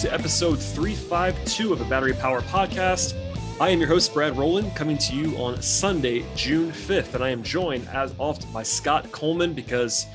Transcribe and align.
To 0.00 0.14
episode 0.14 0.60
352 0.60 1.72
of 1.72 1.80
the 1.80 1.84
Battery 1.86 2.12
Power 2.12 2.40
Podcast. 2.42 3.16
I 3.60 3.70
am 3.70 3.80
your 3.80 3.88
host, 3.88 4.14
Brad 4.14 4.38
Rowland, 4.38 4.76
coming 4.76 4.96
to 4.98 5.12
you 5.12 5.36
on 5.38 5.60
Sunday, 5.60 6.24
June 6.36 6.70
5th, 6.70 7.14
and 7.14 7.24
I 7.24 7.30
am 7.30 7.42
joined, 7.42 7.88
as 7.88 8.14
often, 8.16 8.48
by 8.52 8.62
Scott 8.62 9.10
Coleman 9.10 9.54
because 9.54 10.06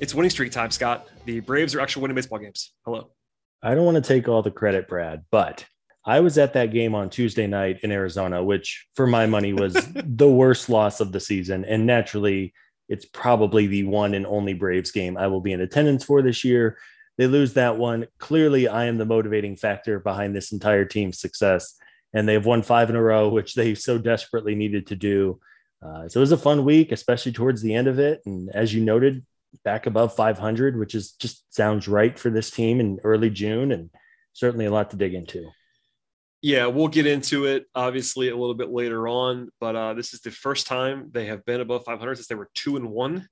it's 0.00 0.14
winning 0.14 0.30
streak 0.30 0.50
time, 0.50 0.70
Scott. 0.70 1.08
The 1.26 1.40
Braves 1.40 1.74
are 1.74 1.80
actually 1.80 2.00
winning 2.00 2.14
baseball 2.14 2.38
games. 2.38 2.72
Hello. 2.86 3.10
I 3.62 3.74
don't 3.74 3.84
want 3.84 4.02
to 4.02 4.08
take 4.08 4.28
all 4.28 4.40
the 4.40 4.50
credit, 4.50 4.88
Brad, 4.88 5.26
but 5.30 5.66
I 6.06 6.20
was 6.20 6.38
at 6.38 6.54
that 6.54 6.72
game 6.72 6.94
on 6.94 7.10
Tuesday 7.10 7.46
night 7.46 7.80
in 7.82 7.92
Arizona, 7.92 8.42
which 8.42 8.86
for 8.94 9.06
my 9.06 9.26
money 9.26 9.52
was 9.52 9.74
the 9.94 10.28
worst 10.28 10.70
loss 10.70 11.00
of 11.00 11.12
the 11.12 11.20
season. 11.20 11.66
And 11.66 11.84
naturally, 11.84 12.54
it's 12.88 13.04
probably 13.04 13.66
the 13.66 13.84
one 13.84 14.14
and 14.14 14.26
only 14.26 14.54
Braves 14.54 14.90
game 14.90 15.18
I 15.18 15.26
will 15.26 15.42
be 15.42 15.52
in 15.52 15.60
attendance 15.60 16.02
for 16.02 16.22
this 16.22 16.44
year 16.44 16.78
they 17.18 17.26
lose 17.26 17.54
that 17.54 17.76
one. 17.76 18.06
Clearly, 18.18 18.68
I 18.68 18.86
am 18.86 18.96
the 18.96 19.04
motivating 19.04 19.56
factor 19.56 19.98
behind 19.98 20.34
this 20.34 20.52
entire 20.52 20.84
team's 20.84 21.20
success. 21.20 21.74
And 22.14 22.26
they've 22.26 22.44
won 22.44 22.62
five 22.62 22.88
in 22.88 22.96
a 22.96 23.02
row, 23.02 23.28
which 23.28 23.54
they 23.54 23.74
so 23.74 23.98
desperately 23.98 24.54
needed 24.54 24.86
to 24.86 24.96
do. 24.96 25.40
Uh, 25.84 26.08
so 26.08 26.20
it 26.20 26.22
was 26.22 26.32
a 26.32 26.38
fun 26.38 26.64
week, 26.64 26.92
especially 26.92 27.32
towards 27.32 27.60
the 27.60 27.74
end 27.74 27.88
of 27.88 27.98
it. 27.98 28.22
And 28.24 28.48
as 28.54 28.72
you 28.72 28.82
noted, 28.82 29.26
back 29.64 29.86
above 29.86 30.14
500, 30.14 30.78
which 30.78 30.94
is 30.94 31.12
just 31.12 31.52
sounds 31.54 31.88
right 31.88 32.18
for 32.18 32.30
this 32.30 32.50
team 32.50 32.80
in 32.80 32.98
early 33.04 33.30
June, 33.30 33.72
and 33.72 33.90
certainly 34.32 34.66
a 34.66 34.70
lot 34.70 34.90
to 34.90 34.96
dig 34.96 35.14
into. 35.14 35.50
Yeah, 36.40 36.66
we'll 36.66 36.88
get 36.88 37.06
into 37.06 37.46
it 37.46 37.66
obviously 37.74 38.28
a 38.28 38.36
little 38.36 38.54
bit 38.54 38.70
later 38.70 39.08
on, 39.08 39.48
but 39.60 39.74
uh, 39.74 39.94
this 39.94 40.14
is 40.14 40.20
the 40.20 40.30
first 40.30 40.66
time 40.68 41.10
they 41.10 41.26
have 41.26 41.44
been 41.44 41.60
above 41.60 41.84
500 41.84 42.14
since 42.14 42.28
they 42.28 42.36
were 42.36 42.50
two 42.54 42.76
and 42.76 42.90
one, 42.90 43.28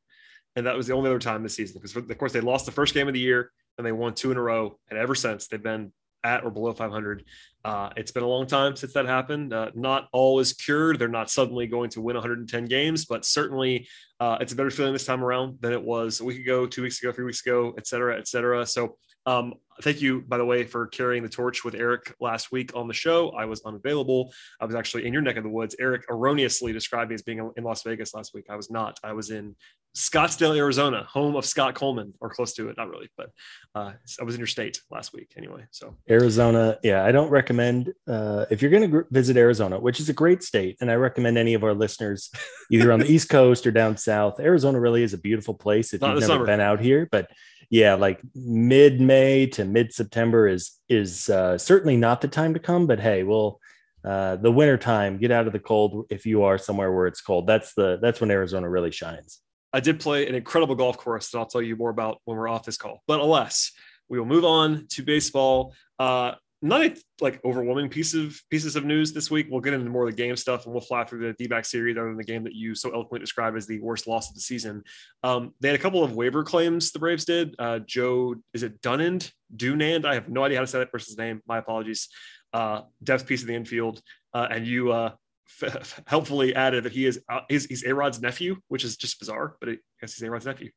and 0.57 0.67
that 0.67 0.77
was 0.77 0.89
the 0.89 0.95
only 0.95 1.09
other 1.09 1.21
time 1.21 1.43
this 1.43 1.55
season 1.55 1.81
because 1.81 1.95
of 1.95 2.19
course 2.19 2.33
they 2.33 2.41
lost 2.41 2.67
the 2.67 2.73
first 2.73 2.95
game 2.95 3.07
of 3.07 3.15
the 3.15 3.21
year 3.21 3.53
and 3.79 3.87
they 3.87 3.93
won 3.93 4.15
two 4.15 4.31
in 4.31 4.37
a 4.37 4.43
row. 4.43 4.79
And 4.91 4.99
ever 4.99 5.15
since 5.15 5.49
they've 5.49 5.63
been 5.63 5.93
at 6.27 6.45
or 6.45 6.51
below 6.51 6.73
500. 6.73 7.25
Uh, 7.65 7.91
it's 7.97 8.11
been 8.11 8.23
a 8.23 8.29
long 8.29 8.47
time 8.47 8.77
since 8.77 8.93
that 8.93 9.07
happened. 9.07 9.53
Uh, 9.53 9.71
not 9.75 10.09
all 10.13 10.41
is 10.41 10.53
cured. 10.53 10.99
They're 10.99 11.09
not 11.09 11.31
suddenly 11.31 11.67
going 11.67 11.91
to 11.91 12.01
win 12.01 12.17
110 12.17 12.65
games, 12.67 13.05
but 13.05 13.25
certainly 13.25 13.89
uh, 14.21 14.39
it's 14.41 14.53
a 14.53 14.57
better 14.57 14.71
feeling 14.71 14.93
this 14.93 15.07
time 15.07 15.23
around 15.23 15.59
than 15.61 15.73
it 15.73 15.83
was 15.83 16.21
a 16.21 16.25
week 16.25 16.41
ago, 16.41 16.67
two 16.67 16.83
weeks 16.83 17.03
ago, 17.03 17.13
three 17.13 17.25
weeks 17.25 17.45
ago, 17.47 17.75
et 17.79 17.87
cetera, 17.87 18.19
et 18.19 18.29
cetera. 18.29 18.67
So 18.67 18.97
um, 19.25 19.55
thank 19.83 20.01
you, 20.01 20.23
by 20.23 20.39
the 20.39 20.45
way, 20.45 20.65
for 20.65 20.87
carrying 20.87 21.23
the 21.23 21.29
torch 21.29 21.65
with 21.65 21.75
Eric 21.75 22.15
last 22.21 22.53
week 22.53 22.73
on 22.75 22.89
the 22.89 22.95
show. 22.95 23.31
I 23.31 23.45
was 23.45 23.63
unavailable. 23.65 24.33
I 24.61 24.65
was 24.65 24.75
actually 24.75 25.07
in 25.07 25.13
your 25.13 25.23
neck 25.23 25.37
of 25.37 25.45
the 25.45 25.51
woods. 25.51 25.77
Eric 25.79 26.05
erroneously 26.11 26.73
described 26.73 27.11
me 27.11 27.15
as 27.15 27.23
being 27.23 27.51
in 27.57 27.65
Las 27.65 27.83
Vegas 27.83 28.15
last 28.15 28.35
week. 28.35 28.47
I 28.49 28.57
was 28.57 28.71
not. 28.71 28.99
I 29.03 29.13
was 29.13 29.31
in 29.31 29.55
Scottsdale, 29.97 30.55
Arizona, 30.55 31.05
home 31.05 31.37
of 31.37 31.47
Scott 31.47 31.75
Coleman, 31.75 32.13
or 32.21 32.29
close 32.29 32.53
to 32.55 32.69
it. 32.69 32.77
Not 32.77 32.91
really, 32.91 33.09
but 33.17 33.31
uh, 33.75 33.93
I 34.21 34.25
was 34.25 34.35
in 34.35 34.41
your 34.41 34.47
state 34.47 34.81
last 34.91 35.15
week 35.15 35.33
anyway. 35.39 35.65
So 35.71 35.97
Arizona, 36.11 36.79
yeah, 36.83 37.03
I 37.03 37.13
don't 37.13 37.31
recommend 37.31 37.95
uh, 38.07 38.45
if 38.51 38.61
you're 38.61 38.71
going 38.71 38.83
to 38.83 38.89
gr- 38.89 39.09
visit 39.11 39.39
Arizona, 39.39 39.81
which 39.81 39.99
is 39.99 40.11
a 40.11 40.13
great 40.13 40.43
state, 40.43 40.77
and 40.83 40.91
I 40.91 40.95
recommend 40.97 41.39
any 41.39 41.55
of 41.55 41.65
our 41.65 41.73
listeners 41.73 42.31
either 42.71 42.93
on 42.93 43.01
the 43.01 43.11
East 43.11 43.31
Coast 43.31 43.67
or 43.67 43.71
down 43.71 43.97
south. 43.97 44.39
Arizona 44.39 44.79
really 44.79 45.03
is 45.03 45.15
a 45.15 45.19
beautiful 45.19 45.55
place 45.55 45.95
if 45.95 46.03
Not 46.03 46.11
you've 46.11 46.21
never 46.21 46.33
summer. 46.35 46.47
been 46.47 46.61
out 46.61 46.81
here, 46.81 47.09
but 47.11 47.31
yeah, 47.71 47.95
like 47.95 48.21
mid 48.35 49.01
May 49.01 49.47
to 49.49 49.65
mid 49.65 49.93
September 49.93 50.49
is 50.49 50.79
is 50.89 51.29
uh, 51.29 51.59
certainly 51.59 51.97
not 51.97 52.21
the 52.21 52.29
time 52.29 52.55
to 52.55 52.61
come. 52.61 52.87
But 52.87 53.01
hey, 53.01 53.23
we'll 53.23 53.61
uh, 54.07 54.37
the 54.37 54.53
winter 54.53 54.77
time, 54.77 55.19
get 55.19 55.33
out 55.33 55.49
of 55.49 55.53
the 55.53 55.59
cold 55.59 56.07
if 56.11 56.25
you 56.25 56.45
are 56.45 56.59
somewhere 56.59 56.93
where 56.93 57.09
it's 57.09 57.21
cold. 57.21 57.47
That's 57.47 57.75
the 57.75 57.99
that's 58.01 58.21
when 58.21 58.31
Arizona 58.31 58.71
really 58.71 58.93
shines. 58.93 59.41
I 59.73 59.81
did 59.81 59.99
play 59.99 60.29
an 60.29 60.35
incredible 60.37 60.77
golf 60.77 60.97
course 60.97 61.31
that 61.31 61.39
I'll 61.39 61.47
tell 61.47 61.61
you 61.61 61.75
more 61.75 61.91
about 61.91 62.21
when 62.25 62.39
we're 62.39 62.49
off 62.49 62.65
this 62.65 62.77
call. 62.77 63.03
But 63.09 63.19
alas, 63.19 63.73
we 64.09 64.19
will 64.19 64.27
move 64.27 64.45
on 64.45 64.87
to 64.91 65.03
baseball. 65.03 65.75
Uh, 65.99 66.35
not 66.63 66.85
a 66.85 66.97
like 67.21 67.41
overwhelming 67.45 67.89
piece 67.89 68.15
of 68.15 68.41
pieces 68.51 68.77
of 68.77 68.85
news 68.85 69.13
this 69.13 69.31
week. 69.31 69.47
We'll 69.51 69.61
get 69.61 69.75
into 69.75 69.91
more 69.91 70.05
of 70.05 70.11
the 70.11 70.17
game 70.17 70.37
stuff 70.37 70.65
and 70.65 70.73
we'll 70.73 70.81
fly 70.81 71.05
through 71.05 71.27
the 71.27 71.35
D-back 71.35 71.65
series 71.65 71.97
other 71.97 72.09
than 72.09 72.17
the 72.17 72.25
game 72.25 72.45
that 72.45 72.55
you 72.55 72.75
so 72.75 72.91
eloquently 72.91 73.21
described 73.21 73.57
as 73.57 73.67
the 73.67 73.81
worst 73.81 74.07
loss 74.07 74.31
of 74.31 74.35
the 74.35 74.41
season. 74.41 74.83
Um, 75.23 75.53
they 75.61 75.69
had 75.69 75.79
a 75.79 75.83
couple 75.83 76.03
of 76.03 76.15
waiver 76.15 76.45
claims 76.45 76.93
the 76.93 76.99
Braves 76.99 77.25
did. 77.25 77.55
Uh, 77.59 77.81
Joe, 77.81 78.37
is 78.55 78.63
it 78.63 78.81
Dunand? 78.81 79.31
Dunand? 79.55 80.07
I 80.07 80.15
have 80.15 80.29
no 80.29 80.45
idea 80.45 80.59
how 80.59 80.65
to 80.65 80.67
say 80.67 80.79
that 80.79 80.93
person's 80.93 81.19
name. 81.19 81.43
My 81.47 81.59
apologies. 81.59 82.09
Uh, 82.53 82.83
depth 83.03 83.27
piece 83.27 83.43
of 83.43 83.49
the 83.49 83.55
infield. 83.55 84.01
Uh, 84.33 84.49
and 84.51 84.67
you 84.67 84.93
uh, 84.93 85.13
f- 85.63 86.03
helpfully 86.07 86.55
added 86.55 86.85
that 86.85 86.93
he 86.93 87.05
is 87.05 87.21
uh, 87.29 87.41
he's, 87.49 87.67
he's 87.67 87.85
A-Rod's 87.85 88.21
nephew, 88.21 88.57
which 88.69 88.83
is 88.83 88.97
just 88.97 89.19
bizarre, 89.19 89.57
but 89.61 89.69
I 89.69 89.77
guess 90.01 90.15
he's 90.15 90.27
A-Rod's 90.27 90.47
nephew. 90.47 90.71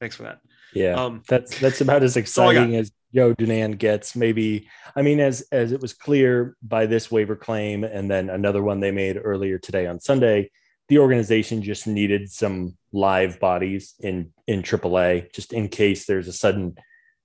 Thanks 0.00 0.16
for 0.16 0.24
that. 0.24 0.40
Yeah, 0.74 0.94
um, 0.94 1.22
that's 1.28 1.58
that's 1.58 1.80
about 1.80 2.02
as 2.02 2.16
exciting 2.16 2.76
as 2.76 2.92
Joe 3.14 3.34
Dunan 3.34 3.78
gets. 3.78 4.14
Maybe 4.14 4.68
I 4.94 5.02
mean, 5.02 5.20
as 5.20 5.46
as 5.52 5.72
it 5.72 5.80
was 5.80 5.94
clear 5.94 6.56
by 6.62 6.86
this 6.86 7.10
waiver 7.10 7.36
claim, 7.36 7.84
and 7.84 8.10
then 8.10 8.28
another 8.28 8.62
one 8.62 8.80
they 8.80 8.90
made 8.90 9.18
earlier 9.22 9.58
today 9.58 9.86
on 9.86 10.00
Sunday, 10.00 10.50
the 10.88 10.98
organization 10.98 11.62
just 11.62 11.86
needed 11.86 12.30
some 12.30 12.76
live 12.92 13.40
bodies 13.40 13.94
in 14.00 14.32
in 14.46 14.62
AAA, 14.62 15.32
just 15.32 15.52
in 15.52 15.68
case 15.68 16.06
there's 16.06 16.28
a 16.28 16.32
sudden 16.32 16.76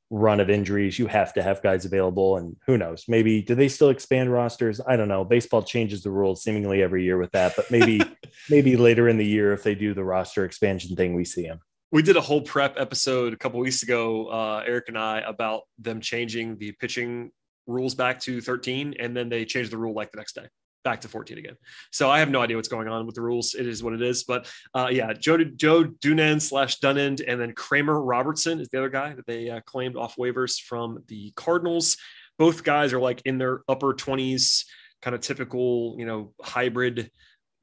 run 0.09 0.39
of 0.39 0.49
injuries. 0.49 0.97
You 0.97 1.07
have 1.07 1.33
to 1.33 1.43
have 1.43 1.61
guys 1.61 1.83
available, 1.83 2.37
and 2.37 2.55
who 2.67 2.77
knows? 2.77 3.03
Maybe 3.09 3.41
do 3.41 3.53
they 3.53 3.67
still 3.67 3.89
expand 3.89 4.31
rosters? 4.31 4.79
I 4.87 4.95
don't 4.95 5.09
know. 5.09 5.25
Baseball 5.25 5.63
changes 5.63 6.03
the 6.03 6.11
rules 6.11 6.41
seemingly 6.41 6.81
every 6.81 7.03
year 7.03 7.17
with 7.17 7.31
that, 7.31 7.53
but 7.57 7.69
maybe 7.69 8.01
maybe 8.49 8.77
later 8.77 9.09
in 9.09 9.17
the 9.17 9.25
year 9.25 9.51
if 9.51 9.63
they 9.63 9.75
do 9.75 9.93
the 9.93 10.05
roster 10.05 10.45
expansion 10.45 10.95
thing, 10.95 11.15
we 11.15 11.25
see 11.25 11.47
them 11.47 11.59
we 11.91 12.01
did 12.01 12.15
a 12.15 12.21
whole 12.21 12.41
prep 12.41 12.79
episode 12.79 13.33
a 13.33 13.37
couple 13.37 13.59
weeks 13.59 13.83
ago, 13.83 14.27
uh, 14.27 14.63
Eric 14.65 14.85
and 14.87 14.97
I, 14.97 15.19
about 15.19 15.63
them 15.77 15.99
changing 15.99 16.57
the 16.57 16.71
pitching 16.73 17.31
rules 17.67 17.95
back 17.95 18.19
to 18.21 18.41
13, 18.41 18.95
and 18.99 19.15
then 19.15 19.29
they 19.29 19.45
changed 19.45 19.71
the 19.71 19.77
rule 19.77 19.93
like 19.93 20.11
the 20.11 20.17
next 20.17 20.35
day 20.35 20.47
back 20.83 21.01
to 21.01 21.07
14 21.07 21.37
again. 21.37 21.55
So 21.91 22.09
I 22.09 22.19
have 22.19 22.29
no 22.29 22.41
idea 22.41 22.55
what's 22.55 22.67
going 22.67 22.87
on 22.87 23.05
with 23.05 23.15
the 23.15 23.21
rules. 23.21 23.53
It 23.53 23.67
is 23.67 23.83
what 23.83 23.93
it 23.93 24.01
is. 24.01 24.23
But 24.23 24.51
uh, 24.73 24.87
yeah, 24.91 25.13
Joe 25.13 25.37
Joe 25.37 25.83
Dunand 25.83 26.41
slash 26.41 26.79
Dunand, 26.79 27.23
and 27.27 27.39
then 27.39 27.53
Kramer 27.53 28.01
Robertson 28.01 28.59
is 28.59 28.69
the 28.69 28.79
other 28.79 28.89
guy 28.89 29.13
that 29.13 29.27
they 29.27 29.49
uh, 29.49 29.61
claimed 29.61 29.95
off 29.95 30.15
waivers 30.15 30.59
from 30.59 31.03
the 31.07 31.31
Cardinals. 31.35 31.97
Both 32.39 32.63
guys 32.63 32.93
are 32.93 32.99
like 32.99 33.21
in 33.25 33.37
their 33.37 33.61
upper 33.69 33.93
20s, 33.93 34.65
kind 35.01 35.13
of 35.13 35.21
typical, 35.21 35.95
you 35.99 36.05
know, 36.05 36.33
hybrid 36.41 37.11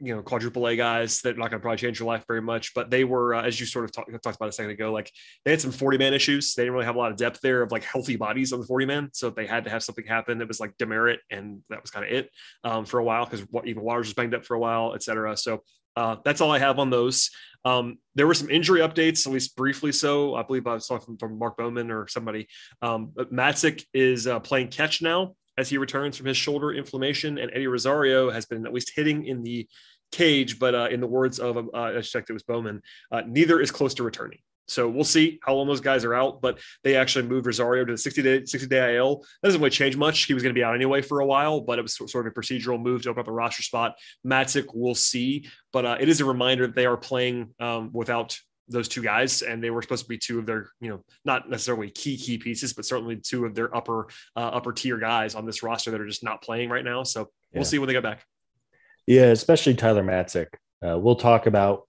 you 0.00 0.14
know 0.14 0.22
quadruple 0.22 0.66
A 0.68 0.76
guys 0.76 1.20
that 1.22 1.34
are 1.34 1.38
not 1.38 1.50
going 1.50 1.60
to 1.60 1.62
probably 1.62 1.78
change 1.78 1.98
your 1.98 2.06
life 2.06 2.24
very 2.26 2.40
much, 2.40 2.74
but 2.74 2.90
they 2.90 3.04
were 3.04 3.34
uh, 3.34 3.42
as 3.42 3.58
you 3.58 3.66
sort 3.66 3.84
of 3.84 3.92
talk, 3.92 4.06
talked 4.22 4.36
about 4.36 4.48
a 4.48 4.52
second 4.52 4.70
ago, 4.70 4.92
like 4.92 5.10
they 5.44 5.50
had 5.50 5.60
some 5.60 5.72
40 5.72 5.98
man 5.98 6.14
issues. 6.14 6.54
They 6.54 6.62
didn't 6.62 6.74
really 6.74 6.86
have 6.86 6.96
a 6.96 6.98
lot 6.98 7.10
of 7.10 7.16
depth 7.16 7.40
there 7.40 7.62
of 7.62 7.72
like 7.72 7.84
healthy 7.84 8.16
bodies 8.16 8.52
on 8.52 8.60
the 8.60 8.66
40 8.66 8.86
man, 8.86 9.10
so 9.12 9.30
they 9.30 9.46
had 9.46 9.64
to 9.64 9.70
have 9.70 9.82
something 9.82 10.06
happen 10.06 10.38
that 10.38 10.48
was 10.48 10.60
like 10.60 10.76
demerit, 10.78 11.20
and 11.30 11.62
that 11.70 11.82
was 11.82 11.90
kind 11.90 12.06
of 12.06 12.12
it 12.12 12.30
um, 12.64 12.84
for 12.84 12.98
a 12.98 13.04
while 13.04 13.24
because 13.24 13.44
even 13.64 13.82
Waters 13.82 14.08
was 14.08 14.14
banged 14.14 14.34
up 14.34 14.44
for 14.44 14.54
a 14.54 14.60
while, 14.60 14.94
etc. 14.94 15.36
So 15.36 15.62
uh, 15.96 16.16
that's 16.24 16.40
all 16.40 16.52
I 16.52 16.60
have 16.60 16.78
on 16.78 16.90
those. 16.90 17.30
Um, 17.64 17.98
there 18.14 18.26
were 18.26 18.34
some 18.34 18.50
injury 18.50 18.80
updates, 18.80 19.26
at 19.26 19.32
least 19.32 19.56
briefly. 19.56 19.90
So 19.90 20.36
I 20.36 20.42
believe 20.44 20.66
I 20.66 20.78
saw 20.78 20.98
from, 20.98 21.18
from 21.18 21.38
Mark 21.38 21.56
Bowman 21.56 21.90
or 21.90 22.06
somebody. 22.06 22.46
Um, 22.82 23.10
but 23.14 23.32
Matzek 23.32 23.84
is 23.92 24.28
uh, 24.28 24.38
playing 24.38 24.68
catch 24.68 25.02
now 25.02 25.34
as 25.58 25.68
he 25.68 25.76
returns 25.76 26.16
from 26.16 26.26
his 26.26 26.36
shoulder 26.36 26.72
inflammation. 26.72 27.36
And 27.36 27.50
Eddie 27.52 27.66
Rosario 27.66 28.30
has 28.30 28.46
been 28.46 28.66
at 28.66 28.72
least 28.72 28.92
hitting 28.94 29.26
in 29.26 29.42
the 29.42 29.68
cage, 30.12 30.58
but 30.58 30.74
uh, 30.74 30.88
in 30.90 31.00
the 31.00 31.06
words 31.06 31.38
of, 31.38 31.58
uh, 31.58 31.62
I 31.74 32.00
checked, 32.00 32.30
it 32.30 32.32
was 32.32 32.44
Bowman, 32.44 32.80
uh, 33.12 33.22
neither 33.26 33.60
is 33.60 33.70
close 33.70 33.92
to 33.94 34.04
returning. 34.04 34.38
So 34.68 34.88
we'll 34.88 35.04
see 35.04 35.40
how 35.42 35.54
long 35.54 35.66
those 35.66 35.80
guys 35.80 36.04
are 36.04 36.14
out. 36.14 36.40
But 36.42 36.58
they 36.84 36.94
actually 36.94 37.26
moved 37.26 37.46
Rosario 37.46 37.84
to 37.86 37.92
the 37.92 37.98
60 37.98 38.22
day 38.22 38.44
60 38.44 38.68
day 38.68 38.96
IL. 38.96 39.16
That 39.42 39.48
doesn't 39.48 39.60
really 39.60 39.70
change 39.70 39.96
much. 39.96 40.24
He 40.24 40.34
was 40.34 40.42
going 40.42 40.54
to 40.54 40.58
be 40.58 40.62
out 40.62 40.74
anyway 40.74 41.00
for 41.00 41.20
a 41.20 41.26
while, 41.26 41.62
but 41.62 41.78
it 41.78 41.82
was 41.82 41.94
sort 41.94 42.26
of 42.26 42.32
a 42.36 42.40
procedural 42.40 42.80
move 42.80 43.02
to 43.02 43.10
open 43.10 43.20
up 43.20 43.28
a 43.28 43.32
roster 43.32 43.62
spot. 43.62 43.94
Matzek, 44.26 44.66
we'll 44.74 44.94
see. 44.94 45.48
But 45.72 45.86
uh, 45.86 45.96
it 45.98 46.08
is 46.08 46.20
a 46.20 46.26
reminder 46.26 46.66
that 46.66 46.76
they 46.76 46.86
are 46.86 46.98
playing 46.98 47.54
um, 47.58 47.90
without 47.92 48.38
those 48.68 48.88
two 48.88 49.02
guys, 49.02 49.42
and 49.42 49.62
they 49.62 49.70
were 49.70 49.82
supposed 49.82 50.04
to 50.04 50.08
be 50.08 50.18
two 50.18 50.38
of 50.38 50.46
their, 50.46 50.70
you 50.80 50.90
know, 50.90 51.02
not 51.24 51.48
necessarily 51.48 51.90
key 51.90 52.16
key 52.16 52.38
pieces, 52.38 52.72
but 52.72 52.84
certainly 52.84 53.16
two 53.16 53.44
of 53.44 53.54
their 53.54 53.74
upper 53.74 54.08
uh, 54.36 54.40
upper 54.40 54.72
tier 54.72 54.98
guys 54.98 55.34
on 55.34 55.46
this 55.46 55.62
roster 55.62 55.90
that 55.90 56.00
are 56.00 56.06
just 56.06 56.24
not 56.24 56.42
playing 56.42 56.68
right 56.68 56.84
now. 56.84 57.02
So 57.02 57.28
we'll 57.52 57.64
see 57.64 57.78
when 57.78 57.86
they 57.86 57.94
get 57.94 58.02
back. 58.02 58.24
Yeah, 59.06 59.26
especially 59.26 59.74
Tyler 59.74 60.04
Matzek. 60.04 60.48
Uh, 60.86 60.98
we'll 60.98 61.16
talk 61.16 61.46
about 61.46 61.88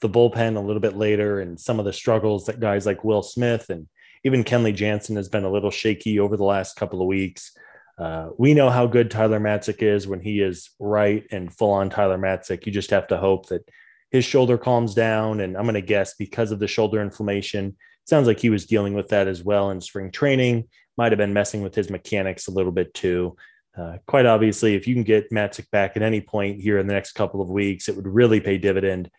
the 0.00 0.08
bullpen 0.08 0.56
a 0.56 0.60
little 0.60 0.80
bit 0.80 0.96
later 0.96 1.40
and 1.40 1.58
some 1.58 1.78
of 1.78 1.84
the 1.84 1.92
struggles 1.92 2.46
that 2.46 2.60
guys 2.60 2.86
like 2.86 3.04
Will 3.04 3.22
Smith 3.22 3.70
and 3.70 3.88
even 4.24 4.44
Kenley 4.44 4.74
Jansen 4.74 5.16
has 5.16 5.28
been 5.28 5.44
a 5.44 5.50
little 5.50 5.70
shaky 5.70 6.18
over 6.18 6.36
the 6.36 6.44
last 6.44 6.76
couple 6.76 7.00
of 7.00 7.06
weeks. 7.06 7.52
Uh, 7.98 8.30
we 8.38 8.54
know 8.54 8.70
how 8.70 8.86
good 8.86 9.10
Tyler 9.10 9.40
Matzek 9.40 9.82
is 9.82 10.06
when 10.06 10.20
he 10.20 10.40
is 10.40 10.70
right 10.78 11.24
and 11.30 11.52
full 11.52 11.72
on 11.72 11.90
Tyler 11.90 12.18
Matzek. 12.18 12.64
You 12.64 12.72
just 12.72 12.90
have 12.90 13.08
to 13.08 13.18
hope 13.18 13.48
that 13.48 13.68
his 14.10 14.24
shoulder 14.24 14.58
calms 14.58 14.94
down. 14.94 15.40
And 15.40 15.56
I'm 15.56 15.64
going 15.64 15.74
to 15.74 15.80
guess 15.80 16.14
because 16.14 16.52
of 16.52 16.58
the 16.58 16.68
shoulder 16.68 17.00
inflammation, 17.00 17.76
sounds 18.04 18.26
like 18.26 18.40
he 18.40 18.50
was 18.50 18.66
dealing 18.66 18.94
with 18.94 19.08
that 19.08 19.28
as 19.28 19.42
well 19.42 19.70
in 19.70 19.80
spring 19.80 20.10
training. 20.10 20.68
Might 20.96 21.12
have 21.12 21.18
been 21.18 21.32
messing 21.32 21.62
with 21.62 21.74
his 21.74 21.90
mechanics 21.90 22.48
a 22.48 22.52
little 22.52 22.72
bit 22.72 22.92
too. 22.94 23.36
Uh, 23.78 23.98
quite 24.06 24.26
obviously, 24.26 24.74
if 24.74 24.86
you 24.86 24.94
can 24.94 25.04
get 25.04 25.30
Matzek 25.30 25.70
back 25.70 25.96
at 25.96 26.02
any 26.02 26.20
point 26.20 26.60
here 26.60 26.78
in 26.78 26.86
the 26.86 26.92
next 26.92 27.12
couple 27.12 27.40
of 27.40 27.48
weeks, 27.48 27.88
it 27.88 27.96
would 27.96 28.06
really 28.06 28.40
pay 28.40 28.58
dividend 28.58 29.10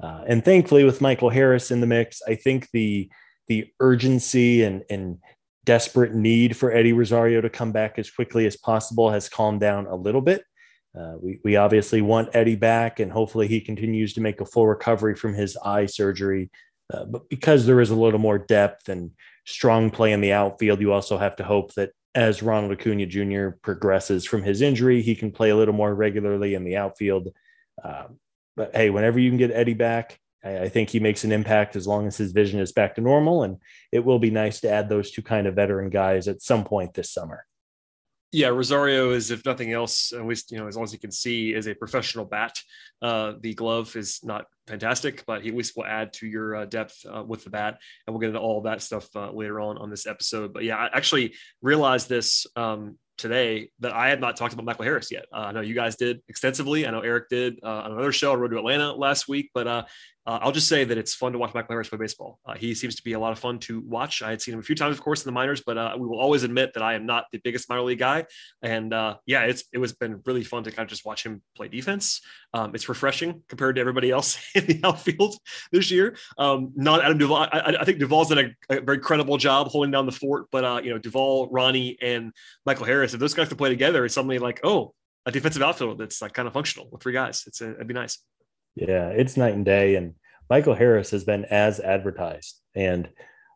uh, 0.00 0.22
and 0.26 0.44
thankfully, 0.44 0.84
with 0.84 1.00
Michael 1.00 1.30
Harris 1.30 1.70
in 1.70 1.80
the 1.80 1.86
mix, 1.86 2.22
I 2.26 2.34
think 2.34 2.70
the 2.72 3.10
the 3.48 3.70
urgency 3.80 4.62
and 4.62 4.84
and 4.90 5.18
desperate 5.64 6.14
need 6.14 6.56
for 6.56 6.72
Eddie 6.72 6.92
Rosario 6.92 7.40
to 7.40 7.50
come 7.50 7.72
back 7.72 7.98
as 7.98 8.10
quickly 8.10 8.46
as 8.46 8.56
possible 8.56 9.10
has 9.10 9.28
calmed 9.28 9.60
down 9.60 9.86
a 9.86 9.96
little 9.96 10.20
bit. 10.20 10.42
Uh, 10.96 11.14
we, 11.20 11.40
we 11.44 11.56
obviously 11.56 12.00
want 12.00 12.34
Eddie 12.34 12.56
back, 12.56 13.00
and 13.00 13.12
hopefully 13.12 13.46
he 13.46 13.60
continues 13.60 14.14
to 14.14 14.20
make 14.20 14.40
a 14.40 14.46
full 14.46 14.66
recovery 14.66 15.14
from 15.14 15.34
his 15.34 15.56
eye 15.58 15.86
surgery. 15.86 16.50
Uh, 16.92 17.04
but 17.04 17.28
because 17.28 17.66
there 17.66 17.80
is 17.80 17.90
a 17.90 17.94
little 17.94 18.18
more 18.18 18.38
depth 18.38 18.88
and 18.88 19.10
strong 19.46 19.90
play 19.90 20.12
in 20.12 20.20
the 20.20 20.32
outfield, 20.32 20.80
you 20.80 20.92
also 20.92 21.18
have 21.18 21.36
to 21.36 21.44
hope 21.44 21.74
that 21.74 21.90
as 22.14 22.42
Ronald 22.42 22.72
Acuna 22.72 23.06
Jr. 23.06 23.50
progresses 23.62 24.24
from 24.24 24.42
his 24.42 24.62
injury, 24.62 25.02
he 25.02 25.14
can 25.14 25.30
play 25.30 25.50
a 25.50 25.56
little 25.56 25.74
more 25.74 25.94
regularly 25.94 26.54
in 26.54 26.64
the 26.64 26.76
outfield. 26.76 27.28
Um, 27.84 28.18
but 28.56 28.74
hey, 28.74 28.90
whenever 28.90 29.18
you 29.18 29.30
can 29.30 29.38
get 29.38 29.52
Eddie 29.52 29.74
back, 29.74 30.18
I, 30.42 30.62
I 30.62 30.68
think 30.68 30.88
he 30.88 31.00
makes 31.00 31.24
an 31.24 31.32
impact 31.32 31.76
as 31.76 31.86
long 31.86 32.06
as 32.06 32.16
his 32.16 32.32
vision 32.32 32.60
is 32.60 32.72
back 32.72 32.94
to 32.94 33.00
normal. 33.00 33.44
And 33.44 33.58
it 33.92 34.04
will 34.04 34.18
be 34.18 34.30
nice 34.30 34.60
to 34.60 34.70
add 34.70 34.88
those 34.88 35.10
two 35.10 35.22
kind 35.22 35.46
of 35.46 35.54
veteran 35.54 35.90
guys 35.90 36.26
at 36.26 36.42
some 36.42 36.64
point 36.64 36.94
this 36.94 37.12
summer. 37.12 37.44
Yeah, 38.30 38.48
Rosario 38.48 39.12
is, 39.12 39.30
if 39.30 39.44
nothing 39.46 39.72
else, 39.72 40.12
at 40.12 40.26
least 40.26 40.52
you 40.52 40.58
know, 40.58 40.66
as 40.66 40.76
long 40.76 40.84
as 40.84 40.92
you 40.92 40.98
can 40.98 41.10
see, 41.10 41.54
is 41.54 41.66
a 41.66 41.74
professional 41.74 42.26
bat. 42.26 42.54
Uh, 43.00 43.34
the 43.40 43.54
glove 43.54 43.96
is 43.96 44.20
not 44.22 44.44
fantastic, 44.66 45.24
but 45.26 45.42
he 45.42 45.48
at 45.48 45.56
least 45.56 45.76
will 45.76 45.86
add 45.86 46.12
to 46.14 46.26
your 46.26 46.56
uh, 46.56 46.64
depth 46.66 46.94
uh, 47.10 47.24
with 47.26 47.44
the 47.44 47.50
bat, 47.50 47.78
and 48.06 48.12
we'll 48.12 48.20
get 48.20 48.28
into 48.28 48.40
all 48.40 48.60
that 48.62 48.82
stuff 48.82 49.08
uh, 49.16 49.30
later 49.32 49.60
on 49.60 49.78
on 49.78 49.88
this 49.88 50.06
episode. 50.06 50.52
But 50.52 50.64
yeah, 50.64 50.76
I 50.76 50.90
actually 50.94 51.34
realized 51.62 52.10
this 52.10 52.46
um, 52.54 52.98
today 53.16 53.70
that 53.80 53.92
I 53.92 54.10
had 54.10 54.20
not 54.20 54.36
talked 54.36 54.52
about 54.52 54.66
Michael 54.66 54.84
Harris 54.84 55.10
yet. 55.10 55.24
Uh, 55.32 55.46
I 55.46 55.52
know 55.52 55.62
you 55.62 55.74
guys 55.74 55.96
did 55.96 56.20
extensively. 56.28 56.86
I 56.86 56.90
know 56.90 57.00
Eric 57.00 57.30
did 57.30 57.60
uh, 57.62 57.82
on 57.84 57.92
another 57.92 58.12
show, 58.12 58.32
I 58.32 58.34
Road 58.34 58.50
to 58.50 58.58
Atlanta 58.58 58.92
last 58.92 59.26
week, 59.26 59.50
but 59.54 59.86
uh, 60.28 60.38
uh, 60.38 60.38
I'll 60.42 60.52
just 60.52 60.68
say 60.68 60.84
that 60.84 60.98
it's 60.98 61.14
fun 61.14 61.32
to 61.32 61.38
watch 61.38 61.54
Michael 61.54 61.72
Harris 61.72 61.88
play 61.88 61.98
baseball. 61.98 62.38
Uh, 62.44 62.54
he 62.54 62.74
seems 62.74 62.94
to 62.96 63.02
be 63.02 63.14
a 63.14 63.18
lot 63.18 63.32
of 63.32 63.38
fun 63.38 63.58
to 63.60 63.80
watch. 63.80 64.22
I 64.22 64.30
had 64.30 64.42
seen 64.42 64.54
him 64.54 64.60
a 64.60 64.62
few 64.62 64.74
times, 64.74 64.96
of 64.96 65.02
course, 65.02 65.24
in 65.24 65.28
the 65.28 65.32
minors, 65.32 65.62
but 65.64 65.78
uh, 65.78 65.96
we 65.98 66.06
will 66.06 66.20
always 66.20 66.42
admit 66.42 66.74
that 66.74 66.82
I 66.82 66.94
am 66.94 67.06
not 67.06 67.24
the 67.32 67.38
biggest 67.38 67.68
minor 67.68 67.82
league 67.82 67.98
guy. 67.98 68.26
And 68.62 68.92
uh, 68.92 69.16
yeah, 69.26 69.44
it's 69.44 69.64
it 69.72 69.78
was 69.78 69.94
been 69.94 70.20
really 70.26 70.44
fun 70.44 70.64
to 70.64 70.70
kind 70.70 70.86
of 70.86 70.90
just 70.90 71.04
watch 71.04 71.24
him 71.24 71.42
play 71.56 71.68
defense. 71.68 72.20
Um, 72.54 72.74
it's 72.74 72.88
refreshing 72.88 73.42
compared 73.48 73.76
to 73.76 73.80
everybody 73.80 74.10
else 74.10 74.38
in 74.54 74.66
the 74.66 74.80
outfield 74.84 75.36
this 75.72 75.90
year. 75.90 76.16
Um, 76.36 76.72
not 76.76 77.02
Adam 77.02 77.18
Duvall. 77.18 77.48
I, 77.50 77.76
I, 77.80 77.84
think 77.84 77.98
Duvall's 77.98 78.28
done 78.28 78.54
a, 78.70 78.76
a, 78.76 78.80
very 78.80 78.98
credible 78.98 79.38
job 79.38 79.68
holding 79.68 79.90
down 79.90 80.06
the 80.06 80.12
fort, 80.12 80.46
but 80.52 80.64
uh, 80.64 80.80
you 80.84 80.90
know 80.90 80.98
Duvall, 80.98 81.48
Ronnie, 81.50 81.96
and 82.02 82.32
Michael 82.66 82.84
Harris. 82.84 83.14
If 83.14 83.20
those 83.20 83.34
guys 83.34 83.48
can 83.48 83.56
play 83.56 83.70
together, 83.70 84.04
it's 84.04 84.14
suddenly 84.14 84.38
like 84.38 84.60
oh, 84.62 84.94
a 85.26 85.32
defensive 85.32 85.62
outfield 85.62 85.98
that's 85.98 86.20
like 86.20 86.34
kind 86.34 86.46
of 86.46 86.54
functional 86.54 86.88
with 86.90 87.02
three 87.02 87.14
guys. 87.14 87.44
It's 87.46 87.60
a, 87.60 87.72
it'd 87.72 87.88
be 87.88 87.94
nice. 87.94 88.18
Yeah, 88.80 89.08
it's 89.08 89.36
night 89.36 89.54
and 89.54 89.64
day, 89.64 89.96
and 89.96 90.14
Michael 90.48 90.74
Harris 90.74 91.10
has 91.10 91.24
been 91.24 91.44
as 91.46 91.80
advertised. 91.80 92.60
And 92.76 93.08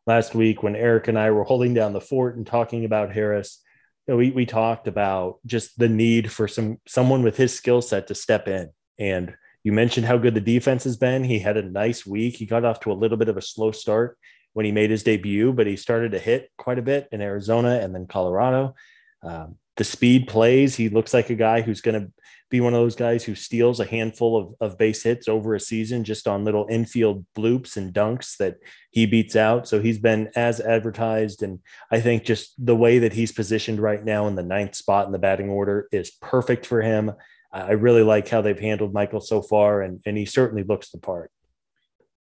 last 0.05 0.35
week, 0.35 0.63
when 0.63 0.75
Eric 0.75 1.07
and 1.07 1.19
I 1.19 1.31
were 1.31 1.45
holding 1.45 1.75
down 1.75 1.93
the 1.93 2.01
fort 2.01 2.37
and 2.37 2.45
talking 2.45 2.85
about 2.85 3.13
Harris, 3.13 3.63
you 4.07 4.15
know, 4.15 4.19
we 4.19 4.33
we 4.33 4.47
talked 4.47 4.89
about 4.89 5.39
just 5.47 5.79
the 5.79 5.89
need 5.89 6.33
for 6.33 6.49
some 6.49 6.79
someone 6.89 7.23
with 7.23 7.37
his 7.37 7.55
skill 7.57 7.81
set 7.83 8.09
to 8.09 8.17
step 8.17 8.49
in. 8.49 8.71
And 8.99 9.35
you 9.63 9.73
mentioned 9.73 10.07
how 10.07 10.19
good 10.19 10.35
the 10.35 10.41
defense 10.41 10.83
has 10.85 10.97
been. 10.97 11.23
He 11.23 11.39
had 11.39 11.57
a 11.57 11.63
nice 11.63 12.05
week. 12.05 12.35
He 12.37 12.47
got 12.47 12.65
off 12.65 12.81
to 12.81 12.91
a 12.91 12.95
little 12.95 13.17
bit 13.17 13.29
of 13.29 13.37
a 13.37 13.43
slow 13.43 13.71
start 13.71 14.19
when 14.55 14.67
he 14.67 14.73
made 14.73 14.91
his 14.91 15.05
debut, 15.05 15.53
but 15.53 15.69
he 15.69 15.77
started 15.77 16.13
to 16.13 16.19
hit 16.19 16.51
quite 16.59 16.81
a 16.81 16.83
bit 16.83 17.09
in 17.13 17.21
Arizona 17.21 17.79
and 17.81 17.95
then 17.95 18.07
Colorado. 18.07 18.75
Um, 19.23 19.57
the 19.82 19.88
speed 19.88 20.29
plays. 20.29 20.76
He 20.76 20.88
looks 20.88 21.12
like 21.12 21.29
a 21.29 21.34
guy 21.34 21.61
who's 21.61 21.81
going 21.81 22.00
to 22.00 22.12
be 22.50 22.61
one 22.61 22.73
of 22.73 22.79
those 22.79 22.94
guys 22.94 23.25
who 23.25 23.34
steals 23.34 23.81
a 23.81 23.84
handful 23.84 24.37
of, 24.37 24.55
of 24.61 24.79
base 24.79 25.02
hits 25.02 25.26
over 25.26 25.56
a 25.56 25.61
season 25.61 26.05
just 26.05 26.29
on 26.29 26.44
little 26.44 26.69
infield 26.70 27.26
bloops 27.37 27.76
and 27.76 27.93
dunks 27.93 28.37
that 28.37 28.58
he 28.93 29.06
beats 29.06 29.34
out. 29.34 29.67
So 29.67 29.82
he's 29.82 29.99
been 29.99 30.31
as 30.37 30.61
advertised. 30.61 31.43
And 31.43 31.58
I 31.90 32.00
think 32.00 32.23
just 32.25 32.55
the 32.64 32.76
way 32.76 33.00
that 33.00 33.12
he's 33.12 33.32
positioned 33.32 33.81
right 33.81 34.05
now 34.05 34.29
in 34.29 34.37
the 34.37 34.44
ninth 34.44 34.76
spot 34.76 35.06
in 35.06 35.11
the 35.11 35.19
batting 35.19 35.50
order 35.50 35.88
is 35.90 36.12
perfect 36.12 36.64
for 36.64 36.81
him. 36.81 37.11
I 37.52 37.73
really 37.73 38.05
like 38.05 38.29
how 38.29 38.40
they've 38.40 38.56
handled 38.56 38.94
Michael 38.94 39.20
so 39.20 39.43
far, 39.43 39.82
and, 39.82 40.00
and 40.06 40.17
he 40.17 40.26
certainly 40.26 40.62
looks 40.62 40.90
the 40.90 40.99
part. 40.99 41.32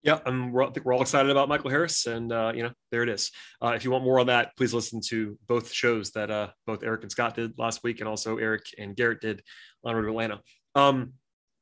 Yeah, 0.03 0.19
I 0.25 0.31
think 0.31 0.87
we're 0.87 0.95
all 0.95 1.03
excited 1.03 1.31
about 1.31 1.51
Michael 1.51 1.69
Harris, 1.69 2.07
and 2.07 2.33
uh, 2.33 2.53
you 2.55 2.63
know, 2.63 2.71
there 2.91 3.03
it 3.03 3.11
is. 3.11 3.31
Uh, 3.63 3.73
if 3.77 3.85
you 3.85 3.91
want 3.91 4.03
more 4.03 4.19
on 4.19 4.29
that, 4.29 4.57
please 4.57 4.73
listen 4.73 5.01
to 5.09 5.39
both 5.47 5.71
shows 5.71 6.11
that 6.13 6.31
uh, 6.31 6.49
both 6.67 6.83
Eric 6.83 7.03
and 7.03 7.13
Scott 7.13 7.35
did 7.35 7.59
last 7.59 7.85
week, 7.85 8.01
and 8.01 8.09
also 8.09 8.39
Eric 8.39 8.63
and 8.79 8.97
Garrett 8.97 9.21
did 9.21 9.43
on 9.85 9.95
Road 9.95 10.09
Atlanta. 10.09 10.41
Um, 10.75 11.13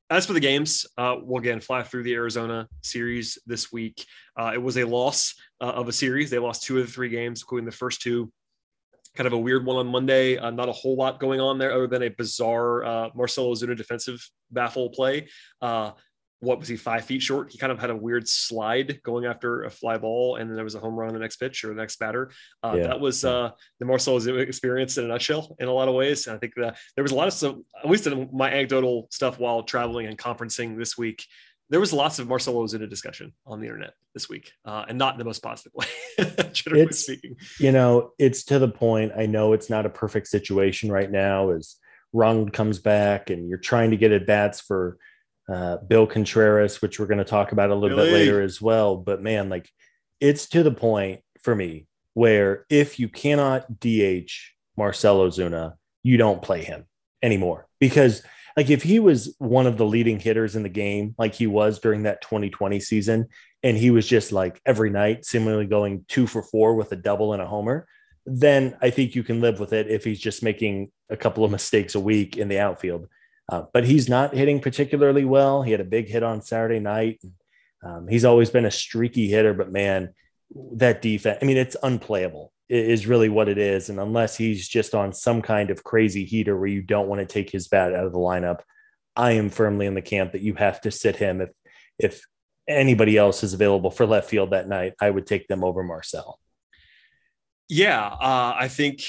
as 0.08 0.24
for 0.24 0.34
the 0.34 0.40
games, 0.40 0.86
uh, 0.96 1.16
we'll 1.20 1.40
again 1.40 1.60
fly 1.60 1.82
through 1.82 2.04
the 2.04 2.14
Arizona 2.14 2.68
series 2.80 3.38
this 3.44 3.72
week. 3.72 4.06
Uh, 4.38 4.52
it 4.54 4.62
was 4.62 4.78
a 4.78 4.84
loss 4.84 5.34
uh, 5.60 5.70
of 5.70 5.88
a 5.88 5.92
series. 5.92 6.30
They 6.30 6.38
lost 6.38 6.62
two 6.62 6.78
of 6.78 6.86
the 6.86 6.92
three 6.92 7.08
games, 7.08 7.42
including 7.42 7.66
the 7.66 7.72
first 7.72 8.00
two. 8.00 8.30
Kind 9.16 9.26
of 9.26 9.32
a 9.32 9.38
weird 9.38 9.66
one 9.66 9.76
on 9.76 9.88
Monday. 9.88 10.36
Not 10.36 10.68
a 10.68 10.72
whole 10.72 10.94
lot 10.94 11.18
going 11.18 11.40
on 11.40 11.58
there, 11.58 11.72
other 11.72 11.88
than 11.88 12.04
a 12.04 12.08
bizarre 12.08 13.10
Marcell 13.16 13.52
Ozuna 13.52 13.76
defensive 13.76 14.24
baffle 14.52 14.90
play. 14.90 15.26
What 16.40 16.60
was 16.60 16.68
he 16.68 16.76
five 16.76 17.04
feet 17.04 17.22
short? 17.22 17.50
He 17.50 17.58
kind 17.58 17.72
of 17.72 17.78
had 17.78 17.90
a 17.90 17.96
weird 17.96 18.28
slide 18.28 19.00
going 19.02 19.26
after 19.26 19.64
a 19.64 19.70
fly 19.70 19.98
ball, 19.98 20.36
and 20.36 20.48
then 20.48 20.54
there 20.54 20.64
was 20.64 20.74
a 20.74 20.80
home 20.80 20.94
run 20.94 21.08
on 21.08 21.14
the 21.14 21.20
next 21.20 21.36
pitch 21.36 21.64
or 21.64 21.68
the 21.68 21.74
next 21.74 21.98
batter. 21.98 22.30
Uh, 22.62 22.74
yeah. 22.76 22.86
That 22.88 23.00
was 23.00 23.24
uh, 23.24 23.50
the 23.80 23.86
Marcell 23.86 24.16
experience 24.38 24.98
in 24.98 25.04
a 25.04 25.08
nutshell 25.08 25.56
in 25.58 25.68
a 25.68 25.72
lot 25.72 25.88
of 25.88 25.94
ways. 25.94 26.26
And 26.26 26.36
I 26.36 26.38
think 26.38 26.54
that 26.56 26.76
there 26.94 27.02
was 27.02 27.12
a 27.12 27.16
lot 27.16 27.26
of 27.26 27.34
some, 27.34 27.64
at 27.82 27.90
least 27.90 28.06
in 28.06 28.28
my 28.32 28.50
anecdotal 28.50 29.08
stuff 29.10 29.38
while 29.38 29.62
traveling 29.62 30.06
and 30.06 30.16
conferencing 30.16 30.78
this 30.78 30.96
week. 30.96 31.24
There 31.70 31.80
was 31.80 31.92
lots 31.92 32.18
of 32.18 32.28
Marcell 32.28 32.54
Ozuna 32.54 32.88
discussion 32.88 33.34
on 33.44 33.60
the 33.60 33.66
internet 33.66 33.92
this 34.14 34.28
week, 34.28 34.52
uh, 34.64 34.86
and 34.88 34.96
not 34.96 35.14
in 35.14 35.18
the 35.18 35.24
most 35.24 35.42
positive 35.42 35.72
way. 35.74 35.86
generally 36.52 36.86
it's, 36.86 37.00
speaking, 37.00 37.36
you 37.58 37.72
know, 37.72 38.12
it's 38.18 38.44
to 38.44 38.58
the 38.58 38.68
point. 38.68 39.12
I 39.16 39.26
know 39.26 39.52
it's 39.52 39.68
not 39.68 39.84
a 39.84 39.90
perfect 39.90 40.28
situation 40.28 40.90
right 40.90 41.10
now 41.10 41.50
as 41.50 41.76
Ronald 42.12 42.52
comes 42.52 42.78
back, 42.78 43.30
and 43.30 43.48
you're 43.48 43.58
trying 43.58 43.90
to 43.90 43.96
get 43.96 44.12
at 44.12 44.26
bats 44.26 44.60
for 44.60 44.96
uh, 45.48 45.78
Bill 45.78 46.06
Contreras, 46.06 46.82
which 46.82 46.98
we're 46.98 47.06
going 47.06 47.18
to 47.18 47.24
talk 47.24 47.52
about 47.52 47.70
a 47.70 47.74
little 47.74 47.96
really? 47.96 48.10
bit 48.10 48.18
later 48.18 48.42
as 48.42 48.60
well. 48.60 48.96
But 48.96 49.22
man, 49.22 49.48
like 49.48 49.68
it's 50.20 50.48
to 50.50 50.62
the 50.62 50.72
point 50.72 51.20
for 51.42 51.54
me 51.54 51.86
where 52.14 52.66
if 52.68 52.98
you 52.98 53.08
cannot 53.08 53.80
DH 53.80 54.30
Marcell 54.76 55.20
Ozuna, 55.20 55.74
you 56.02 56.16
don't 56.16 56.42
play 56.42 56.64
him 56.64 56.84
anymore 57.22 57.66
because 57.80 58.22
like 58.56 58.70
if 58.70 58.82
he 58.82 58.98
was 58.98 59.34
one 59.38 59.66
of 59.66 59.76
the 59.76 59.86
leading 59.86 60.18
hitters 60.18 60.56
in 60.56 60.64
the 60.64 60.68
game, 60.68 61.14
like 61.16 61.34
he 61.34 61.46
was 61.46 61.78
during 61.78 62.02
that 62.02 62.20
2020 62.22 62.80
season, 62.80 63.28
and 63.62 63.76
he 63.76 63.90
was 63.90 64.06
just 64.06 64.32
like 64.32 64.60
every 64.66 64.90
night, 64.90 65.24
seemingly 65.24 65.66
going 65.66 66.04
two 66.08 66.26
for 66.26 66.42
four 66.42 66.74
with 66.74 66.90
a 66.90 66.96
double 66.96 67.32
and 67.32 67.42
a 67.42 67.46
homer, 67.46 67.86
then 68.26 68.76
I 68.80 68.90
think 68.90 69.14
you 69.14 69.22
can 69.22 69.40
live 69.40 69.60
with 69.60 69.72
it 69.72 69.88
if 69.88 70.04
he's 70.04 70.20
just 70.20 70.42
making 70.42 70.90
a 71.08 71.16
couple 71.16 71.44
of 71.44 71.50
mistakes 71.50 71.94
a 71.94 72.00
week 72.00 72.36
in 72.36 72.48
the 72.48 72.58
outfield. 72.58 73.06
Uh, 73.50 73.62
but 73.72 73.84
he's 73.84 74.08
not 74.08 74.34
hitting 74.34 74.60
particularly 74.60 75.24
well. 75.24 75.62
He 75.62 75.72
had 75.72 75.80
a 75.80 75.84
big 75.84 76.08
hit 76.08 76.22
on 76.22 76.42
Saturday 76.42 76.80
night. 76.80 77.20
Um, 77.82 78.06
he's 78.08 78.24
always 78.24 78.50
been 78.50 78.66
a 78.66 78.70
streaky 78.70 79.28
hitter, 79.28 79.54
but 79.54 79.72
man, 79.72 80.10
that 80.72 81.00
defense, 81.00 81.38
I 81.40 81.44
mean, 81.44 81.56
it's 81.56 81.76
unplayable, 81.82 82.52
is 82.68 83.06
really 83.06 83.28
what 83.28 83.48
it 83.48 83.56
is. 83.56 83.88
And 83.88 84.00
unless 84.00 84.36
he's 84.36 84.68
just 84.68 84.94
on 84.94 85.12
some 85.12 85.40
kind 85.40 85.70
of 85.70 85.84
crazy 85.84 86.24
heater 86.24 86.56
where 86.56 86.68
you 86.68 86.82
don't 86.82 87.08
want 87.08 87.20
to 87.20 87.26
take 87.26 87.50
his 87.50 87.68
bat 87.68 87.94
out 87.94 88.04
of 88.04 88.12
the 88.12 88.18
lineup, 88.18 88.60
I 89.16 89.32
am 89.32 89.50
firmly 89.50 89.86
in 89.86 89.94
the 89.94 90.02
camp 90.02 90.32
that 90.32 90.42
you 90.42 90.54
have 90.54 90.80
to 90.82 90.90
sit 90.90 91.16
him 91.16 91.40
if, 91.40 91.50
if 91.98 92.22
anybody 92.68 93.16
else 93.16 93.42
is 93.42 93.54
available 93.54 93.90
for 93.90 94.06
left 94.06 94.28
field 94.28 94.50
that 94.50 94.68
night, 94.68 94.92
I 95.00 95.10
would 95.10 95.26
take 95.26 95.48
them 95.48 95.64
over 95.64 95.82
Marcell. 95.82 96.38
Yeah, 97.68 98.06
uh, 98.06 98.54
I 98.58 98.68
think 98.68 99.02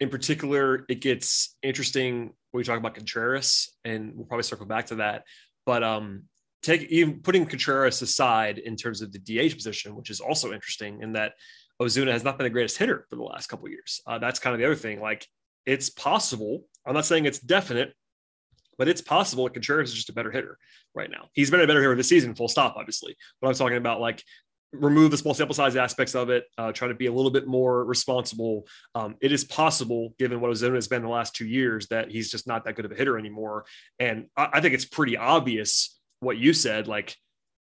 in 0.00 0.08
particular 0.08 0.84
it 0.88 1.00
gets 1.00 1.56
interesting 1.62 2.32
when 2.50 2.60
we 2.60 2.64
talk 2.64 2.78
about 2.78 2.94
Contreras, 2.94 3.70
and 3.84 4.12
we'll 4.14 4.26
probably 4.26 4.44
circle 4.44 4.66
back 4.66 4.86
to 4.86 4.96
that. 4.96 5.24
But 5.66 5.82
um, 5.82 6.24
take 6.62 6.82
even 6.90 7.20
putting 7.20 7.46
Contreras 7.46 8.00
aside 8.02 8.58
in 8.58 8.76
terms 8.76 9.02
of 9.02 9.12
the 9.12 9.18
DH 9.18 9.54
position, 9.54 9.94
which 9.96 10.10
is 10.10 10.20
also 10.20 10.52
interesting 10.52 11.02
in 11.02 11.12
that 11.12 11.34
Ozuna 11.80 12.12
has 12.12 12.24
not 12.24 12.38
been 12.38 12.44
the 12.44 12.50
greatest 12.50 12.78
hitter 12.78 13.06
for 13.08 13.16
the 13.16 13.22
last 13.22 13.48
couple 13.48 13.68
years. 13.68 14.00
Uh, 14.06 14.18
that's 14.18 14.38
kind 14.38 14.54
of 14.54 14.60
the 14.60 14.66
other 14.66 14.74
thing. 14.74 15.00
Like 15.00 15.26
it's 15.66 15.90
possible. 15.90 16.64
I'm 16.86 16.94
not 16.94 17.06
saying 17.06 17.26
it's 17.26 17.38
definite, 17.38 17.92
but 18.78 18.88
it's 18.88 19.02
possible 19.02 19.44
that 19.44 19.54
Contreras 19.54 19.90
is 19.90 19.96
just 19.96 20.08
a 20.08 20.14
better 20.14 20.30
hitter 20.30 20.58
right 20.94 21.10
now. 21.10 21.28
He's 21.34 21.50
been 21.50 21.60
a 21.60 21.66
better 21.66 21.80
hitter 21.80 21.94
this 21.94 22.08
season, 22.08 22.34
full 22.34 22.48
stop, 22.48 22.76
obviously. 22.76 23.16
But 23.40 23.48
I'm 23.48 23.54
talking 23.54 23.76
about 23.76 24.00
like 24.00 24.22
remove 24.72 25.10
the 25.10 25.16
small 25.16 25.34
sample 25.34 25.54
size 25.54 25.76
aspects 25.76 26.14
of 26.14 26.30
it, 26.30 26.44
uh, 26.58 26.72
try 26.72 26.88
to 26.88 26.94
be 26.94 27.06
a 27.06 27.12
little 27.12 27.30
bit 27.30 27.46
more 27.46 27.84
responsible. 27.84 28.66
Um, 28.94 29.16
it 29.20 29.32
is 29.32 29.44
possible, 29.44 30.14
given 30.18 30.40
what 30.40 30.50
Ozuna 30.50 30.74
has 30.74 30.88
been 30.88 31.02
the 31.02 31.08
last 31.08 31.34
two 31.34 31.46
years, 31.46 31.88
that 31.88 32.10
he's 32.10 32.30
just 32.30 32.46
not 32.46 32.64
that 32.64 32.74
good 32.74 32.84
of 32.84 32.92
a 32.92 32.94
hitter 32.94 33.18
anymore. 33.18 33.64
And 33.98 34.26
I, 34.36 34.48
I 34.54 34.60
think 34.60 34.74
it's 34.74 34.84
pretty 34.84 35.16
obvious 35.16 35.98
what 36.20 36.36
you 36.36 36.52
said. 36.52 36.86
Like, 36.86 37.16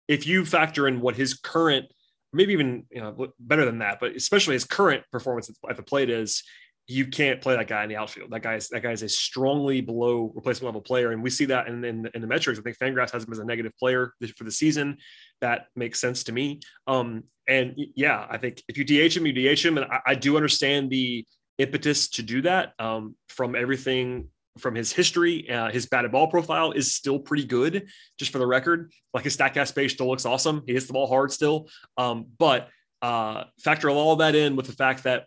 if 0.07 0.25
you 0.25 0.45
factor 0.45 0.87
in 0.87 1.01
what 1.01 1.15
his 1.15 1.35
current, 1.35 1.85
maybe 2.33 2.53
even 2.53 2.85
you 2.89 3.01
know 3.01 3.27
better 3.39 3.65
than 3.65 3.79
that, 3.79 3.99
but 3.99 4.15
especially 4.15 4.53
his 4.53 4.65
current 4.65 5.03
performance 5.11 5.51
at 5.69 5.77
the 5.77 5.83
plate 5.83 6.09
is, 6.09 6.43
you 6.87 7.05
can't 7.07 7.41
play 7.41 7.55
that 7.55 7.67
guy 7.67 7.83
in 7.83 7.89
the 7.89 7.97
outfield. 7.97 8.31
That 8.31 8.41
guy's 8.41 8.69
that 8.69 8.81
guy 8.81 8.91
is 8.91 9.03
a 9.03 9.09
strongly 9.09 9.81
below 9.81 10.31
replacement 10.33 10.67
level 10.67 10.81
player, 10.81 11.11
and 11.11 11.21
we 11.21 11.29
see 11.29 11.45
that 11.45 11.67
in, 11.67 11.83
in, 11.83 12.09
in 12.13 12.21
the 12.21 12.27
metrics. 12.27 12.57
I 12.57 12.61
think 12.61 12.77
Fangraphs 12.77 13.11
has 13.11 13.25
him 13.25 13.33
as 13.33 13.39
a 13.39 13.45
negative 13.45 13.73
player 13.77 14.13
for 14.37 14.45
the 14.45 14.51
season. 14.51 14.97
That 15.41 15.65
makes 15.75 15.99
sense 15.99 16.23
to 16.25 16.31
me. 16.31 16.61
Um, 16.87 17.25
and 17.47 17.77
yeah, 17.95 18.25
I 18.29 18.37
think 18.37 18.63
if 18.69 18.77
you 18.77 18.85
DH 18.85 19.17
him, 19.17 19.25
you 19.25 19.33
DH 19.33 19.65
him, 19.65 19.77
and 19.77 19.85
I, 19.91 19.99
I 20.07 20.15
do 20.15 20.37
understand 20.37 20.89
the 20.89 21.25
impetus 21.57 22.07
to 22.09 22.23
do 22.23 22.41
that. 22.43 22.73
Um, 22.79 23.15
from 23.27 23.55
everything 23.55 24.29
from 24.57 24.73
his 24.73 24.93
history, 24.93 25.49
uh, 25.49 25.69
his 25.69 25.87
batted 25.87 26.11
ball 26.11 26.27
profile 26.27 26.71
is 26.71 26.95
still 26.95 27.19
pretty 27.19 27.45
good. 27.45 27.89
Just 28.17 28.31
for 28.31 28.39
the 28.39 28.47
record, 28.47 28.91
like 29.13 29.25
his 29.25 29.35
Statcast 29.35 29.75
page 29.75 29.93
still 29.93 30.07
looks 30.07 30.25
awesome. 30.25 30.63
He 30.65 30.73
hits 30.73 30.87
the 30.87 30.93
ball 30.93 31.07
hard 31.07 31.33
still, 31.33 31.67
um, 31.97 32.27
but 32.39 32.69
uh, 33.01 33.43
factor 33.59 33.89
all 33.89 34.15
that 34.17 34.35
in 34.35 34.55
with 34.55 34.67
the 34.67 34.71
fact 34.71 35.03
that 35.03 35.25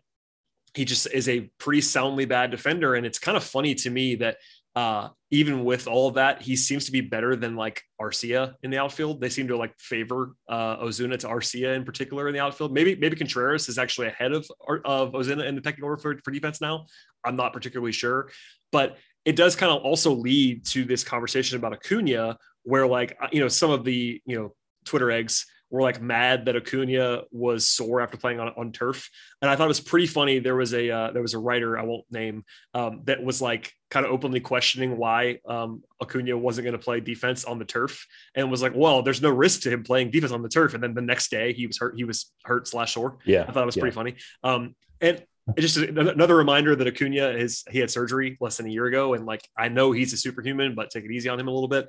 he 0.75 0.85
just 0.85 1.07
is 1.13 1.29
a 1.29 1.51
pretty 1.59 1.81
soundly 1.81 2.25
bad 2.25 2.51
defender. 2.51 2.95
And 2.95 3.05
it's 3.05 3.19
kind 3.19 3.37
of 3.37 3.45
funny 3.45 3.75
to 3.77 3.91
me 3.91 4.17
that 4.17 4.37
uh, 4.77 5.09
even 5.33 5.65
with 5.65 5.89
all 5.89 6.09
of 6.09 6.15
that, 6.15 6.43
he 6.43 6.55
seems 6.55 6.87
to 6.87 6.93
be 6.93 7.01
better 7.01 7.35
than 7.35 7.57
like 7.57 7.83
Arcia 8.01 8.55
in 8.63 8.71
the 8.71 8.79
outfield. 8.79 9.21
They 9.21 9.29
seem 9.29 9.49
to 9.49 9.57
like 9.57 9.79
favor 9.79 10.35
uh, 10.49 10.77
Ozuna 10.79 11.19
to 11.19 11.29
Arcia 11.29 11.75
in 11.75 11.85
particular 11.85 12.29
in 12.29 12.35
the 12.35 12.41
outfield. 12.41 12.73
Maybe 12.73 12.95
maybe 12.95 13.17
Contreras 13.17 13.69
is 13.69 13.79
actually 13.79 14.09
ahead 14.09 14.33
of 14.33 14.49
of 14.85 15.13
Ozuna 15.13 15.45
in 15.47 15.57
the 15.57 15.63
pecking 15.63 15.83
order 15.83 16.01
for, 16.01 16.19
for 16.25 16.31
defense 16.31 16.61
now. 16.61 16.87
I'm 17.25 17.37
not 17.37 17.53
particularly 17.53 17.93
sure, 17.93 18.31
but 18.71 18.97
it 19.25 19.37
does 19.37 19.57
kind 19.57 19.73
of 19.73 19.83
also 19.83 20.13
lead 20.13 20.65
to 20.67 20.85
this 20.85 21.03
conversation 21.03 21.59
about 21.59 21.73
Acuna, 21.73 22.37
where 22.63 22.87
like 22.87 23.19
you 23.33 23.41
know 23.41 23.49
some 23.49 23.71
of 23.71 23.85
the 23.85 24.21
you 24.25 24.39
know 24.39 24.55
Twitter 24.85 25.11
eggs 25.11 25.47
were 25.71 25.83
like 25.83 26.03
mad 26.03 26.47
that 26.47 26.57
Acuna 26.57 27.23
was 27.31 27.69
sore 27.69 28.01
after 28.01 28.17
playing 28.17 28.41
on, 28.41 28.49
on 28.57 28.73
turf. 28.73 29.09
And 29.41 29.51
I 29.51 29.57
thought 29.57 29.65
it 29.65 29.69
was 29.69 29.81
pretty 29.81 30.07
funny. 30.07 30.41
There 30.41 30.57
was 30.57 30.75
a 30.75 30.91
uh, 30.91 31.11
there 31.13 31.23
was 31.23 31.35
a 31.35 31.39
writer 31.39 31.79
I 31.79 31.83
won't 31.83 32.05
name 32.11 32.45
um, 32.75 33.03
that 33.05 33.23
was 33.23 33.41
like 33.41 33.73
kind 33.91 34.05
of 34.05 34.13
openly 34.13 34.41
questioning 34.41 34.97
why 34.97 35.39
um, 35.49 35.83
Acuna 36.03 36.37
wasn't 36.37 36.65
going 36.65 36.79
to 36.79 36.85
play 36.85 37.01
defense 37.01 37.45
on 37.45 37.59
the 37.59 37.65
turf, 37.65 38.05
and 38.35 38.51
was 38.51 38.63
like, 38.63 38.73
"Well, 38.75 39.03
there's 39.03 39.23
no 39.23 39.31
risk 39.31 39.63
to 39.63 39.71
him 39.71 39.85
playing 39.85 40.11
defense 40.11 40.33
on 40.33 40.43
the 40.43 40.49
turf." 40.49 40.75
And 40.75 40.83
then 40.83 40.95
the 40.95 41.03
next 41.03 41.31
day 41.31 41.53
he 41.53 41.67
was 41.67 41.79
hurt. 41.79 41.95
He 41.97 42.05
was 42.05 42.33
hurt 42.45 42.67
slash 42.67 42.95
sore. 42.95 43.19
Yeah, 43.25 43.45
I 43.49 43.53
thought 43.53 43.63
it 43.63 43.67
was 43.67 43.77
yeah. 43.77 43.83
pretty 43.83 43.95
funny. 43.95 44.17
Um, 44.43 44.75
and 45.01 45.25
it 45.57 45.61
just 45.61 45.77
another 45.77 46.37
reminder 46.37 46.77
that 46.77 46.87
Acuna 46.87 47.31
is 47.31 47.65
he 47.71 47.79
had 47.79 47.91
surgery 47.91 48.37
less 48.41 48.57
than 48.57 48.67
a 48.67 48.71
year 48.71 48.87
ago, 48.87 49.15
and 49.15 49.25
like 49.25 49.47
I 49.57 49.69
know 49.69 49.93
he's 49.93 50.13
a 50.13 50.17
superhuman, 50.17 50.75
but 50.75 50.91
take 50.91 51.05
it 51.05 51.13
easy 51.13 51.29
on 51.29 51.39
him 51.39 51.49
a 51.49 51.53
little 51.53 51.69
bit. 51.69 51.89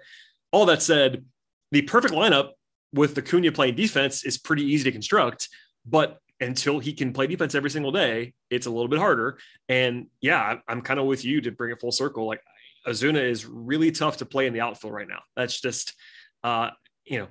All 0.52 0.66
that 0.68 0.82
said, 0.82 1.26
the 1.72 1.82
perfect 1.82 2.14
lineup 2.14 2.52
with 2.94 3.18
Acuna 3.18 3.52
playing 3.52 3.76
defense 3.76 4.24
is 4.26 4.38
pretty 4.38 4.64
easy 4.64 4.84
to 4.86 4.92
construct, 4.92 5.50
but 5.86 6.20
until 6.40 6.80
he 6.80 6.94
can 6.94 7.14
play 7.14 7.28
defense 7.28 7.54
every 7.56 7.70
single 7.70 7.92
day, 7.92 8.34
it's 8.50 8.66
a 8.66 8.70
little 8.70 8.88
bit 8.88 9.00
harder. 9.00 9.38
And 9.70 10.08
yeah, 10.22 10.58
I'm 10.68 10.82
kind 10.82 11.00
of 11.00 11.06
with 11.06 11.24
you 11.24 11.40
to 11.42 11.52
bring 11.52 11.72
it 11.72 11.80
full 11.80 11.92
circle. 11.92 12.26
Like 12.26 12.42
Ozuna 12.88 13.22
is 13.24 13.46
really 13.46 13.92
tough 13.92 14.18
to 14.18 14.26
play 14.26 14.48
in 14.48 14.54
the 14.54 14.62
outfield 14.62 14.94
right 14.94 15.08
now. 15.08 15.20
That's 15.36 15.62
just, 15.62 15.94
uh, 16.44 16.72
you 17.06 17.20
know, 17.20 17.28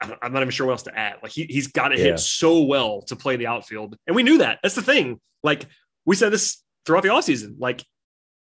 I'm 0.00 0.32
not 0.32 0.42
even 0.42 0.50
sure 0.50 0.66
what 0.66 0.72
else 0.74 0.84
to 0.84 0.96
add. 0.98 1.16
Like 1.22 1.32
he, 1.32 1.44
he's 1.44 1.66
got 1.66 1.88
to 1.88 1.98
Yeah. 1.98 2.04
hit 2.04 2.20
so 2.20 2.62
well 2.62 3.02
to 3.02 3.16
play 3.16 3.36
the 3.36 3.48
outfield. 3.48 3.96
And 4.06 4.14
we 4.16 4.22
knew 4.22 4.38
that. 4.38 4.60
That's 4.62 4.74
the 4.76 4.82
thing. 4.82 5.20
Like 5.42 5.66
we 6.06 6.16
said 6.16 6.32
this 6.32 6.62
throughout 6.86 7.02
the 7.02 7.08
offseason, 7.10 7.56
like 7.58 7.84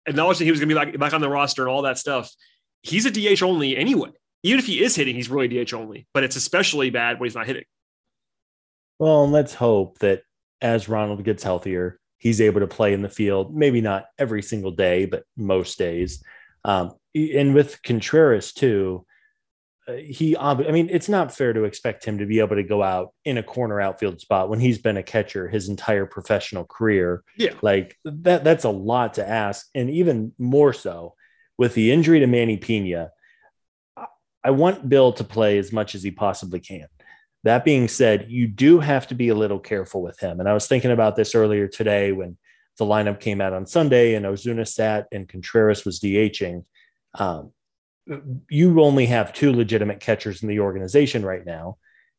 acknowledging 0.07 0.45
he 0.45 0.51
was 0.51 0.61
going 0.61 0.69
to 0.69 0.75
be 0.75 0.79
back, 0.79 0.99
back 0.99 1.15
on 1.15 1.21
the 1.21 1.29
roster 1.29 1.63
and 1.63 1.71
all 1.71 1.83
that 1.83 1.99
stuff. 1.99 2.31
He's 2.83 3.07
a 3.07 3.11
DH 3.11 3.43
only 3.43 3.77
anyway. 3.77 4.11
Even 4.47 4.61
if 4.61 4.67
he 4.67 4.81
is 4.83 4.95
hitting, 4.95 5.17
he's 5.17 5.29
really 5.29 5.49
DH 5.49 5.75
only, 5.75 6.07
but 6.15 6.23
it's 6.23 6.37
especially 6.37 6.91
bad 6.91 7.19
when 7.19 7.27
he's 7.27 7.35
not 7.35 7.47
hitting. 7.47 7.65
Well, 9.01 9.25
and 9.25 9.33
let's 9.33 9.55
hope 9.55 9.99
that 9.99 10.23
as 10.61 10.89
Ronald 10.89 11.25
gets 11.25 11.43
healthier, 11.43 11.99
he's 12.19 12.41
able 12.41 12.61
to 12.61 12.69
play 12.69 12.93
in 12.93 13.03
the 13.03 13.09
field. 13.09 13.57
Maybe 13.57 13.81
not 13.81 14.07
every 14.19 14.43
single 14.43 14.71
day, 14.71 15.07
but 15.07 15.25
most 15.37 15.79
days. 15.79 16.23
Um, 16.65 16.93
and 17.13 17.55
with 17.55 17.83
Contreras 17.83 18.53
too, 18.53 19.05
uh, 19.89 19.95
he. 19.95 20.37
I 20.37 20.55
mean, 20.55 20.91
it's 20.93 21.09
not 21.09 21.35
fair 21.35 21.53
to 21.53 21.65
expect 21.65 22.05
him 22.05 22.19
to 22.19 22.27
be 22.27 22.39
able 22.39 22.55
to 22.55 22.63
go 22.63 22.85
out 22.85 23.15
in 23.25 23.39
a 23.39 23.43
corner 23.43 23.81
outfield 23.81 24.21
spot 24.21 24.49
when 24.49 24.61
he's 24.61 24.79
been 24.79 24.97
a 24.97 25.03
catcher 25.03 25.49
his 25.49 25.69
entire 25.69 26.07
professional 26.07 26.65
career. 26.65 27.25
Yeah. 27.37 27.55
like 27.63 27.97
that. 28.05 28.45
That's 28.45 28.65
a 28.65 28.71
lot 28.71 29.15
to 29.15 29.29
ask, 29.29 29.67
and 29.75 29.91
even 29.91 30.35
more 30.39 30.73
so 30.73 31.15
with 31.59 31.75
the 31.75 31.91
injury 31.91 32.21
to 32.21 32.29
Manny 32.29 32.57
Pena. 32.57 33.11
I- 34.47 34.51
want 34.51 34.89
Bill 34.89 35.13
to 35.13 35.25
play 35.25 35.59
as 35.59 35.73
much 35.73 35.95
as 35.95 36.03
he 36.03 36.11
possibly 36.11 36.61
can. 36.61 36.87
That 37.45 37.65
being 37.65 37.89
said, 37.89 38.27
you 38.29 38.47
do 38.49 38.81
have 38.81 39.07
to 39.09 39.15
be 39.15 39.29
a 39.29 39.35
little 39.35 39.61
careful 39.61 40.03
with 40.03 40.19
him. 40.19 40.41
And 40.41 40.49
I 40.49 40.55
was 40.55 40.67
thinking 40.67 40.91
about 40.91 41.17
this 41.17 41.35
earlier 41.35 41.69
today 41.69 42.13
when 42.13 42.37
the 42.79 42.85
lineup 42.85 43.21
came 43.21 43.41
out 43.41 43.53
on 43.53 43.67
Sunday 43.67 44.15
and 44.15 44.27
Ozuna 44.27 44.67
sat 44.67 45.07
and 45.13 45.29
Contreras 45.29 45.85
was 45.85 46.01
DHing. 46.01 46.65
Um, 47.15 47.53
you 48.49 48.81
only 48.81 49.07
have 49.07 49.33
two 49.33 49.53
legitimate 49.53 50.01
catchers 50.01 50.43
in 50.43 50.49
the 50.49 50.61
organization 50.61 51.25
right 51.25 51.45
now. 51.45 51.77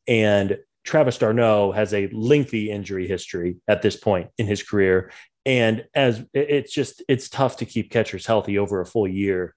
And 0.07 0.57
Travis 0.83 1.17
d'Arnaud 1.17 1.73
has 1.73 1.93
a 1.93 2.07
lengthy 2.07 2.71
injury 2.71 3.07
history 3.07 3.57
at 3.67 3.81
this 3.81 3.97
point 3.97 4.29
in 4.37 4.47
his 4.47 4.63
career. 4.63 5.11
And 5.45 5.85
as 5.93 6.23
it's 6.33 6.73
just, 6.73 7.03
it's 7.07 7.29
tough 7.29 7.57
to 7.57 7.65
keep 7.65 7.91
catchers 7.91 8.25
healthy 8.25 8.57
over 8.57 8.81
a 8.81 8.85
full 8.85 9.07
year. 9.07 9.55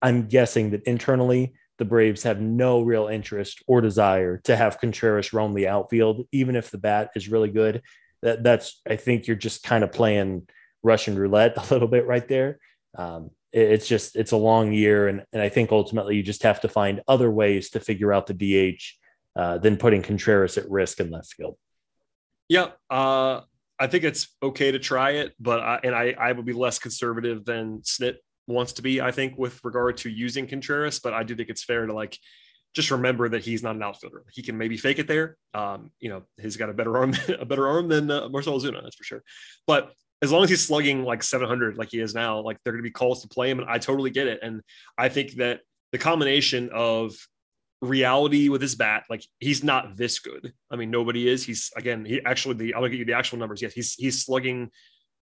I'm 0.00 0.28
guessing 0.28 0.70
that 0.70 0.82
internally, 0.84 1.54
the 1.78 1.84
Braves 1.84 2.22
have 2.24 2.40
no 2.40 2.82
real 2.82 3.08
interest 3.08 3.62
or 3.66 3.80
desire 3.80 4.38
to 4.44 4.56
have 4.56 4.78
Contreras 4.78 5.32
roam 5.32 5.54
the 5.54 5.68
outfield, 5.68 6.26
even 6.32 6.56
if 6.56 6.70
the 6.70 6.78
bat 6.78 7.10
is 7.16 7.28
really 7.28 7.50
good. 7.50 7.82
That 8.22 8.42
that's 8.42 8.80
I 8.88 8.96
think 8.96 9.26
you're 9.26 9.36
just 9.36 9.62
kind 9.64 9.82
of 9.82 9.92
playing 9.92 10.46
Russian 10.82 11.16
roulette 11.18 11.56
a 11.70 11.72
little 11.72 11.88
bit 11.88 12.06
right 12.06 12.26
there. 12.28 12.58
Um, 12.96 13.30
it- 13.52 13.70
it's 13.72 13.88
just 13.88 14.16
it's 14.16 14.32
a 14.32 14.36
long 14.36 14.72
year, 14.72 15.08
and 15.08 15.24
and 15.32 15.42
I 15.42 15.48
think 15.48 15.72
ultimately 15.72 16.16
you 16.16 16.22
just 16.22 16.42
have 16.44 16.60
to 16.60 16.68
find 16.68 17.00
other 17.08 17.30
ways 17.30 17.70
to 17.70 17.80
figure 17.80 18.12
out 18.12 18.26
the 18.26 18.34
DH 18.34 18.82
uh, 19.38 19.58
than 19.58 19.76
putting 19.76 20.02
Contreras 20.02 20.58
at 20.58 20.70
risk 20.70 21.00
in 21.00 21.10
left 21.10 21.34
field. 21.34 21.56
Yeah, 22.48 22.68
uh, 22.90 23.40
I 23.78 23.86
think 23.86 24.04
it's 24.04 24.28
okay 24.42 24.72
to 24.72 24.78
try 24.78 25.12
it, 25.12 25.32
but 25.40 25.60
I, 25.60 25.80
and 25.84 25.94
I, 25.94 26.14
I 26.18 26.32
would 26.32 26.44
be 26.44 26.52
less 26.52 26.78
conservative 26.78 27.44
than 27.44 27.80
Snit 27.80 28.16
wants 28.46 28.74
to 28.74 28.82
be. 28.82 29.00
I 29.00 29.10
think 29.10 29.38
with 29.38 29.62
regard 29.64 29.96
to 29.98 30.10
using 30.10 30.46
Contreras, 30.46 31.00
but 31.00 31.14
I 31.14 31.22
do 31.22 31.34
think 31.34 31.48
it's 31.48 31.64
fair 31.64 31.86
to 31.86 31.92
like 31.92 32.18
just 32.74 32.90
remember 32.90 33.28
that 33.28 33.44
he's 33.44 33.62
not 33.62 33.76
an 33.76 33.82
outfielder. 33.82 34.24
He 34.32 34.42
can 34.42 34.56
maybe 34.56 34.76
fake 34.76 34.98
it 34.98 35.06
there. 35.06 35.36
Um, 35.52 35.90
you 36.00 36.08
know, 36.08 36.22
he's 36.40 36.56
got 36.56 36.70
a 36.70 36.72
better 36.72 36.96
arm, 36.96 37.14
a 37.38 37.44
better 37.44 37.68
arm 37.68 37.88
than 37.88 38.10
uh, 38.10 38.28
Marcell 38.28 38.58
Ozuna, 38.58 38.82
that's 38.82 38.96
for 38.96 39.04
sure. 39.04 39.22
But 39.66 39.92
as 40.22 40.32
long 40.32 40.44
as 40.44 40.50
he's 40.50 40.64
slugging 40.64 41.02
like 41.02 41.22
700 41.22 41.76
like 41.76 41.90
he 41.90 42.00
is 42.00 42.14
now, 42.14 42.40
like 42.40 42.56
they're 42.64 42.72
going 42.72 42.82
to 42.82 42.88
be 42.88 42.92
calls 42.92 43.22
to 43.22 43.28
play 43.28 43.50
him, 43.50 43.58
and 43.60 43.68
I 43.68 43.78
totally 43.78 44.10
get 44.10 44.26
it. 44.26 44.40
And 44.42 44.62
I 44.96 45.08
think 45.08 45.32
that 45.32 45.60
the 45.90 45.98
combination 45.98 46.70
of 46.72 47.14
reality 47.82 48.48
with 48.48 48.62
his 48.62 48.76
bat. 48.76 49.04
Like 49.10 49.24
he's 49.40 49.62
not 49.62 49.96
this 49.96 50.20
good. 50.20 50.52
I 50.70 50.76
mean, 50.76 50.90
nobody 50.90 51.28
is. 51.28 51.44
He's 51.44 51.70
again, 51.76 52.04
he 52.04 52.22
actually 52.24 52.54
the 52.54 52.74
I'll 52.74 52.88
get 52.88 52.98
you 52.98 53.04
the 53.04 53.12
actual 53.12 53.38
numbers. 53.38 53.60
Yes, 53.60 53.74
he's 53.74 53.94
he's 53.94 54.24
slugging 54.24 54.70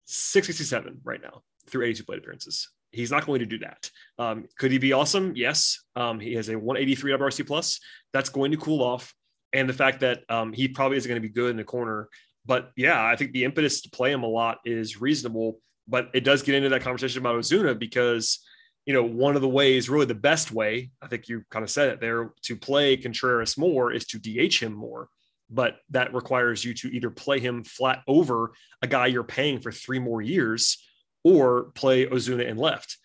667 0.05 1.01
right 1.03 1.21
now 1.21 1.41
through 1.67 1.85
82 1.85 2.03
plate 2.05 2.19
appearances. 2.19 2.69
He's 2.95 3.11
not 3.11 3.25
going 3.25 3.39
to 3.39 3.45
do 3.45 3.59
that. 3.59 3.89
Um, 4.17 4.45
could 4.57 4.71
he 4.71 4.77
be 4.77 4.93
awesome? 4.93 5.33
Yes. 5.35 5.83
Um, 5.95 6.19
he 6.19 6.33
has 6.33 6.49
a 6.49 6.57
183 6.57 7.11
WRC 7.11 7.47
plus. 7.47 7.79
That's 8.13 8.29
going 8.29 8.51
to 8.51 8.57
cool 8.57 8.81
off. 8.81 9.13
And 9.53 9.69
the 9.69 9.73
fact 9.73 10.01
that 10.01 10.23
um, 10.29 10.53
he 10.53 10.67
probably 10.67 10.97
isn't 10.97 11.09
going 11.09 11.21
to 11.21 11.27
be 11.27 11.33
good 11.33 11.51
in 11.51 11.57
the 11.57 11.63
corner. 11.63 12.09
But 12.45 12.71
yeah, 12.75 13.03
I 13.05 13.15
think 13.15 13.31
the 13.31 13.43
impetus 13.43 13.81
to 13.81 13.89
play 13.89 14.11
him 14.11 14.23
a 14.23 14.27
lot 14.27 14.59
is 14.65 15.01
reasonable. 15.01 15.59
But 15.87 16.09
it 16.13 16.23
does 16.23 16.41
get 16.41 16.55
into 16.55 16.69
that 16.69 16.81
conversation 16.81 17.19
about 17.19 17.35
Ozuna 17.35 17.77
because 17.77 18.39
you 18.85 18.93
know, 18.93 19.03
one 19.03 19.35
of 19.35 19.41
the 19.41 19.49
ways, 19.49 19.89
really 19.89 20.05
the 20.05 20.13
best 20.13 20.51
way, 20.51 20.91
I 21.01 21.07
think 21.07 21.27
you 21.27 21.43
kind 21.49 21.63
of 21.63 21.71
said 21.71 21.89
it 21.89 21.99
there, 21.99 22.31
to 22.43 22.55
play 22.55 22.95
Contreras 22.95 23.57
more 23.57 23.91
is 23.91 24.05
to 24.07 24.19
DH 24.19 24.61
him 24.61 24.73
more. 24.73 25.09
But 25.49 25.77
that 25.89 26.13
requires 26.13 26.63
you 26.63 26.73
to 26.75 26.87
either 26.89 27.09
play 27.09 27.39
him 27.39 27.63
flat 27.63 28.01
over 28.07 28.51
a 28.81 28.87
guy 28.87 29.07
you're 29.07 29.23
paying 29.23 29.59
for 29.59 29.71
three 29.71 29.99
more 29.99 30.21
years 30.21 30.83
or 31.25 31.71
play 31.73 32.05
Ozuna 32.05 32.47
in 32.47 32.55
left. 32.55 32.97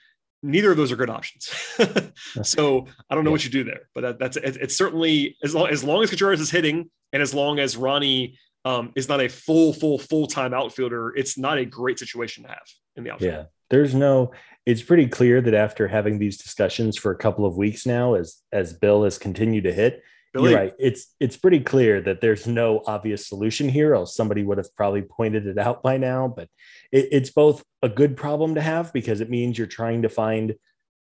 Neither 0.42 0.70
of 0.70 0.76
those 0.76 0.92
are 0.92 0.96
good 0.96 1.10
options. 1.10 1.48
so 2.42 2.86
I 3.08 3.14
don't 3.14 3.24
know 3.24 3.30
yeah. 3.30 3.32
what 3.32 3.44
you 3.44 3.50
do 3.50 3.64
there, 3.64 3.88
but 3.94 4.02
that, 4.02 4.18
that's 4.18 4.36
it, 4.36 4.56
it's 4.60 4.76
certainly 4.76 5.36
as 5.42 5.54
long 5.54 5.68
as 5.68 5.82
long 5.82 6.02
as 6.02 6.10
Contreras 6.10 6.40
is 6.40 6.50
hitting 6.50 6.90
and 7.12 7.22
as 7.22 7.34
long 7.34 7.58
as 7.58 7.76
Ronnie 7.76 8.38
um, 8.64 8.92
is 8.94 9.08
not 9.08 9.20
a 9.20 9.28
full, 9.28 9.72
full, 9.72 9.98
full 9.98 10.26
time 10.26 10.54
outfielder, 10.54 11.14
it's 11.16 11.36
not 11.36 11.58
a 11.58 11.64
great 11.64 11.98
situation 11.98 12.44
to 12.44 12.50
have 12.50 12.62
in 12.96 13.04
the 13.04 13.10
outfield. 13.10 13.32
Yeah, 13.32 13.44
there's 13.70 13.94
no. 13.94 14.32
It's 14.66 14.82
pretty 14.82 15.06
clear 15.06 15.40
that 15.40 15.54
after 15.54 15.88
having 15.88 16.18
these 16.18 16.36
discussions 16.36 16.96
for 16.96 17.10
a 17.10 17.16
couple 17.16 17.46
of 17.46 17.56
weeks 17.56 17.86
now, 17.86 18.14
as 18.14 18.36
as 18.52 18.74
Bill 18.74 19.04
has 19.04 19.18
continued 19.18 19.64
to 19.64 19.72
hit, 19.72 20.02
Billy. 20.32 20.50
you're 20.50 20.60
right. 20.60 20.74
It's 20.78 21.14
it's 21.18 21.36
pretty 21.36 21.60
clear 21.60 22.00
that 22.02 22.20
there's 22.20 22.46
no 22.46 22.82
obvious 22.86 23.26
solution 23.26 23.68
here. 23.68 23.94
Else 23.94 24.14
somebody 24.14 24.44
would 24.44 24.58
have 24.58 24.74
probably 24.76 25.02
pointed 25.02 25.46
it 25.46 25.58
out 25.58 25.82
by 25.82 25.96
now. 25.96 26.28
But 26.28 26.48
it, 26.92 27.08
it's 27.10 27.30
both 27.30 27.64
a 27.82 27.88
good 27.88 28.16
problem 28.16 28.54
to 28.54 28.60
have 28.60 28.92
because 28.92 29.20
it 29.20 29.30
means 29.30 29.58
you're 29.58 29.66
trying 29.66 30.02
to 30.02 30.08
find 30.08 30.54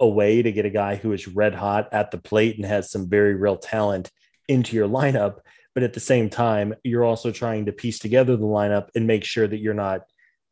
a 0.00 0.08
way 0.08 0.42
to 0.42 0.52
get 0.52 0.66
a 0.66 0.70
guy 0.70 0.96
who 0.96 1.12
is 1.12 1.26
red 1.28 1.54
hot 1.54 1.88
at 1.92 2.10
the 2.10 2.18
plate 2.18 2.56
and 2.56 2.64
has 2.64 2.90
some 2.90 3.08
very 3.08 3.34
real 3.34 3.56
talent 3.56 4.10
into 4.48 4.76
your 4.76 4.88
lineup 4.88 5.40
but 5.74 5.82
at 5.82 5.92
the 5.92 6.00
same 6.00 6.30
time 6.30 6.74
you're 6.84 7.04
also 7.04 7.30
trying 7.30 7.66
to 7.66 7.72
piece 7.72 7.98
together 7.98 8.36
the 8.36 8.44
lineup 8.44 8.88
and 8.94 9.06
make 9.06 9.24
sure 9.24 9.46
that 9.46 9.58
you're 9.58 9.74
not 9.74 10.02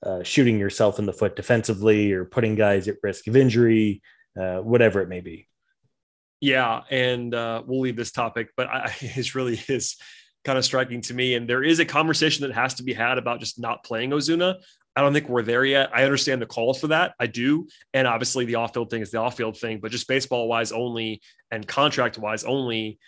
uh, 0.05 0.23
shooting 0.23 0.59
yourself 0.59 0.99
in 0.99 1.07
the 1.07 1.13
foot 1.13 1.37
defensively 1.37 2.13
or 2.13 2.25
putting 2.25 2.55
guys 2.55 2.89
at 2.89 2.97
risk 3.03 3.27
of 3.27 3.37
injury 3.37 4.03
uh, 4.39 4.59
whatever 4.59 5.01
it 5.01 5.09
may 5.09 5.21
be 5.21 5.49
yeah 6.41 6.83
and 6.91 7.35
uh, 7.35 7.63
we'll 7.67 7.81
leave 7.81 7.97
this 7.97 8.13
topic 8.13 8.51
but 8.57 8.69
I, 8.69 8.95
it 9.01 9.35
really 9.35 9.61
is 9.69 9.97
kind 10.45 10.59
of 10.59 10.65
striking 10.65 11.01
to 11.03 11.15
me 11.15 11.35
and 11.35 11.49
there 11.49 11.65
is 11.65 11.81
a 11.81 11.85
conversation 11.85 12.47
that 12.47 12.55
has 12.55 12.75
to 12.75 12.83
be 12.83 12.93
had 12.93 13.19
about 13.19 13.41
just 13.41 13.61
not 13.61 13.85
playing 13.85 14.11
ozuna 14.11 14.57
I 14.97 15.03
don't 15.03 15.13
think 15.13 15.29
we're 15.29 15.43
there 15.43 15.65
yet. 15.65 15.91
I 15.95 16.05
understand 16.05 16.41
the 16.41 16.47
calls 16.47 16.81
for 16.81 16.87
that. 16.87 17.15
I 17.21 17.27
do. 17.27 17.69
And 17.93 18.09
obviously 18.09 18.47
the 18.47 18.55
off-field 18.55 18.89
thing 18.89 19.03
is 19.03 19.11
the 19.11 19.19
off-field 19.19 19.59
thing, 19.59 19.79
but 19.79 19.91
just 19.91 20.09
baseball 20.09 20.49
wise 20.49 20.73
only 20.73 21.21
and 21.51 21.69
contract 21.69 22.17
wise 22.17 22.45
only, 22.45 22.99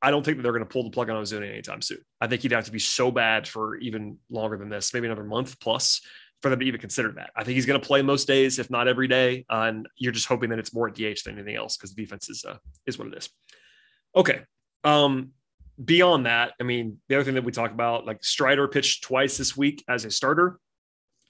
I 0.00 0.10
don't 0.10 0.24
think 0.24 0.38
that 0.38 0.42
they're 0.42 0.52
going 0.52 0.64
to 0.64 0.68
pull 0.68 0.84
the 0.84 0.90
plug 0.90 1.10
on 1.10 1.22
Ozuna 1.22 1.48
anytime 1.48 1.82
soon. 1.82 1.98
I 2.20 2.26
think 2.26 2.42
he'd 2.42 2.52
have 2.52 2.64
to 2.64 2.72
be 2.72 2.78
so 2.78 3.10
bad 3.10 3.46
for 3.46 3.76
even 3.76 4.18
longer 4.30 4.56
than 4.56 4.70
this, 4.70 4.92
maybe 4.94 5.06
another 5.06 5.24
month 5.24 5.60
plus 5.60 6.00
for 6.44 6.50
them 6.50 6.60
to 6.60 6.66
even 6.66 6.78
consider 6.78 7.10
that. 7.10 7.30
I 7.34 7.42
think 7.42 7.54
he's 7.54 7.64
going 7.64 7.80
to 7.80 7.86
play 7.86 8.02
most 8.02 8.26
days, 8.26 8.58
if 8.58 8.68
not 8.68 8.86
every 8.86 9.08
day. 9.08 9.46
Uh, 9.48 9.64
and 9.68 9.88
you're 9.96 10.12
just 10.12 10.26
hoping 10.26 10.50
that 10.50 10.58
it's 10.58 10.74
more 10.74 10.90
DH 10.90 11.24
than 11.24 11.36
anything 11.38 11.56
else 11.56 11.78
because 11.78 11.94
the 11.94 12.02
defense 12.02 12.28
is 12.28 12.44
uh, 12.46 12.58
is 12.86 12.98
what 12.98 13.08
it 13.08 13.14
is. 13.16 13.30
Okay. 14.14 14.42
Um, 14.84 15.30
beyond 15.82 16.26
that, 16.26 16.52
I 16.60 16.64
mean, 16.64 16.98
the 17.08 17.14
other 17.14 17.24
thing 17.24 17.32
that 17.36 17.44
we 17.44 17.50
talk 17.50 17.70
about, 17.70 18.04
like 18.04 18.22
Strider 18.22 18.68
pitched 18.68 19.04
twice 19.04 19.38
this 19.38 19.56
week 19.56 19.82
as 19.88 20.04
a 20.04 20.10
starter. 20.10 20.58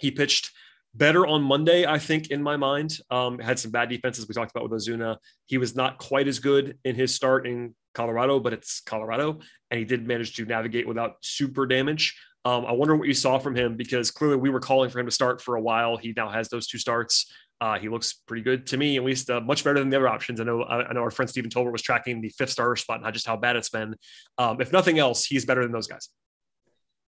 He 0.00 0.10
pitched 0.10 0.50
better 0.96 1.24
on 1.24 1.42
Monday, 1.42 1.86
I 1.86 2.00
think, 2.00 2.32
in 2.32 2.42
my 2.42 2.56
mind. 2.56 2.98
Um, 3.08 3.38
had 3.38 3.60
some 3.60 3.70
bad 3.70 3.90
defenses 3.90 4.26
we 4.26 4.34
talked 4.34 4.50
about 4.50 4.68
with 4.68 4.82
Ozuna. 4.82 5.18
He 5.46 5.58
was 5.58 5.76
not 5.76 5.98
quite 5.98 6.26
as 6.26 6.40
good 6.40 6.76
in 6.84 6.96
his 6.96 7.14
start 7.14 7.46
in 7.46 7.76
Colorado, 7.94 8.40
but 8.40 8.52
it's 8.52 8.80
Colorado, 8.80 9.38
and 9.70 9.78
he 9.78 9.84
did 9.84 10.08
manage 10.08 10.34
to 10.34 10.44
navigate 10.44 10.88
without 10.88 11.18
super 11.20 11.66
damage. 11.66 12.18
Um, 12.44 12.66
I 12.66 12.72
wonder 12.72 12.94
what 12.94 13.08
you 13.08 13.14
saw 13.14 13.38
from 13.38 13.56
him 13.56 13.76
because 13.76 14.10
clearly 14.10 14.36
we 14.36 14.50
were 14.50 14.60
calling 14.60 14.90
for 14.90 14.98
him 14.98 15.06
to 15.06 15.12
start 15.12 15.40
for 15.40 15.56
a 15.56 15.60
while. 15.60 15.96
He 15.96 16.12
now 16.14 16.28
has 16.28 16.48
those 16.48 16.66
two 16.66 16.78
starts. 16.78 17.32
Uh, 17.60 17.78
he 17.78 17.88
looks 17.88 18.12
pretty 18.26 18.42
good 18.42 18.66
to 18.66 18.76
me, 18.76 18.96
at 18.96 19.04
least 19.04 19.30
uh, 19.30 19.40
much 19.40 19.64
better 19.64 19.78
than 19.78 19.88
the 19.88 19.96
other 19.96 20.08
options. 20.08 20.40
I 20.40 20.44
know 20.44 20.62
I, 20.64 20.92
know 20.92 21.00
our 21.00 21.10
friend 21.10 21.30
Stephen 21.30 21.50
Tolbert 21.50 21.72
was 21.72 21.80
tracking 21.80 22.20
the 22.20 22.28
fifth 22.30 22.50
starter 22.50 22.76
spot, 22.76 23.00
not 23.00 23.14
just 23.14 23.26
how 23.26 23.36
bad 23.36 23.56
it's 23.56 23.70
been. 23.70 23.96
Um, 24.36 24.60
if 24.60 24.72
nothing 24.72 24.98
else, 24.98 25.24
he's 25.24 25.46
better 25.46 25.62
than 25.62 25.72
those 25.72 25.86
guys. 25.86 26.08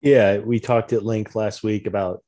Yeah, 0.01 0.39
we 0.39 0.59
talked 0.59 0.93
at 0.93 1.03
length 1.03 1.33
last 1.33 1.63
week 1.63 1.87
about 1.87 2.23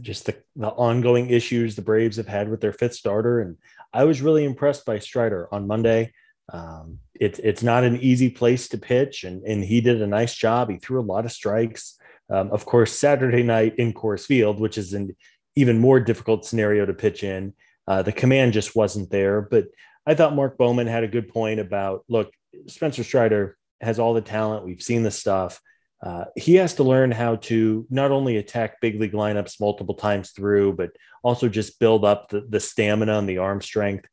just 0.00 0.26
the, 0.26 0.36
the 0.56 0.68
ongoing 0.68 1.30
issues 1.30 1.76
the 1.76 1.82
Braves 1.82 2.16
have 2.16 2.26
had 2.26 2.48
with 2.48 2.60
their 2.60 2.72
fifth 2.72 2.94
starter, 2.94 3.40
and 3.40 3.56
I 3.92 4.04
was 4.04 4.22
really 4.22 4.44
impressed 4.44 4.84
by 4.84 4.98
Strider 4.98 5.46
on 5.52 5.68
Monday. 5.68 6.12
Um, 6.52 7.00
it's 7.14 7.38
it's 7.40 7.62
not 7.62 7.84
an 7.84 7.98
easy 7.98 8.30
place 8.30 8.68
to 8.68 8.78
pitch, 8.78 9.24
and 9.24 9.44
and 9.44 9.62
he 9.62 9.80
did 9.80 10.02
a 10.02 10.06
nice 10.06 10.34
job. 10.34 10.70
He 10.70 10.78
threw 10.78 11.00
a 11.00 11.02
lot 11.02 11.26
of 11.26 11.32
strikes. 11.32 11.98
Um, 12.30 12.50
of 12.50 12.64
course, 12.66 12.92
Saturday 12.92 13.42
night 13.42 13.76
in 13.76 13.92
Coors 13.92 14.26
Field, 14.26 14.60
which 14.60 14.78
is 14.78 14.92
an 14.92 15.14
even 15.54 15.78
more 15.78 16.00
difficult 16.00 16.44
scenario 16.44 16.84
to 16.84 16.94
pitch 16.94 17.22
in, 17.22 17.54
uh, 17.86 18.02
the 18.02 18.12
command 18.12 18.52
just 18.52 18.74
wasn't 18.74 19.10
there. 19.10 19.40
But 19.40 19.66
I 20.06 20.14
thought 20.14 20.34
Mark 20.34 20.58
Bowman 20.58 20.86
had 20.86 21.04
a 21.04 21.08
good 21.08 21.28
point 21.28 21.60
about 21.60 22.04
look, 22.08 22.32
Spencer 22.66 23.04
Strider 23.04 23.56
has 23.80 23.98
all 23.98 24.14
the 24.14 24.20
talent. 24.20 24.64
We've 24.64 24.82
seen 24.82 25.02
the 25.02 25.10
stuff. 25.10 25.60
Uh, 26.02 26.24
he 26.36 26.56
has 26.56 26.74
to 26.74 26.82
learn 26.82 27.10
how 27.10 27.36
to 27.36 27.86
not 27.90 28.10
only 28.10 28.36
attack 28.36 28.80
big 28.80 29.00
league 29.00 29.12
lineups 29.12 29.60
multiple 29.60 29.94
times 29.94 30.30
through, 30.30 30.74
but 30.74 30.90
also 31.22 31.48
just 31.48 31.80
build 31.80 32.04
up 32.04 32.28
the, 32.28 32.42
the 32.48 32.60
stamina 32.60 33.18
and 33.18 33.28
the 33.28 33.38
arm 33.38 33.60
strength 33.60 34.06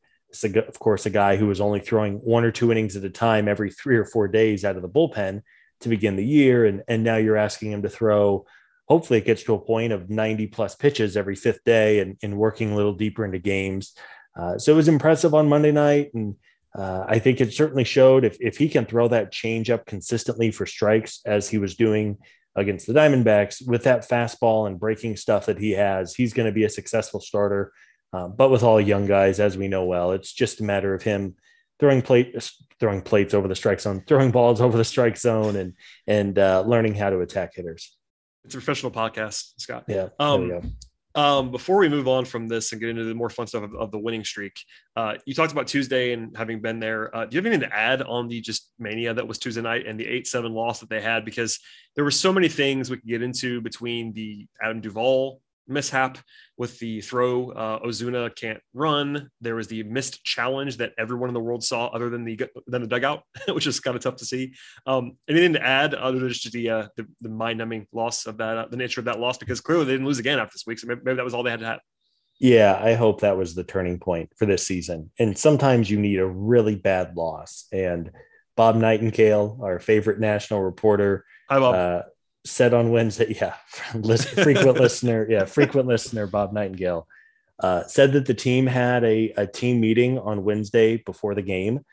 of 0.44 0.80
course, 0.80 1.06
a 1.06 1.10
guy 1.10 1.36
who 1.36 1.48
was 1.48 1.62
only 1.62 1.80
throwing 1.80 2.16
one 2.16 2.44
or 2.44 2.52
two 2.52 2.72
innings 2.72 2.96
at 2.96 3.04
a 3.04 3.10
time 3.10 3.48
every 3.48 3.72
three 3.72 3.98
or 3.98 4.06
four 4.06 4.28
days 4.28 4.66
out 4.66 4.76
of 4.76 4.82
the 4.82 4.90
bullpen 4.90 5.42
to 5.82 5.90
begin 5.90 6.16
the 6.16 6.26
year. 6.26 6.66
And, 6.66 6.84
and 6.88 7.04
now 7.04 7.18
you're 7.18 7.38
asking 7.38 7.72
him 7.72 7.82
to 7.84 7.90
throw, 7.90 8.46
hopefully, 8.88 9.20
it 9.20 9.26
gets 9.26 9.44
to 9.44 9.54
a 9.54 9.60
point 9.60 9.94
of 9.94 10.10
90 10.10 10.48
plus 10.48 10.76
pitches 10.76 11.18
every 11.18 11.36
fifth 11.36 11.64
day 11.64 12.00
and, 12.00 12.18
and 12.24 12.38
working 12.38 12.72
a 12.72 12.76
little 12.76 12.94
deeper 12.94 13.26
into 13.26 13.40
games. 13.40 13.94
Uh, 14.38 14.58
so 14.58 14.74
it 14.74 14.76
was 14.76 14.88
impressive 14.88 15.34
on 15.34 15.50
Monday 15.50 15.72
night. 15.72 16.12
And 16.14 16.36
uh, 16.76 17.06
I 17.08 17.20
think 17.20 17.40
it 17.40 17.54
certainly 17.54 17.84
showed 17.84 18.26
if, 18.26 18.38
if 18.40 18.58
he 18.58 18.68
can 18.70 18.86
throw 18.86 19.08
that 19.10 19.32
change 19.32 19.70
up 19.70 19.86
consistently 19.86 20.52
for 20.52 20.66
strikes 20.66 21.22
as 21.26 21.50
he 21.50 21.58
was 21.58 21.76
doing 21.76 22.18
against 22.56 22.88
the 22.88 22.94
Diamondbacks 22.94 23.66
with 23.68 23.84
that 23.84 24.08
fastball 24.08 24.68
and 24.68 24.80
breaking 24.80 25.18
stuff 25.18 25.48
that 25.48 25.60
he 25.60 25.72
has, 25.72 26.16
he's 26.16 26.34
going 26.34 26.46
to 26.48 26.52
be 26.52 26.64
a 26.64 26.70
successful 26.70 27.20
starter 27.20 27.72
uh, 28.14 28.28
but 28.28 28.52
with 28.52 28.64
all 28.64 28.80
young 28.80 29.08
guys, 29.08 29.40
as 29.40 29.58
we 29.58 29.68
know 29.68 29.86
well, 29.86 30.12
it's 30.12 30.32
just 30.32 30.62
a 30.62 30.64
matter 30.64 30.94
of 30.94 31.02
him 31.02 31.36
throwing 31.84 32.02
plate, 32.02 32.34
throwing 32.80 33.02
plates 33.02 33.34
over 33.34 33.50
the 33.50 33.56
strike 33.56 33.82
zone, 33.82 34.02
throwing 34.08 34.32
balls 34.32 34.62
over 34.62 34.78
the 34.78 34.86
strike 34.86 35.18
zone, 35.18 35.58
and 35.58 35.74
and 36.08 36.40
uh, 36.40 36.64
learning 36.66 36.96
how 36.96 37.10
to 37.10 37.20
attack 37.20 37.54
hitters. 37.54 37.98
It's 38.46 38.56
a 38.56 38.58
professional 38.58 38.90
podcast, 38.90 39.52
Scott. 39.58 39.84
Yeah. 39.90 40.08
Um, 40.18 40.76
um, 41.14 41.52
before 41.52 41.80
we 41.80 41.90
move 41.90 42.08
on 42.08 42.24
from 42.24 42.48
this 42.48 42.72
and 42.72 42.80
get 42.80 42.90
into 42.90 43.04
the 43.04 43.14
more 43.14 43.30
fun 43.30 43.48
stuff 43.48 43.64
of, 43.64 43.76
of 43.76 43.92
the 43.92 44.00
winning 44.00 44.24
streak, 44.24 44.54
uh, 44.96 45.16
you 45.26 45.34
talked 45.34 45.52
about 45.52 45.68
Tuesday 45.68 46.14
and 46.14 46.36
having 46.38 46.62
been 46.62 46.80
there. 46.80 47.14
Uh, 47.14 47.26
do 47.26 47.36
you 47.36 47.40
have 47.40 47.46
anything 47.46 47.70
to 47.70 47.76
add 47.76 48.02
on 48.02 48.30
the 48.30 48.40
just 48.40 48.72
mania 48.80 49.14
that 49.14 49.28
was 49.28 49.38
Tuesday 49.38 49.62
night 49.62 49.86
and 49.86 50.00
the 50.00 50.08
eight 50.08 50.26
seven 50.26 50.54
loss 50.54 50.80
that 50.80 50.90
they 50.90 51.02
had? 51.02 51.26
Because 51.26 51.60
there 51.98 52.06
were 52.06 52.12
so 52.12 52.32
many 52.32 52.48
things 52.48 52.90
we 52.90 52.96
could 52.96 53.10
get 53.10 53.22
into 53.22 53.60
between 53.60 54.14
the 54.14 54.48
Adam 54.62 54.80
Duvall 54.80 55.42
mishap 55.68 56.18
with 56.58 56.78
the 56.80 57.02
throw. 57.02 57.52
Uh, 57.52 57.80
Ozuna 57.80 58.36
can't 58.36 58.60
run. 58.74 59.30
There 59.42 59.56
was 59.56 59.68
the 59.68 59.84
missed 59.84 60.24
challenge 60.24 60.78
that 60.78 60.94
everyone 60.98 61.30
in 61.30 61.34
the 61.34 61.40
world 61.40 61.64
saw, 61.64 61.88
other 61.88 62.10
than 62.10 62.24
the 62.24 62.40
than 62.68 62.82
the 62.82 62.88
dugout, 62.88 63.24
which 63.50 63.68
is 63.68 63.80
kind 63.80 63.96
of 63.96 64.04
tough 64.04 64.18
to 64.18 64.26
see. 64.26 64.54
Um, 64.86 65.18
anything 65.30 65.54
to 65.54 65.66
add 65.66 65.94
other 65.94 66.20
than 66.20 66.30
just 66.30 66.52
the 66.52 66.70
uh, 66.70 66.88
the, 66.96 67.08
the 67.22 67.30
mind 67.30 67.60
numbing 67.60 67.88
loss 67.92 68.26
of 68.26 68.38
that, 68.38 68.58
uh, 68.58 68.68
the 68.70 68.78
nature 68.78 69.02
of 69.02 69.06
that 69.06 69.20
loss? 69.20 69.38
Because 69.38 69.62
clearly 69.62 69.86
they 69.86 69.94
didn't 69.94 70.08
lose 70.08 70.20
again 70.20 70.40
after 70.40 70.54
this 70.54 70.66
week, 70.66 70.80
so 70.80 70.88
maybe, 70.88 71.02
maybe 71.04 71.16
that 71.18 71.26
was 71.26 71.34
all 71.34 71.44
they 71.44 71.52
had 71.52 71.60
to 71.60 71.66
have. 71.66 71.80
Yeah, 72.40 72.78
I 72.82 72.96
hope 72.96 73.22
that 73.22 73.38
was 73.38 73.56
the 73.56 73.64
turning 73.64 74.00
point 74.00 74.32
for 74.36 74.46
this 74.46 74.66
season. 74.66 75.12
And 75.20 75.38
sometimes 75.38 75.90
you 75.90 76.00
need 76.00 76.20
a 76.20 76.26
really 76.26 76.76
bad 76.76 77.16
loss. 77.16 77.68
And 77.72 78.12
Bob 78.58 78.76
Nightingale, 78.76 79.60
our 79.64 79.80
favorite 79.80 80.20
national 80.20 80.62
reporter, 80.62 81.26
Hi, 81.50 81.60
Bob. 81.60 82.06
Said 82.46 82.74
on 82.74 82.92
Wednesday, 82.92 83.36
yeah, 83.42 83.56
frequent 83.74 84.78
listener, 84.80 85.28
yeah, 85.30 85.46
frequent 85.46 85.88
listener 85.88 86.28
Bob 86.28 86.54
Nightingale 86.54 87.08
uh, 87.60 87.84
said 87.88 88.14
that 88.14 88.26
the 88.26 88.34
team 88.34 88.68
had 88.68 89.04
a, 89.04 89.30
a 89.38 89.48
team 89.48 89.80
meeting 89.80 90.20
on 90.20 90.44
Wednesday 90.44 90.98
before 90.98 91.36
the 91.36 91.42
game. 91.42 91.86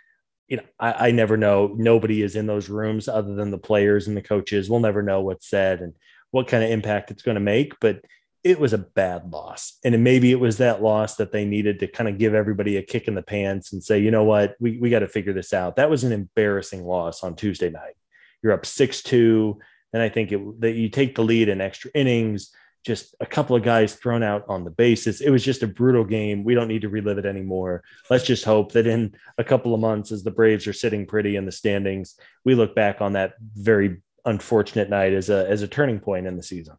You 0.49 0.59
know, 0.59 0.65
I, 0.79 1.09
I 1.09 1.11
never 1.13 1.37
know. 1.37 1.75
Nobody 1.77 2.23
is 2.23 2.35
in 2.35 2.47
those 2.47 2.69
rooms 2.69 3.09
other 3.09 3.35
than 3.35 3.51
the 3.51 3.59
players 3.59 4.09
and 4.09 4.17
the 4.17 4.23
coaches. 4.23 4.69
We'll 4.69 4.81
never 4.81 5.03
know 5.03 5.21
what's 5.21 5.49
said 5.49 5.81
and 5.81 5.95
what 6.33 6.49
kind 6.49 6.65
of 6.65 6.71
impact 6.71 7.11
it's 7.11 7.23
going 7.23 7.37
to 7.37 7.41
make. 7.41 7.79
But 7.81 8.05
it 8.43 8.59
was 8.59 8.73
a 8.73 8.79
bad 8.79 9.31
loss, 9.31 9.79
and 9.85 10.03
maybe 10.03 10.33
it 10.33 10.41
was 10.41 10.57
that 10.59 10.83
loss 10.83 11.17
that 11.17 11.31
they 11.31 11.45
needed 11.45 11.79
to 11.81 11.87
kind 11.87 12.09
of 12.09 12.17
give 12.17 12.35
everybody 12.35 12.79
a 12.79 12.83
kick 12.83 13.07
in 13.07 13.15
the 13.15 13.23
pants 13.23 13.73
and 13.73 13.85
say, 13.85 13.99
you 13.99 14.11
know 14.11 14.25
what, 14.25 14.57
we 14.59 14.79
we 14.79 14.89
got 14.89 15.01
to 15.01 15.09
figure 15.09 15.35
this 15.35 15.53
out. 15.53 15.77
That 15.77 15.91
was 15.91 16.05
an 16.05 16.13
embarrassing 16.13 16.85
loss 16.85 17.23
on 17.23 17.37
Tuesday 17.37 17.69
night. 17.69 17.95
You're 18.43 18.55
up 18.55 18.65
six 18.65 19.03
two 19.03 19.59
then 19.92 20.03
I 20.03 20.09
think 20.09 20.33
it, 20.33 20.61
that 20.61 20.72
you 20.72 20.88
take 20.88 21.14
the 21.14 21.24
lead 21.24 21.48
in 21.48 21.61
extra 21.61 21.90
innings, 21.94 22.50
just 22.85 23.14
a 23.20 23.26
couple 23.26 23.55
of 23.57 23.62
guys 23.62 23.94
thrown 23.94 24.22
out 24.22 24.44
on 24.48 24.64
the 24.64 24.70
bases. 24.70 25.20
It 25.20 25.31
was 25.31 25.44
just 25.44 25.62
a 25.62 25.66
brutal 25.66 26.05
game. 26.05 26.44
We 26.44 26.55
don't 26.55 26.68
need 26.68 26.83
to 26.83 26.88
relive 26.88 27.18
it 27.18 27.26
anymore. 27.26 27.83
Let's 28.09 28.24
just 28.24 28.44
hope 28.44 28.72
that 28.72 28.87
in 28.87 29.14
a 29.37 29.44
couple 29.44 29.74
of 29.74 29.81
months, 29.81 30.12
as 30.12 30.22
the 30.22 30.31
Braves 30.31 30.66
are 30.66 30.72
sitting 30.72 31.07
pretty 31.07 31.37
in 31.37 31.44
the 31.44 31.53
standings, 31.53 32.16
we 32.44 32.55
look 32.55 32.74
back 32.74 33.00
on 33.00 33.12
that 33.14 33.35
very 33.40 34.00
unfortunate 34.24 34.90
night 34.90 35.12
as 35.12 35.31
a 35.31 35.48
as 35.48 35.62
a 35.62 35.68
turning 35.68 35.98
point 36.00 36.26
in 36.26 36.37
the 36.37 36.42
season. 36.42 36.76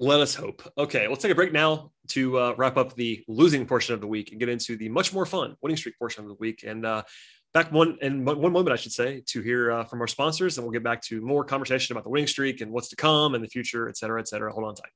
Let 0.00 0.20
us 0.20 0.34
hope. 0.34 0.62
Okay, 0.78 1.08
let's 1.08 1.22
take 1.22 1.32
a 1.32 1.34
break 1.34 1.52
now 1.52 1.90
to 2.08 2.38
uh, 2.38 2.54
wrap 2.56 2.76
up 2.76 2.94
the 2.94 3.24
losing 3.26 3.66
portion 3.66 3.94
of 3.94 4.00
the 4.00 4.06
week 4.06 4.30
and 4.30 4.38
get 4.38 4.48
into 4.48 4.76
the 4.76 4.88
much 4.88 5.12
more 5.12 5.26
fun 5.26 5.56
winning 5.60 5.76
streak 5.76 5.98
portion 5.98 6.22
of 6.22 6.28
the 6.28 6.36
week. 6.36 6.62
And 6.64 6.86
uh, 6.86 7.02
back 7.54 7.72
one 7.72 7.98
in 8.02 8.24
one 8.24 8.52
moment, 8.52 8.70
I 8.70 8.76
should 8.76 8.92
say, 8.92 9.22
to 9.26 9.42
hear 9.42 9.70
uh, 9.72 9.84
from 9.84 10.00
our 10.00 10.06
sponsors, 10.06 10.58
and 10.58 10.64
we'll 10.66 10.72
get 10.72 10.82
back 10.82 11.02
to 11.02 11.20
more 11.20 11.44
conversation 11.44 11.94
about 11.94 12.04
the 12.04 12.10
winning 12.10 12.26
streak 12.26 12.60
and 12.60 12.70
what's 12.70 12.88
to 12.88 12.96
come 12.96 13.34
and 13.34 13.42
the 13.42 13.48
future, 13.48 13.88
et 13.88 13.96
cetera, 13.96 14.20
et 14.20 14.28
cetera. 14.28 14.52
Hold 14.52 14.66
on 14.66 14.74
tight. 14.74 14.90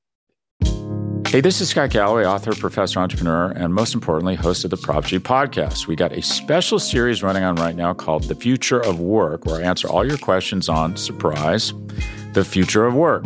Hey, 1.27 1.41
this 1.41 1.61
is 1.61 1.69
Scott 1.69 1.89
Galloway, 1.89 2.25
author, 2.25 2.53
professor, 2.53 2.99
entrepreneur, 2.99 3.49
and 3.51 3.73
most 3.73 3.95
importantly, 3.95 4.35
host 4.35 4.65
of 4.65 4.69
the 4.69 4.77
Prop 4.77 5.03
G 5.03 5.17
podcast. 5.17 5.87
We 5.87 5.95
got 5.95 6.11
a 6.11 6.21
special 6.21 6.77
series 6.77 7.23
running 7.23 7.43
on 7.43 7.55
right 7.55 7.75
now 7.75 7.91
called 7.95 8.25
The 8.25 8.35
Future 8.35 8.79
of 8.79 8.99
Work, 8.99 9.45
where 9.45 9.59
I 9.59 9.63
answer 9.63 9.87
all 9.87 10.05
your 10.05 10.19
questions 10.19 10.69
on 10.69 10.95
surprise, 10.95 11.73
the 12.33 12.45
future 12.45 12.85
of 12.85 12.93
work. 12.93 13.25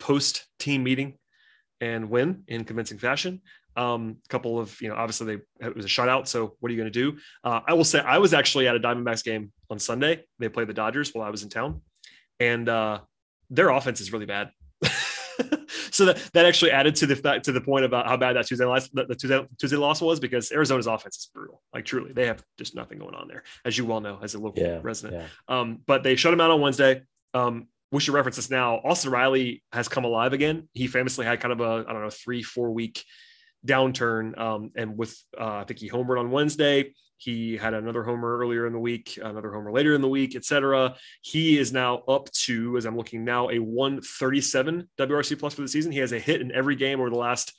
post 0.00 0.46
team 0.58 0.82
meeting 0.82 1.16
and 1.80 2.10
win 2.10 2.42
in 2.48 2.64
convincing 2.64 2.98
fashion. 2.98 3.40
Um, 3.76 4.16
a 4.24 4.28
couple 4.28 4.58
of, 4.58 4.76
you 4.82 4.88
know, 4.88 4.96
obviously 4.96 5.36
they 5.60 5.66
it 5.66 5.76
was 5.76 5.84
a 5.84 5.88
shutout. 5.88 6.26
So 6.26 6.56
what 6.58 6.70
are 6.70 6.74
you 6.74 6.80
going 6.80 6.92
to 6.92 7.12
do? 7.12 7.18
Uh, 7.44 7.60
I 7.66 7.74
will 7.74 7.84
say 7.84 8.00
I 8.00 8.18
was 8.18 8.34
actually 8.34 8.66
at 8.66 8.74
a 8.74 8.80
Diamondbacks 8.80 9.22
game 9.22 9.52
on 9.70 9.78
Sunday. 9.78 10.24
They 10.40 10.48
played 10.48 10.66
the 10.66 10.74
Dodgers 10.74 11.14
while 11.14 11.24
I 11.24 11.30
was 11.30 11.44
in 11.44 11.48
town, 11.48 11.80
and 12.40 12.68
uh, 12.68 13.00
their 13.48 13.68
offense 13.70 14.00
is 14.00 14.12
really 14.12 14.26
bad. 14.26 14.50
so 15.90 16.04
that, 16.06 16.16
that 16.34 16.46
actually 16.46 16.70
added 16.72 16.94
to 16.96 17.06
the 17.06 17.16
fact 17.16 17.44
to 17.44 17.52
the 17.52 17.60
point 17.60 17.84
about 17.84 18.06
how 18.06 18.16
bad 18.16 18.36
that 18.36 18.46
Tuesday 18.46 18.64
loss 18.64 18.88
the, 18.88 19.04
the 19.06 19.14
Tuesday, 19.14 19.46
Tuesday 19.58 19.76
loss 19.76 20.00
was 20.00 20.20
because 20.20 20.50
Arizona's 20.52 20.86
offense 20.86 21.16
is 21.16 21.30
brutal. 21.32 21.62
Like 21.72 21.84
truly, 21.84 22.12
they 22.12 22.26
have 22.26 22.42
just 22.58 22.74
nothing 22.74 22.98
going 22.98 23.14
on 23.14 23.28
there, 23.28 23.44
as 23.64 23.78
you 23.78 23.86
well 23.86 24.00
know 24.00 24.18
as 24.22 24.34
a 24.34 24.38
local 24.38 24.62
Yeah, 24.62 24.80
resident. 24.82 25.22
yeah. 25.22 25.58
Um, 25.60 25.78
but 25.86 26.02
they 26.02 26.16
shut 26.16 26.32
him 26.32 26.40
out 26.40 26.50
on 26.50 26.60
Wednesday. 26.60 27.02
Um, 27.34 27.68
we 27.92 28.00
should 28.00 28.14
reference 28.14 28.36
this 28.36 28.50
now. 28.50 28.76
Austin 28.76 29.10
Riley 29.10 29.62
has 29.72 29.88
come 29.88 30.04
alive 30.04 30.32
again. 30.32 30.68
He 30.72 30.86
famously 30.86 31.26
had 31.26 31.40
kind 31.40 31.52
of 31.52 31.60
a 31.60 31.84
I 31.88 31.92
don't 31.92 32.02
know 32.02 32.10
three 32.10 32.42
four 32.42 32.70
week 32.70 33.04
downturn, 33.66 34.38
um, 34.38 34.70
and 34.76 34.96
with 34.96 35.16
uh, 35.38 35.56
I 35.56 35.64
think 35.64 35.80
he 35.80 35.90
homered 35.90 36.18
on 36.18 36.30
Wednesday. 36.30 36.92
He 37.20 37.56
had 37.56 37.74
another 37.74 38.02
homer 38.02 38.38
earlier 38.38 38.66
in 38.66 38.72
the 38.72 38.78
week, 38.78 39.18
another 39.22 39.52
homer 39.52 39.70
later 39.70 39.94
in 39.94 40.00
the 40.00 40.08
week, 40.08 40.34
etc. 40.34 40.94
He 41.20 41.58
is 41.58 41.70
now 41.70 41.98
up 42.08 42.30
to, 42.44 42.78
as 42.78 42.86
I'm 42.86 42.96
looking 42.96 43.24
now, 43.24 43.50
a 43.50 43.58
137 43.58 44.88
WRC 44.98 45.38
plus 45.38 45.52
for 45.52 45.60
the 45.60 45.68
season. 45.68 45.92
He 45.92 45.98
has 45.98 46.12
a 46.12 46.18
hit 46.18 46.40
in 46.40 46.50
every 46.50 46.76
game 46.76 46.98
over 46.98 47.10
the 47.10 47.18
last 47.18 47.52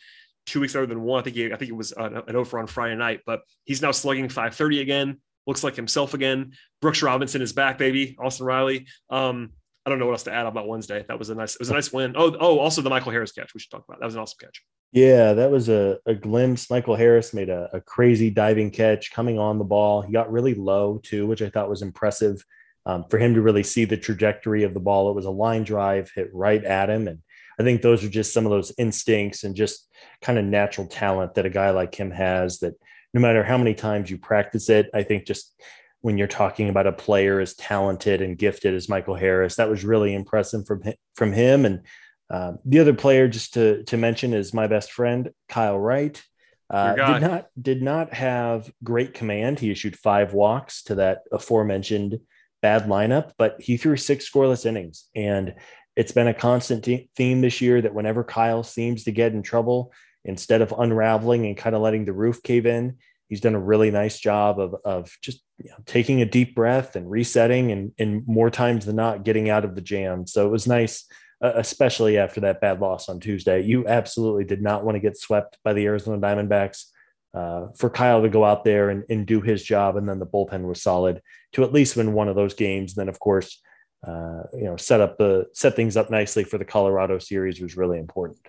two 0.48 0.62
weeks 0.62 0.76
other 0.76 0.88
than 0.88 1.02
one. 1.02 1.20
I 1.20 1.24
think 1.24 1.36
he, 1.36 1.54
I 1.54 1.58
think 1.58 1.70
it 1.70 1.76
was 1.76 1.92
an, 1.92 2.24
an 2.28 2.36
over 2.36 2.58
on 2.58 2.66
Friday 2.66 2.96
night, 2.96 3.20
but 3.24 3.42
he's 3.66 3.84
now 3.84 3.92
slugging 3.92 4.30
530 4.30 4.82
again. 4.82 5.22
Looks 5.46 5.64
like 5.64 5.76
himself 5.76 6.16
again. 6.16 6.54
Brooks 6.82 7.04
Robinson 7.04 7.44
is 7.44 7.54
back, 7.54 7.78
baby. 7.78 8.16
Austin 8.20 8.48
Riley. 8.48 8.88
Um, 9.12 9.52
I 9.86 9.90
don't 9.90 9.98
know 9.98 10.06
what 10.06 10.14
else 10.14 10.24
to 10.24 10.34
add 10.34 10.46
about 10.46 10.68
Wednesday. 10.68 11.04
That 11.08 11.18
was 11.18 11.30
a 11.30 11.36
nice, 11.36 11.56
it 11.56 11.60
was 11.60 11.72
a 11.72 11.74
nice 11.74 11.92
win. 11.92 12.14
Oh, 12.16 12.36
oh, 12.40 12.60
also 12.60 12.82
the 12.82 12.90
Michael 12.90 13.12
Harris 13.12 13.32
catch 13.32 13.54
we 13.54 13.60
should 13.60 13.72
talk 13.72 13.84
about. 13.88 14.00
That 14.00 14.06
was 14.06 14.16
an 14.16 14.22
awesome 14.22 14.38
catch. 14.40 14.64
Yeah, 14.92 15.34
that 15.34 15.50
was 15.50 15.70
a, 15.70 15.98
a 16.06 16.14
glimpse. 16.14 16.70
Michael 16.70 16.96
Harris 16.96 17.34
made 17.34 17.50
a, 17.50 17.70
a 17.74 17.82
crazy 17.82 18.30
diving 18.30 18.70
catch 18.72 19.12
coming 19.12 19.40
on 19.40 19.58
the 19.58 19.64
ball. 19.64 20.02
He 20.02 20.14
got 20.14 20.32
really 20.32 20.54
low 20.54 21.00
too, 21.02 21.26
which 21.26 21.42
I 21.42 21.50
thought 21.50 21.70
was 21.70 21.82
impressive 21.82 22.44
um, 22.86 23.06
for 23.10 23.18
him 23.18 23.34
to 23.34 23.42
really 23.42 23.64
see 23.64 23.86
the 23.86 23.98
trajectory 23.98 24.64
of 24.64 24.74
the 24.74 24.80
ball. 24.80 25.10
It 25.10 25.16
was 25.16 25.26
a 25.26 25.32
line 25.32 25.64
drive 25.64 26.12
hit 26.14 26.30
right 26.34 26.64
at 26.64 26.90
him. 26.90 27.08
And 27.08 27.20
I 27.60 27.64
think 27.64 27.82
those 27.82 28.04
are 28.04 28.10
just 28.10 28.34
some 28.34 28.46
of 28.46 28.52
those 28.52 28.74
instincts 28.78 29.44
and 29.44 29.56
just 29.56 29.88
kind 30.22 30.38
of 30.38 30.46
natural 30.46 30.88
talent 30.88 31.36
that 31.36 31.46
a 31.46 31.50
guy 31.50 31.72
like 31.72 31.96
him 31.96 32.12
has 32.12 32.60
that 32.60 32.74
no 33.14 33.22
matter 33.22 33.44
how 33.44 33.58
many 33.58 33.74
times 33.74 34.10
you 34.10 34.18
practice 34.18 34.70
it, 34.70 34.90
I 34.94 35.04
think 35.04 35.26
just 35.26 35.54
when 36.02 36.18
you're 36.18 36.28
talking 36.28 36.70
about 36.70 36.88
a 36.88 36.92
player 36.92 37.40
as 37.40 37.56
talented 37.56 38.22
and 38.22 38.38
gifted 38.38 38.74
as 38.74 38.90
Michael 38.90 39.16
Harris, 39.16 39.56
that 39.56 39.70
was 39.70 39.86
really 39.86 40.14
impressive 40.14 40.66
from 40.66 40.84
from 41.16 41.32
him. 41.32 41.66
And 41.66 41.82
uh, 42.30 42.54
the 42.66 42.80
other 42.80 42.94
player, 42.94 43.28
just 43.28 43.54
to 43.54 43.84
to 43.84 43.98
mention, 43.98 44.34
is 44.34 44.54
my 44.54 44.68
best 44.68 44.92
friend 44.92 45.32
Kyle 45.48 45.80
Wright. 45.80 46.22
Uh, 46.70 46.96
did 46.96 47.22
not 47.22 47.48
did 47.62 47.82
not 47.82 48.14
have 48.14 48.72
great 48.84 49.14
command. 49.14 49.60
He 49.60 49.72
issued 49.72 49.98
five 49.98 50.34
walks 50.34 50.84
to 50.84 50.96
that 50.96 51.24
aforementioned 51.32 52.20
bad 52.62 52.84
lineup, 52.84 53.32
but 53.38 53.60
he 53.60 53.76
threw 53.78 53.98
six 53.98 54.30
scoreless 54.30 54.66
innings, 54.66 55.10
and 55.16 55.56
it's 55.96 56.14
been 56.14 56.28
a 56.28 56.34
constant 56.34 56.88
theme 57.16 57.42
this 57.42 57.60
year 57.60 57.82
that 57.82 57.94
whenever 57.94 58.24
Kyle 58.24 58.64
seems 58.64 59.04
to 59.04 59.12
get 59.12 59.34
in 59.34 59.44
trouble, 59.44 59.92
instead 60.24 60.62
of 60.62 60.74
unraveling 60.78 61.46
and 61.46 61.58
kind 61.58 61.76
of 61.76 61.82
letting 61.82 62.06
the 62.06 62.14
roof 62.14 62.42
cave 62.42 62.66
in, 62.66 62.98
he's 63.32 63.42
done 63.42 63.56
a 63.56 63.60
really 63.60 63.90
nice 63.90 64.20
job 64.20 64.60
of 64.60 64.76
of 64.86 65.18
just 65.24 65.42
you 65.58 65.70
know, 65.70 65.78
taking 65.88 66.22
a 66.22 66.26
deep 66.26 66.54
breath 66.54 66.96
and 66.96 67.10
resetting, 67.10 67.72
and 67.72 67.94
and 67.98 68.28
more 68.28 68.52
times 68.52 68.86
than 68.86 68.98
not 68.98 69.24
getting 69.24 69.50
out 69.50 69.66
of 69.66 69.74
the 69.74 69.82
jam. 69.82 70.28
So 70.28 70.46
it 70.46 70.52
was 70.52 70.68
nice 70.68 71.08
uh, 71.42 71.54
especially 71.56 72.18
after 72.18 72.42
that 72.42 72.62
bad 72.62 72.80
loss 72.80 73.10
on 73.10 73.20
Tuesday. 73.20 73.62
You 73.62 73.88
absolutely 73.88 74.44
did 74.44 74.62
not 74.62 74.84
want 74.84 74.96
to 74.96 75.00
get 75.00 75.18
swept 75.18 75.58
by 75.64 75.74
the 75.74 75.86
Arizona 75.86 76.22
Diamondbacks. 76.22 76.86
Uh, 77.34 77.68
for 77.78 77.90
Kyle 77.90 78.22
to 78.22 78.28
go 78.28 78.44
out 78.44 78.66
there 78.66 78.90
and, 78.90 79.06
and 79.10 79.26
do 79.26 79.40
his 79.40 79.64
job, 79.64 79.96
and 79.96 80.08
then 80.08 80.20
the 80.20 80.26
bullpen 80.26 80.68
was 80.68 80.84
solid 80.84 81.22
to 81.54 81.64
at 81.64 81.72
least 81.72 81.96
win 81.96 82.12
one 82.12 82.28
of 82.28 82.36
those 82.36 82.54
games. 82.54 82.94
Then, 82.94 83.08
of 83.08 83.22
course, 83.22 83.62
uh, 84.06 84.44
you 84.54 84.66
know, 84.66 84.76
set 84.76 85.00
up 85.00 85.18
the 85.18 85.46
set 85.54 85.78
things 85.78 85.96
up 85.96 86.12
nicely 86.12 86.44
for 86.44 86.58
the 86.58 86.66
Colorado 86.66 87.20
series 87.20 87.62
was 87.62 87.78
really 87.78 88.00
important. 88.00 88.46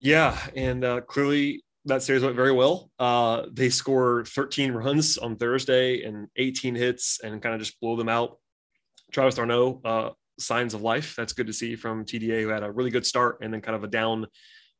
Yeah, 0.00 0.38
and 0.54 0.84
uh, 0.84 1.00
clearly 1.00 1.61
that 1.84 2.02
series 2.02 2.22
went 2.22 2.36
very 2.36 2.52
well. 2.52 2.90
Uh, 2.98 3.46
they 3.52 3.68
score 3.68 4.24
13 4.24 4.72
runs 4.72 5.18
on 5.18 5.36
Thursday 5.36 6.02
and 6.04 6.28
18 6.36 6.74
hits, 6.74 7.20
and 7.22 7.42
kind 7.42 7.54
of 7.54 7.60
just 7.60 7.80
blow 7.80 7.96
them 7.96 8.08
out. 8.08 8.38
Travis 9.12 9.34
d'Arnaud, 9.34 9.80
uh, 9.84 10.10
signs 10.38 10.74
of 10.74 10.82
life. 10.82 11.14
That's 11.16 11.32
good 11.32 11.46
to 11.48 11.52
see 11.52 11.76
from 11.76 12.04
TDA, 12.04 12.42
who 12.42 12.48
had 12.48 12.62
a 12.62 12.70
really 12.70 12.90
good 12.90 13.06
start 13.06 13.38
and 13.42 13.52
then 13.52 13.60
kind 13.60 13.76
of 13.76 13.84
a 13.84 13.88
down 13.88 14.26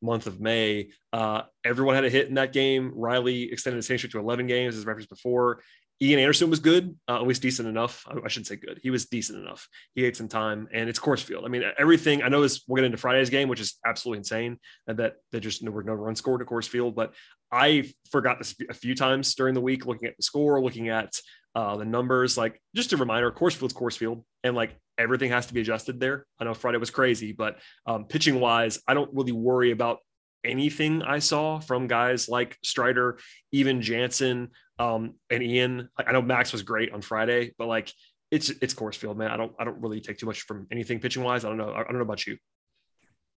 month 0.01 0.27
of 0.27 0.39
May. 0.39 0.89
Uh, 1.11 1.43
everyone 1.63 1.95
had 1.95 2.05
a 2.05 2.09
hit 2.09 2.27
in 2.27 2.35
that 2.35 2.53
game. 2.53 2.91
Riley 2.93 3.51
extended 3.51 3.77
his 3.77 3.85
streak 3.85 4.11
to 4.11 4.19
11 4.19 4.47
games, 4.47 4.75
as 4.75 4.85
referenced 4.85 5.09
before. 5.09 5.61
Ian 6.03 6.19
Anderson 6.19 6.49
was 6.49 6.59
good, 6.59 6.97
uh, 7.07 7.15
at 7.15 7.27
least 7.27 7.41
decent 7.41 7.67
enough. 7.67 8.05
I, 8.07 8.17
I 8.25 8.27
shouldn't 8.27 8.47
say 8.47 8.57
good. 8.57 8.79
He 8.83 8.89
was 8.89 9.05
decent 9.05 9.39
enough. 9.39 9.67
He 9.95 10.03
ate 10.03 10.17
some 10.17 10.27
time, 10.27 10.67
and 10.73 10.89
it's 10.89 10.99
Coors 10.99 11.23
Field. 11.23 11.45
I 11.45 11.47
mean, 11.47 11.63
everything 11.77 12.23
I 12.23 12.27
know 12.27 12.43
is 12.43 12.63
we'll 12.67 12.81
get 12.81 12.85
into 12.85 12.97
Friday's 12.97 13.29
game, 13.29 13.47
which 13.47 13.61
is 13.61 13.77
absolutely 13.85 14.19
insane, 14.19 14.59
and 14.87 14.99
that 14.99 15.15
there 15.31 15.39
just 15.39 15.67
were 15.67 15.83
no 15.83 15.93
runs 15.93 16.19
scored 16.19 16.41
at 16.41 16.47
Coors 16.47 16.67
Field. 16.67 16.95
But 16.95 17.13
I 17.51 17.91
forgot 18.11 18.37
this 18.37 18.55
a 18.69 18.73
few 18.73 18.95
times 18.95 19.33
during 19.35 19.53
the 19.53 19.61
week, 19.61 19.85
looking 19.85 20.07
at 20.07 20.17
the 20.17 20.23
score, 20.23 20.61
looking 20.61 20.89
at 20.89 21.19
uh, 21.55 21.77
the 21.77 21.85
numbers. 21.85 22.37
Like 22.37 22.59
just 22.75 22.93
a 22.93 22.97
reminder, 22.97 23.31
Coors 23.31 23.55
Field's 23.55 23.73
Coors 23.73 23.97
Field, 23.97 24.25
and 24.43 24.55
like 24.55 24.75
everything 24.97 25.31
has 25.31 25.45
to 25.47 25.53
be 25.53 25.61
adjusted 25.61 25.99
there. 25.99 26.25
I 26.39 26.43
know 26.43 26.53
Friday 26.53 26.77
was 26.77 26.89
crazy, 26.89 27.31
but 27.31 27.59
um, 27.85 28.05
pitching 28.05 28.39
wise, 28.39 28.79
I 28.87 28.93
don't 28.93 29.13
really 29.13 29.31
worry 29.31 29.71
about 29.71 29.99
anything 30.43 31.01
I 31.01 31.19
saw 31.19 31.59
from 31.59 31.87
guys 31.87 32.29
like 32.29 32.57
Strider, 32.63 33.19
even 33.51 33.81
Jansen, 33.81 34.49
um, 34.79 35.15
and 35.29 35.43
Ian. 35.43 35.89
I 35.97 36.11
know 36.11 36.21
Max 36.21 36.51
was 36.51 36.63
great 36.63 36.91
on 36.91 37.01
Friday, 37.01 37.53
but 37.57 37.67
like 37.67 37.91
it's 38.31 38.49
it's 38.49 38.73
Coors 38.73 38.95
Field, 38.95 39.17
man. 39.17 39.31
I 39.31 39.37
don't 39.37 39.53
I 39.59 39.63
don't 39.63 39.79
really 39.81 40.01
take 40.01 40.17
too 40.17 40.25
much 40.25 40.41
from 40.41 40.67
anything 40.71 40.99
pitching 40.99 41.23
wise. 41.23 41.45
I 41.45 41.49
don't 41.49 41.57
know. 41.57 41.71
I 41.73 41.83
don't 41.83 41.93
know 41.93 42.01
about 42.01 42.25
you. 42.25 42.37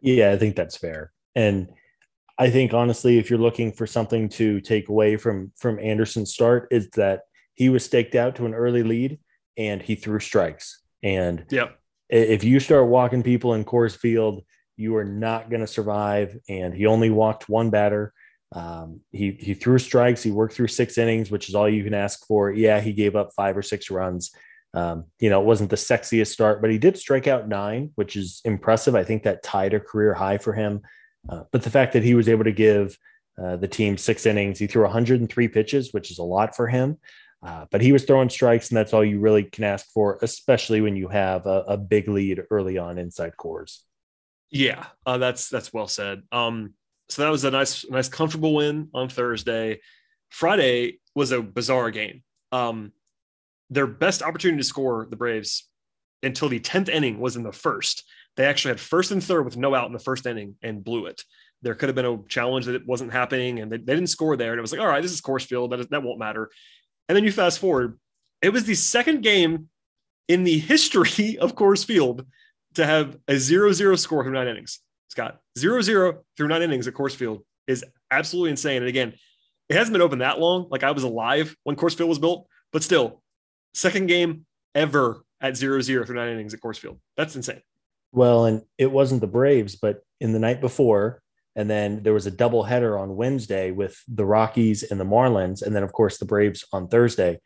Yeah, 0.00 0.30
I 0.30 0.36
think 0.36 0.56
that's 0.56 0.76
fair. 0.76 1.12
And 1.34 1.68
I 2.38 2.50
think 2.50 2.74
honestly, 2.74 3.18
if 3.18 3.30
you're 3.30 3.38
looking 3.38 3.72
for 3.72 3.86
something 3.86 4.28
to 4.30 4.60
take 4.60 4.88
away 4.88 5.16
from 5.16 5.52
from 5.56 5.78
Anderson's 5.78 6.32
start, 6.32 6.68
is 6.70 6.88
that 6.90 7.22
he 7.54 7.68
was 7.68 7.84
staked 7.84 8.14
out 8.14 8.36
to 8.36 8.46
an 8.46 8.54
early 8.54 8.82
lead 8.82 9.18
and 9.56 9.80
he 9.80 9.94
threw 9.94 10.20
strikes. 10.20 10.82
And 11.02 11.46
Yep. 11.50 11.78
if 12.10 12.44
you 12.44 12.60
start 12.60 12.88
walking 12.88 13.22
people 13.22 13.54
in 13.54 13.64
Coors 13.64 13.96
Field, 13.96 14.44
you 14.76 14.96
are 14.96 15.04
not 15.04 15.50
going 15.50 15.60
to 15.60 15.66
survive. 15.66 16.38
And 16.48 16.74
he 16.74 16.86
only 16.86 17.10
walked 17.10 17.48
one 17.48 17.70
batter. 17.70 18.12
Um, 18.52 19.00
he 19.12 19.32
he 19.32 19.54
threw 19.54 19.78
strikes. 19.78 20.22
He 20.22 20.30
worked 20.30 20.54
through 20.54 20.68
six 20.68 20.98
innings, 20.98 21.30
which 21.30 21.48
is 21.48 21.54
all 21.54 21.68
you 21.68 21.84
can 21.84 21.94
ask 21.94 22.26
for. 22.26 22.52
Yeah, 22.52 22.80
he 22.80 22.92
gave 22.92 23.16
up 23.16 23.30
five 23.34 23.56
or 23.56 23.62
six 23.62 23.90
runs. 23.90 24.30
Um, 24.74 25.06
you 25.18 25.30
know, 25.30 25.40
it 25.40 25.46
wasn't 25.46 25.70
the 25.70 25.76
sexiest 25.76 26.28
start, 26.28 26.60
but 26.60 26.70
he 26.70 26.78
did 26.78 26.98
strike 26.98 27.26
out 27.26 27.48
nine, 27.48 27.90
which 27.94 28.14
is 28.14 28.40
impressive. 28.44 28.94
I 28.94 29.04
think 29.04 29.22
that 29.22 29.42
tied 29.42 29.74
a 29.74 29.80
career 29.80 30.12
high 30.14 30.38
for 30.38 30.52
him. 30.52 30.82
Uh, 31.28 31.44
but 31.50 31.62
the 31.62 31.70
fact 31.70 31.94
that 31.94 32.04
he 32.04 32.14
was 32.14 32.28
able 32.28 32.44
to 32.44 32.52
give 32.52 32.96
uh, 33.42 33.56
the 33.56 33.68
team 33.68 33.96
six 33.96 34.26
innings, 34.26 34.58
he 34.58 34.66
threw 34.66 34.82
103 34.82 35.48
pitches, 35.48 35.92
which 35.92 36.10
is 36.10 36.18
a 36.18 36.22
lot 36.22 36.54
for 36.54 36.68
him. 36.68 36.98
Uh, 37.42 37.64
but 37.70 37.80
he 37.80 37.92
was 37.92 38.04
throwing 38.04 38.28
strikes, 38.28 38.68
and 38.68 38.76
that's 38.76 38.92
all 38.92 39.04
you 39.04 39.18
really 39.18 39.44
can 39.44 39.64
ask 39.64 39.86
for, 39.92 40.18
especially 40.22 40.80
when 40.80 40.96
you 40.96 41.08
have 41.08 41.46
a, 41.46 41.64
a 41.68 41.76
big 41.76 42.08
lead 42.08 42.42
early 42.50 42.76
on 42.78 42.98
inside 42.98 43.32
Coors. 43.38 43.80
Yeah, 44.50 44.86
uh, 45.04 45.18
that's 45.18 45.48
that's 45.48 45.72
well 45.72 45.88
said. 45.88 46.22
Um, 46.32 46.74
so 47.08 47.22
that 47.22 47.30
was 47.30 47.44
a 47.44 47.50
nice, 47.50 47.88
nice, 47.88 48.08
comfortable 48.08 48.54
win 48.54 48.88
on 48.94 49.08
Thursday. 49.08 49.80
Friday 50.30 50.98
was 51.14 51.32
a 51.32 51.42
bizarre 51.42 51.90
game. 51.90 52.22
Um, 52.52 52.92
their 53.70 53.86
best 53.86 54.22
opportunity 54.22 54.58
to 54.58 54.64
score 54.64 55.06
the 55.08 55.16
Braves 55.16 55.68
until 56.22 56.48
the 56.48 56.60
tenth 56.60 56.88
inning 56.88 57.18
was 57.20 57.36
in 57.36 57.42
the 57.42 57.52
first. 57.52 58.04
They 58.36 58.44
actually 58.44 58.72
had 58.72 58.80
first 58.80 59.10
and 59.10 59.22
third 59.22 59.44
with 59.44 59.56
no 59.56 59.74
out 59.74 59.86
in 59.86 59.92
the 59.92 59.98
first 59.98 60.26
inning 60.26 60.56
and 60.62 60.84
blew 60.84 61.06
it. 61.06 61.22
There 61.62 61.74
could 61.74 61.88
have 61.88 61.96
been 61.96 62.04
a 62.04 62.18
challenge 62.28 62.66
that 62.66 62.74
it 62.74 62.86
wasn't 62.86 63.12
happening, 63.12 63.60
and 63.60 63.72
they, 63.72 63.78
they 63.78 63.94
didn't 63.94 64.08
score 64.08 64.36
there. 64.36 64.52
And 64.52 64.58
it 64.58 64.62
was 64.62 64.72
like, 64.72 64.80
all 64.80 64.86
right, 64.86 65.02
this 65.02 65.12
is 65.12 65.20
Coors 65.20 65.46
Field. 65.46 65.72
That, 65.72 65.80
is, 65.80 65.88
that 65.88 66.02
won't 66.02 66.18
matter. 66.18 66.50
And 67.08 67.16
then 67.16 67.24
you 67.24 67.32
fast 67.32 67.58
forward. 67.58 67.98
It 68.42 68.50
was 68.50 68.64
the 68.64 68.74
second 68.74 69.22
game 69.22 69.68
in 70.28 70.44
the 70.44 70.58
history 70.58 71.38
of 71.40 71.54
Coors 71.54 71.84
Field 71.84 72.26
to 72.76 72.86
have 72.86 73.16
a 73.28 73.36
zero-zero 73.36 73.96
score 73.96 74.22
through 74.22 74.32
nine 74.32 74.48
innings. 74.48 74.80
Scott, 75.08 75.40
zero-zero 75.58 76.24
through 76.36 76.48
nine 76.48 76.62
innings 76.62 76.86
at 76.86 76.94
Coors 76.94 77.14
Field 77.14 77.44
is 77.66 77.84
absolutely 78.10 78.50
insane. 78.50 78.78
And 78.78 78.88
again, 78.88 79.14
it 79.68 79.76
hasn't 79.76 79.92
been 79.92 80.02
open 80.02 80.20
that 80.20 80.38
long. 80.38 80.68
Like 80.70 80.84
I 80.84 80.92
was 80.92 81.02
alive 81.02 81.56
when 81.64 81.76
Coors 81.76 81.96
Field 81.96 82.08
was 82.08 82.18
built, 82.18 82.46
but 82.72 82.82
still, 82.82 83.22
second 83.74 84.06
game 84.06 84.46
ever 84.74 85.22
at 85.40 85.56
zero-zero 85.56 86.04
through 86.04 86.16
nine 86.16 86.32
innings 86.32 86.54
at 86.54 86.60
Coors 86.60 86.78
Field. 86.78 86.98
That's 87.16 87.34
insane. 87.34 87.62
Well, 88.12 88.46
and 88.46 88.62
it 88.78 88.90
wasn't 88.90 89.20
the 89.20 89.26
Braves, 89.26 89.76
but 89.76 90.02
in 90.20 90.32
the 90.32 90.38
night 90.38 90.60
before, 90.60 91.20
and 91.54 91.68
then 91.68 92.02
there 92.02 92.12
was 92.12 92.26
a 92.26 92.30
double 92.30 92.62
header 92.62 92.98
on 92.98 93.16
Wednesday 93.16 93.70
with 93.70 93.98
the 94.08 94.24
Rockies 94.24 94.82
and 94.82 95.00
the 95.00 95.04
Marlins. 95.04 95.62
And 95.62 95.74
then, 95.74 95.82
of 95.82 95.92
course, 95.92 96.18
the 96.18 96.26
Braves 96.26 96.64
on 96.72 96.88
Thursday. 96.88 97.40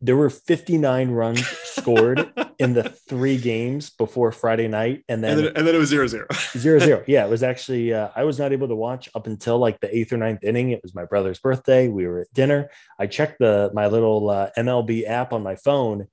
There 0.00 0.16
were 0.16 0.30
59 0.30 1.10
runs 1.10 1.46
scored 1.46 2.30
in 2.58 2.74
the 2.74 2.84
three 3.08 3.36
games 3.36 3.90
before 3.90 4.30
Friday 4.32 4.68
night. 4.68 5.04
And 5.08 5.22
then, 5.22 5.32
and 5.32 5.46
then, 5.46 5.56
and 5.56 5.66
then 5.66 5.74
it 5.74 5.78
was 5.78 5.88
zero 5.88 6.06
zero. 6.06 6.26
zero 6.56 6.78
zero. 6.80 7.04
Yeah, 7.06 7.26
it 7.26 7.30
was 7.30 7.42
actually, 7.42 7.92
uh, 7.92 8.08
I 8.14 8.24
was 8.24 8.38
not 8.38 8.52
able 8.52 8.68
to 8.68 8.76
watch 8.76 9.08
up 9.14 9.26
until 9.26 9.58
like 9.58 9.80
the 9.80 9.94
eighth 9.96 10.12
or 10.12 10.16
ninth 10.16 10.44
inning. 10.44 10.70
It 10.70 10.80
was 10.82 10.94
my 10.94 11.04
brother's 11.04 11.38
birthday. 11.40 11.88
We 11.88 12.06
were 12.06 12.20
at 12.20 12.32
dinner. 12.32 12.70
I 12.98 13.06
checked 13.06 13.38
the 13.40 13.70
my 13.74 13.88
little 13.88 14.30
uh, 14.30 14.50
MLB 14.56 15.08
app 15.08 15.32
on 15.32 15.42
my 15.42 15.56
phone 15.56 16.08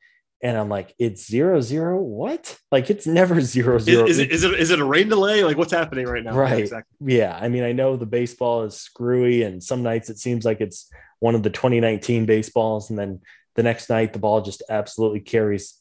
and 0.45 0.57
I'm 0.57 0.69
like, 0.69 0.93
it's 0.99 1.27
zero 1.27 1.59
zero. 1.61 1.99
What? 1.99 2.55
Like 2.71 2.91
it's 2.91 3.07
never 3.07 3.41
zero 3.41 3.79
zero. 3.79 4.05
Is, 4.05 4.19
is, 4.19 4.19
it, 4.19 4.31
is 4.31 4.43
it 4.43 4.59
is 4.59 4.69
it 4.69 4.79
a 4.79 4.85
rain 4.85 5.09
delay? 5.09 5.43
Like 5.43 5.57
what's 5.57 5.71
happening 5.73 6.05
right 6.05 6.23
now? 6.23 6.35
Right. 6.35 6.59
Exactly. 6.59 7.15
Yeah. 7.15 7.35
I 7.39 7.47
mean, 7.47 7.63
I 7.63 7.71
know 7.71 7.95
the 7.95 8.05
baseball 8.05 8.63
is 8.63 8.75
screwy, 8.75 9.41
and 9.41 9.63
some 9.63 9.81
nights 9.81 10.11
it 10.11 10.19
seems 10.19 10.45
like 10.45 10.61
it's 10.61 10.87
one 11.19 11.33
of 11.33 11.41
the 11.41 11.49
2019 11.49 12.27
baseballs, 12.27 12.91
and 12.91 12.99
then 12.99 13.21
the 13.55 13.63
next 13.63 13.89
night 13.89 14.13
the 14.13 14.19
ball 14.19 14.41
just 14.41 14.63
absolutely 14.69 15.21
carries 15.21 15.79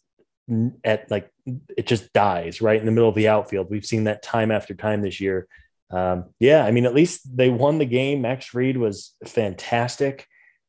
at 0.84 1.10
like 1.10 1.30
it 1.76 1.86
just 1.86 2.12
dies 2.12 2.60
right 2.60 2.78
in 2.78 2.86
the 2.86 2.92
middle 2.92 3.08
of 3.08 3.14
the 3.14 3.28
outfield. 3.28 3.70
We've 3.70 3.86
seen 3.86 4.04
that 4.04 4.22
time 4.22 4.50
after 4.50 4.74
time 4.74 5.02
this 5.02 5.20
year. 5.20 5.48
Um, 5.90 6.26
yeah, 6.40 6.64
I 6.64 6.70
mean, 6.70 6.86
at 6.86 6.94
least 6.94 7.36
they 7.36 7.50
won 7.50 7.78
the 7.78 7.84
game. 7.84 8.22
Max 8.22 8.46
Fried 8.46 8.76
was 8.76 9.14
fantastic. 9.26 10.26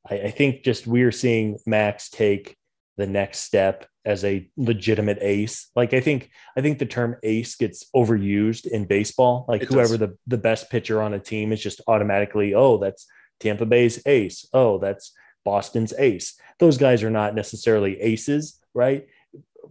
I, 0.09 0.15
I 0.15 0.31
think 0.31 0.63
just 0.63 0.87
we're 0.87 1.11
seeing 1.11 1.57
Max 1.65 2.09
take 2.09 2.55
the 2.97 3.07
next 3.07 3.39
step 3.39 3.87
as 4.05 4.23
a 4.23 4.49
legitimate 4.55 5.17
ace. 5.21 5.69
Like 5.75 5.93
I 5.93 5.99
think 5.99 6.29
I 6.55 6.61
think 6.61 6.79
the 6.79 6.85
term 6.85 7.17
ace 7.23 7.55
gets 7.55 7.85
overused 7.95 8.67
in 8.67 8.85
baseball. 8.85 9.45
Like 9.47 9.63
it 9.63 9.67
whoever 9.67 9.97
does. 9.97 10.09
the, 10.09 10.17
the 10.27 10.37
best 10.37 10.69
pitcher 10.69 11.01
on 11.01 11.13
a 11.13 11.19
team 11.19 11.51
is 11.51 11.61
just 11.61 11.81
automatically, 11.87 12.53
oh, 12.53 12.77
that's 12.77 13.07
Tampa 13.39 13.65
Bay's 13.65 14.01
ace. 14.05 14.47
Oh, 14.53 14.77
that's 14.77 15.11
Boston's 15.45 15.93
ace. 15.97 16.37
Those 16.59 16.77
guys 16.77 17.03
are 17.03 17.09
not 17.09 17.35
necessarily 17.35 18.01
aces, 18.01 18.59
right? 18.73 19.07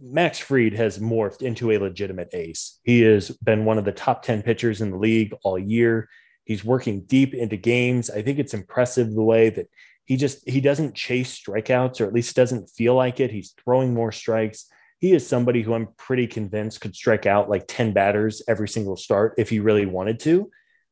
Max 0.01 0.39
Fried 0.39 0.73
has 0.73 0.97
morphed 0.99 1.41
into 1.41 1.71
a 1.71 1.77
legitimate 1.77 2.29
ace. 2.33 2.79
He 2.83 3.01
has 3.01 3.29
been 3.29 3.65
one 3.65 3.77
of 3.77 3.85
the 3.85 3.91
top 3.91 4.23
10 4.23 4.41
pitchers 4.41 4.81
in 4.81 4.91
the 4.91 4.97
league 4.97 5.33
all 5.43 5.59
year. 5.59 6.09
He's 6.43 6.65
working 6.65 7.01
deep 7.01 7.33
into 7.33 7.57
games. 7.57 8.09
I 8.09 8.21
think 8.21 8.39
it's 8.39 8.53
impressive 8.53 9.13
the 9.13 9.23
way 9.23 9.49
that 9.51 9.69
he 10.05 10.17
just 10.17 10.47
he 10.47 10.61
doesn't 10.61 10.95
chase 10.95 11.37
strikeouts 11.37 11.99
or 11.99 12.05
at 12.05 12.13
least 12.13 12.35
doesn't 12.35 12.69
feel 12.69 12.95
like 12.95 13.19
it 13.19 13.31
he's 13.31 13.53
throwing 13.63 13.93
more 13.93 14.11
strikes 14.11 14.67
he 14.99 15.13
is 15.13 15.27
somebody 15.27 15.61
who 15.61 15.73
i'm 15.73 15.89
pretty 15.97 16.27
convinced 16.27 16.81
could 16.81 16.95
strike 16.95 17.25
out 17.25 17.49
like 17.49 17.65
10 17.67 17.91
batters 17.91 18.41
every 18.47 18.69
single 18.69 18.95
start 18.95 19.33
if 19.37 19.49
he 19.49 19.59
really 19.59 19.85
wanted 19.85 20.19
to 20.21 20.49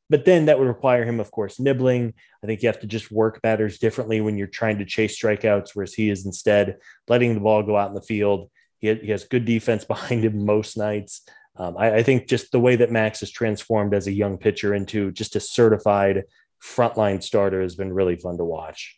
but 0.10 0.26
then 0.26 0.46
that 0.46 0.60
would 0.60 0.68
require 0.68 1.04
him 1.06 1.20
of 1.20 1.32
course 1.32 1.60
nibbling 1.60 2.14
i 2.44 2.48
think 2.48 2.62
you 2.62 2.68
have 2.68 2.80
to 2.80 2.88
just 2.88 3.12
work 3.12 3.42
batters 3.42 3.80
differently 3.80 4.22
when 4.22 4.38
you're 4.38 4.48
trying 4.48 4.78
to 4.78 4.86
chase 4.86 5.20
strikeouts 5.20 5.70
whereas 5.74 5.94
he 5.94 6.10
is 6.10 6.26
instead 6.26 6.78
letting 7.08 7.34
the 7.34 7.40
ball 7.40 7.64
go 7.64 7.78
out 7.78 7.90
in 7.90 7.96
the 7.96 8.02
field 8.02 8.50
he, 8.80 8.94
he 8.96 9.12
has 9.12 9.24
good 9.24 9.46
defense 9.46 9.86
behind 9.94 10.24
him 10.24 10.46
most 10.46 10.78
nights 10.78 11.22
um, 11.56 11.78
I, 11.78 11.98
I 11.98 12.04
think 12.04 12.28
just 12.28 12.52
the 12.52 12.60
way 12.60 12.76
that 12.78 12.92
max 12.92 13.20
has 13.20 13.32
transformed 13.32 13.94
as 13.94 14.08
a 14.08 14.12
young 14.12 14.38
pitcher 14.38 14.74
into 14.74 15.12
just 15.12 15.36
a 15.36 15.40
certified 15.40 16.24
frontline 16.64 17.22
starter 17.22 17.62
has 17.62 17.76
been 17.76 17.94
really 17.94 18.16
fun 18.16 18.38
to 18.38 18.46
watch 18.46 18.98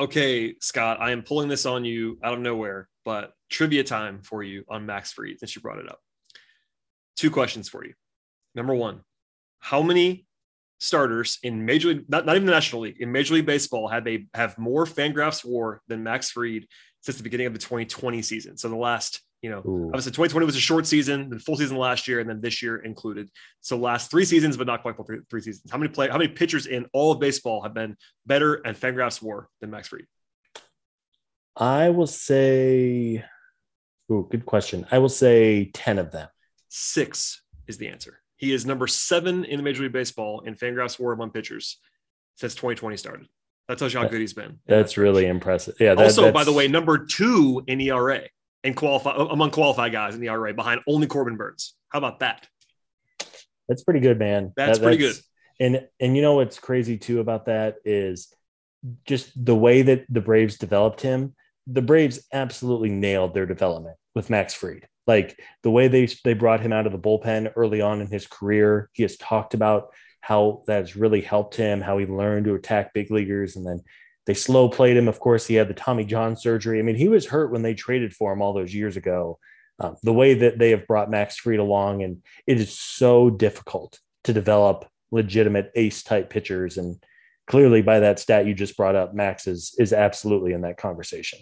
okay, 0.00 0.54
Scott, 0.60 0.98
I 1.00 1.12
am 1.12 1.22
pulling 1.22 1.48
this 1.48 1.66
on 1.66 1.84
you 1.84 2.18
out 2.24 2.32
of 2.32 2.40
nowhere, 2.40 2.88
but 3.04 3.34
trivia 3.50 3.84
time 3.84 4.22
for 4.22 4.42
you 4.42 4.64
on 4.68 4.86
Max 4.86 5.12
Fried 5.12 5.38
since 5.38 5.54
you 5.54 5.60
brought 5.60 5.78
it 5.78 5.88
up. 5.88 6.00
Two 7.16 7.30
questions 7.30 7.68
for 7.68 7.84
you. 7.84 7.92
Number 8.54 8.74
one, 8.74 9.02
how 9.60 9.82
many 9.82 10.26
starters 10.78 11.38
in 11.42 11.64
Major 11.64 11.88
League, 11.88 12.04
not, 12.08 12.26
not 12.26 12.36
even 12.36 12.46
the 12.46 12.52
National 12.52 12.82
League, 12.82 12.96
in 13.00 13.12
Major 13.12 13.34
League 13.34 13.46
Baseball 13.46 13.88
have 13.88 14.04
they 14.04 14.26
have 14.34 14.58
more 14.58 14.84
Fangraphs 14.86 15.44
WAR 15.44 15.82
than 15.88 16.02
Max 16.02 16.30
Fried 16.30 16.66
since 17.02 17.16
the 17.16 17.22
beginning 17.22 17.46
of 17.46 17.52
the 17.52 17.58
2020 17.58 18.22
season? 18.22 18.56
So 18.56 18.68
the 18.68 18.76
last 18.76 19.22
you 19.42 19.50
know, 19.50 19.62
Ooh. 19.66 19.86
obviously 19.86 20.12
2020 20.12 20.44
was 20.44 20.56
a 20.56 20.60
short 20.60 20.86
season, 20.86 21.30
the 21.30 21.38
full 21.38 21.56
season 21.56 21.76
last 21.78 22.06
year, 22.06 22.20
and 22.20 22.28
then 22.28 22.40
this 22.40 22.62
year 22.62 22.76
included. 22.76 23.30
So 23.60 23.76
last 23.76 24.10
three 24.10 24.24
seasons, 24.24 24.56
but 24.56 24.66
not 24.66 24.82
quite 24.82 24.96
full 24.96 25.06
three, 25.06 25.20
three 25.30 25.40
seasons. 25.40 25.70
How 25.70 25.78
many 25.78 25.90
play? 25.90 26.08
How 26.08 26.18
many 26.18 26.28
pitchers 26.28 26.66
in 26.66 26.86
all 26.92 27.12
of 27.12 27.20
baseball 27.20 27.62
have 27.62 27.72
been 27.72 27.96
better 28.26 28.54
and 28.54 28.76
Fangraphs 28.76 29.22
WAR 29.22 29.48
than 29.60 29.70
Max 29.70 29.88
Fried? 29.88 30.06
I 31.56 31.90
will 31.90 32.06
say, 32.06 33.24
ooh, 34.12 34.28
good 34.30 34.44
question. 34.44 34.86
I 34.90 34.98
will 34.98 35.08
say 35.08 35.70
10 35.72 35.98
of 35.98 36.10
them. 36.10 36.28
Six 36.68 37.42
is 37.66 37.78
the 37.78 37.88
answer. 37.88 38.20
He 38.40 38.54
is 38.54 38.64
number 38.64 38.86
seven 38.86 39.44
in 39.44 39.58
the 39.58 39.62
Major 39.62 39.82
League 39.82 39.92
Baseball 39.92 40.40
in 40.40 40.54
Fangraphs 40.54 40.98
WAR 40.98 41.12
among 41.12 41.30
pitchers 41.30 41.76
since 42.36 42.54
2020 42.54 42.96
started. 42.96 43.28
That 43.68 43.76
tells 43.76 43.92
you 43.92 44.00
how 44.00 44.08
good 44.08 44.22
he's 44.22 44.32
been. 44.32 44.58
That's 44.66 44.96
really 44.96 45.26
impressive. 45.26 45.76
Yeah. 45.78 45.94
That, 45.94 46.04
also, 46.04 46.32
by 46.32 46.44
the 46.44 46.52
way, 46.52 46.66
number 46.66 47.04
two 47.04 47.62
in 47.66 47.82
ERA 47.82 48.22
and 48.64 48.74
qualify 48.74 49.14
among 49.14 49.50
qualified 49.50 49.92
guys 49.92 50.14
in 50.14 50.22
the 50.22 50.28
ERA 50.28 50.54
behind 50.54 50.80
only 50.88 51.06
Corbin 51.06 51.36
Burnes. 51.36 51.74
How 51.90 51.98
about 51.98 52.20
that? 52.20 52.48
That's 53.68 53.84
pretty 53.84 54.00
good, 54.00 54.18
man. 54.18 54.54
That's 54.56 54.78
that, 54.78 54.84
pretty 54.84 55.04
that's, 55.04 55.18
good. 55.18 55.24
And 55.60 55.88
and 56.00 56.16
you 56.16 56.22
know 56.22 56.36
what's 56.36 56.58
crazy 56.58 56.96
too 56.96 57.20
about 57.20 57.44
that 57.44 57.76
is 57.84 58.34
just 59.04 59.32
the 59.44 59.54
way 59.54 59.82
that 59.82 60.06
the 60.08 60.22
Braves 60.22 60.56
developed 60.56 61.02
him. 61.02 61.34
The 61.66 61.82
Braves 61.82 62.26
absolutely 62.32 62.88
nailed 62.88 63.34
their 63.34 63.44
development 63.44 63.98
with 64.14 64.30
Max 64.30 64.54
Fried. 64.54 64.88
Like 65.06 65.40
the 65.62 65.70
way 65.70 65.88
they 65.88 66.06
they 66.24 66.34
brought 66.34 66.60
him 66.60 66.72
out 66.72 66.86
of 66.86 66.92
the 66.92 66.98
bullpen 66.98 67.52
early 67.56 67.80
on 67.80 68.00
in 68.00 68.06
his 68.06 68.26
career, 68.26 68.90
he 68.92 69.02
has 69.02 69.16
talked 69.16 69.54
about 69.54 69.88
how 70.20 70.62
that's 70.66 70.96
really 70.96 71.20
helped 71.20 71.54
him, 71.56 71.80
how 71.80 71.98
he 71.98 72.06
learned 72.06 72.44
to 72.44 72.54
attack 72.54 72.92
big 72.92 73.10
leaguers, 73.10 73.56
and 73.56 73.66
then 73.66 73.80
they 74.26 74.34
slow 74.34 74.68
played 74.68 74.96
him. 74.96 75.08
Of 75.08 75.18
course, 75.18 75.46
he 75.46 75.54
had 75.54 75.68
the 75.68 75.74
Tommy 75.74 76.04
John 76.04 76.36
surgery. 76.36 76.78
I 76.78 76.82
mean, 76.82 76.96
he 76.96 77.08
was 77.08 77.26
hurt 77.26 77.50
when 77.50 77.62
they 77.62 77.74
traded 77.74 78.14
for 78.14 78.32
him 78.32 78.42
all 78.42 78.52
those 78.52 78.74
years 78.74 78.96
ago. 78.96 79.38
Um, 79.80 79.96
the 80.02 80.12
way 80.12 80.34
that 80.34 80.58
they 80.58 80.70
have 80.70 80.86
brought 80.86 81.10
Max 81.10 81.36
Fried 81.36 81.58
along, 81.58 82.02
and 82.02 82.22
it 82.46 82.60
is 82.60 82.78
so 82.78 83.30
difficult 83.30 83.98
to 84.24 84.32
develop 84.34 84.86
legitimate 85.10 85.72
ace 85.74 86.02
type 86.02 86.28
pitchers. 86.28 86.76
And 86.76 87.02
clearly, 87.46 87.80
by 87.80 88.00
that 88.00 88.18
stat 88.18 88.46
you 88.46 88.54
just 88.54 88.76
brought 88.76 88.94
up, 88.94 89.14
Max 89.14 89.46
is 89.46 89.74
is 89.78 89.92
absolutely 89.94 90.52
in 90.52 90.60
that 90.60 90.76
conversation. 90.76 91.40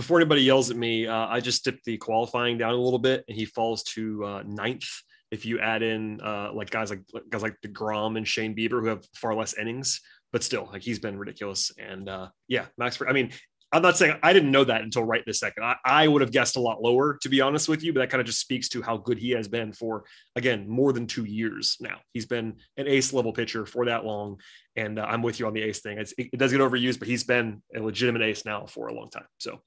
Before 0.00 0.18
anybody 0.18 0.40
yells 0.40 0.70
at 0.70 0.78
me, 0.78 1.06
uh, 1.06 1.26
I 1.26 1.40
just 1.40 1.62
dipped 1.62 1.84
the 1.84 1.98
qualifying 1.98 2.56
down 2.56 2.72
a 2.72 2.76
little 2.76 2.98
bit, 2.98 3.22
and 3.28 3.36
he 3.36 3.44
falls 3.44 3.82
to 3.82 4.24
uh, 4.24 4.42
ninth. 4.46 4.88
If 5.30 5.44
you 5.44 5.60
add 5.60 5.82
in 5.82 6.22
uh, 6.22 6.54
like 6.54 6.70
guys 6.70 6.90
like 6.90 7.02
guys 7.28 7.42
like 7.42 7.56
Degrom 7.62 8.16
and 8.16 8.26
Shane 8.26 8.56
Bieber, 8.56 8.80
who 8.80 8.86
have 8.86 9.04
far 9.14 9.34
less 9.34 9.52
innings, 9.58 10.00
but 10.32 10.42
still, 10.42 10.70
like 10.72 10.80
he's 10.80 10.98
been 10.98 11.18
ridiculous. 11.18 11.70
And 11.78 12.08
uh, 12.08 12.28
yeah, 12.48 12.64
Max. 12.78 12.98
I 13.06 13.12
mean, 13.12 13.30
I'm 13.72 13.82
not 13.82 13.96
saying 13.96 14.18
I 14.22 14.32
didn't 14.32 14.50
know 14.50 14.64
that 14.64 14.82
until 14.82 15.04
right 15.04 15.24
this 15.24 15.38
second. 15.38 15.62
I, 15.62 15.76
I 15.84 16.08
would 16.08 16.22
have 16.22 16.32
guessed 16.32 16.56
a 16.56 16.60
lot 16.60 16.82
lower, 16.82 17.18
to 17.22 17.28
be 17.28 17.40
honest 17.40 17.68
with 17.68 17.84
you, 17.84 17.92
but 17.92 18.00
that 18.00 18.10
kind 18.10 18.20
of 18.20 18.26
just 18.26 18.40
speaks 18.40 18.68
to 18.70 18.82
how 18.82 18.96
good 18.96 19.18
he 19.18 19.30
has 19.30 19.46
been 19.46 19.72
for, 19.72 20.04
again, 20.34 20.68
more 20.68 20.92
than 20.92 21.06
two 21.06 21.24
years 21.24 21.76
now. 21.80 21.98
He's 22.12 22.26
been 22.26 22.56
an 22.76 22.88
ace 22.88 23.12
level 23.12 23.32
pitcher 23.32 23.66
for 23.66 23.86
that 23.86 24.04
long. 24.04 24.40
And 24.74 24.98
uh, 24.98 25.06
I'm 25.08 25.22
with 25.22 25.38
you 25.38 25.46
on 25.46 25.52
the 25.52 25.62
ace 25.62 25.80
thing. 25.80 25.98
It, 25.98 26.12
it, 26.18 26.38
does 26.38 26.50
get 26.50 26.60
overused, 26.60 26.98
but 26.98 27.06
he's 27.06 27.22
been 27.22 27.62
a 27.74 27.80
legitimate 27.80 28.22
ace 28.22 28.44
now 28.44 28.66
for 28.66 28.88
a 28.88 28.94
long 28.94 29.08
time. 29.08 29.26
So 29.38 29.60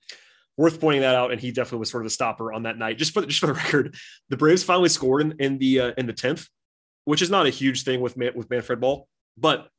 worth 0.58 0.82
pointing 0.82 1.02
that 1.02 1.16
out. 1.16 1.32
And 1.32 1.40
he 1.40 1.52
definitely 1.52 1.80
was 1.80 1.90
sort 1.90 2.04
of 2.04 2.08
the 2.08 2.14
stopper 2.14 2.52
on 2.52 2.64
that 2.64 2.78
night. 2.78 2.98
Just 2.98 3.14
for, 3.14 3.26
just 3.26 3.40
for 3.40 3.48
the 3.48 3.54
record, 3.54 3.96
the 4.30 4.38
Braves 4.38 4.64
finally 4.64 4.90
scored 4.90 5.22
in, 5.22 5.36
in 5.40 5.58
the 5.60 5.80
uh, 5.80 5.92
in 5.98 6.08
the 6.08 6.14
10th, 6.14 6.50
which 7.06 7.22
is 7.22 7.30
not 7.30 7.46
a 7.46 7.52
huge 7.52 7.84
thing 7.84 8.02
with, 8.02 8.18
Man, 8.18 8.34
with 8.36 8.50
Manfred 8.50 8.82
Ball, 8.82 9.08
but 9.38 9.70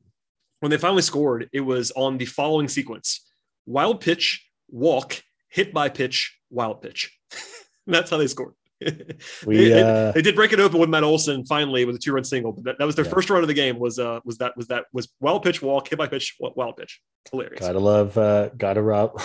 when 0.61 0.71
they 0.71 0.77
finally 0.77 1.01
scored, 1.01 1.49
it 1.53 1.61
was 1.61 1.91
on 1.91 2.17
the 2.17 2.25
following 2.25 2.67
sequence 2.67 3.21
wild 3.65 4.01
pitch, 4.01 4.45
walk, 4.69 5.21
hit 5.49 5.73
by 5.73 5.89
pitch, 5.89 6.37
wild 6.49 6.81
pitch. 6.81 7.17
that's 7.87 8.09
how 8.09 8.17
they 8.17 8.27
scored. 8.27 8.53
We, 9.47 9.69
they, 9.69 9.81
uh, 9.81 10.11
they 10.11 10.21
did 10.21 10.35
break 10.35 10.51
it 10.51 10.59
open 10.59 10.79
with 10.79 10.89
Matt 10.89 11.03
Olson 11.03 11.45
finally 11.45 11.85
with 11.85 11.95
a 11.95 11.99
two-run 11.99 12.23
single. 12.25 12.51
But 12.51 12.65
that, 12.65 12.75
that 12.79 12.85
was 12.85 12.95
their 12.95 13.05
Yeah. 13.05 13.11
first 13.11 13.29
run 13.29 13.41
of 13.41 13.47
the 13.47 13.53
game. 13.53 13.79
Was 13.79 13.97
uh 13.99 14.19
was 14.25 14.37
that 14.39 14.55
was 14.57 14.67
that 14.67 14.83
was 14.91 15.07
wild 15.21 15.43
pitch 15.43 15.61
walk 15.61 15.87
hit 15.89 15.97
by 15.97 16.07
pitch 16.07 16.35
wild 16.39 16.75
pitch 16.75 16.99
hilarious. 17.31 17.61
Gotta 17.61 17.79
love, 17.79 18.17
uh, 18.17 18.49
gotta 18.49 18.81
Rob, 18.81 19.19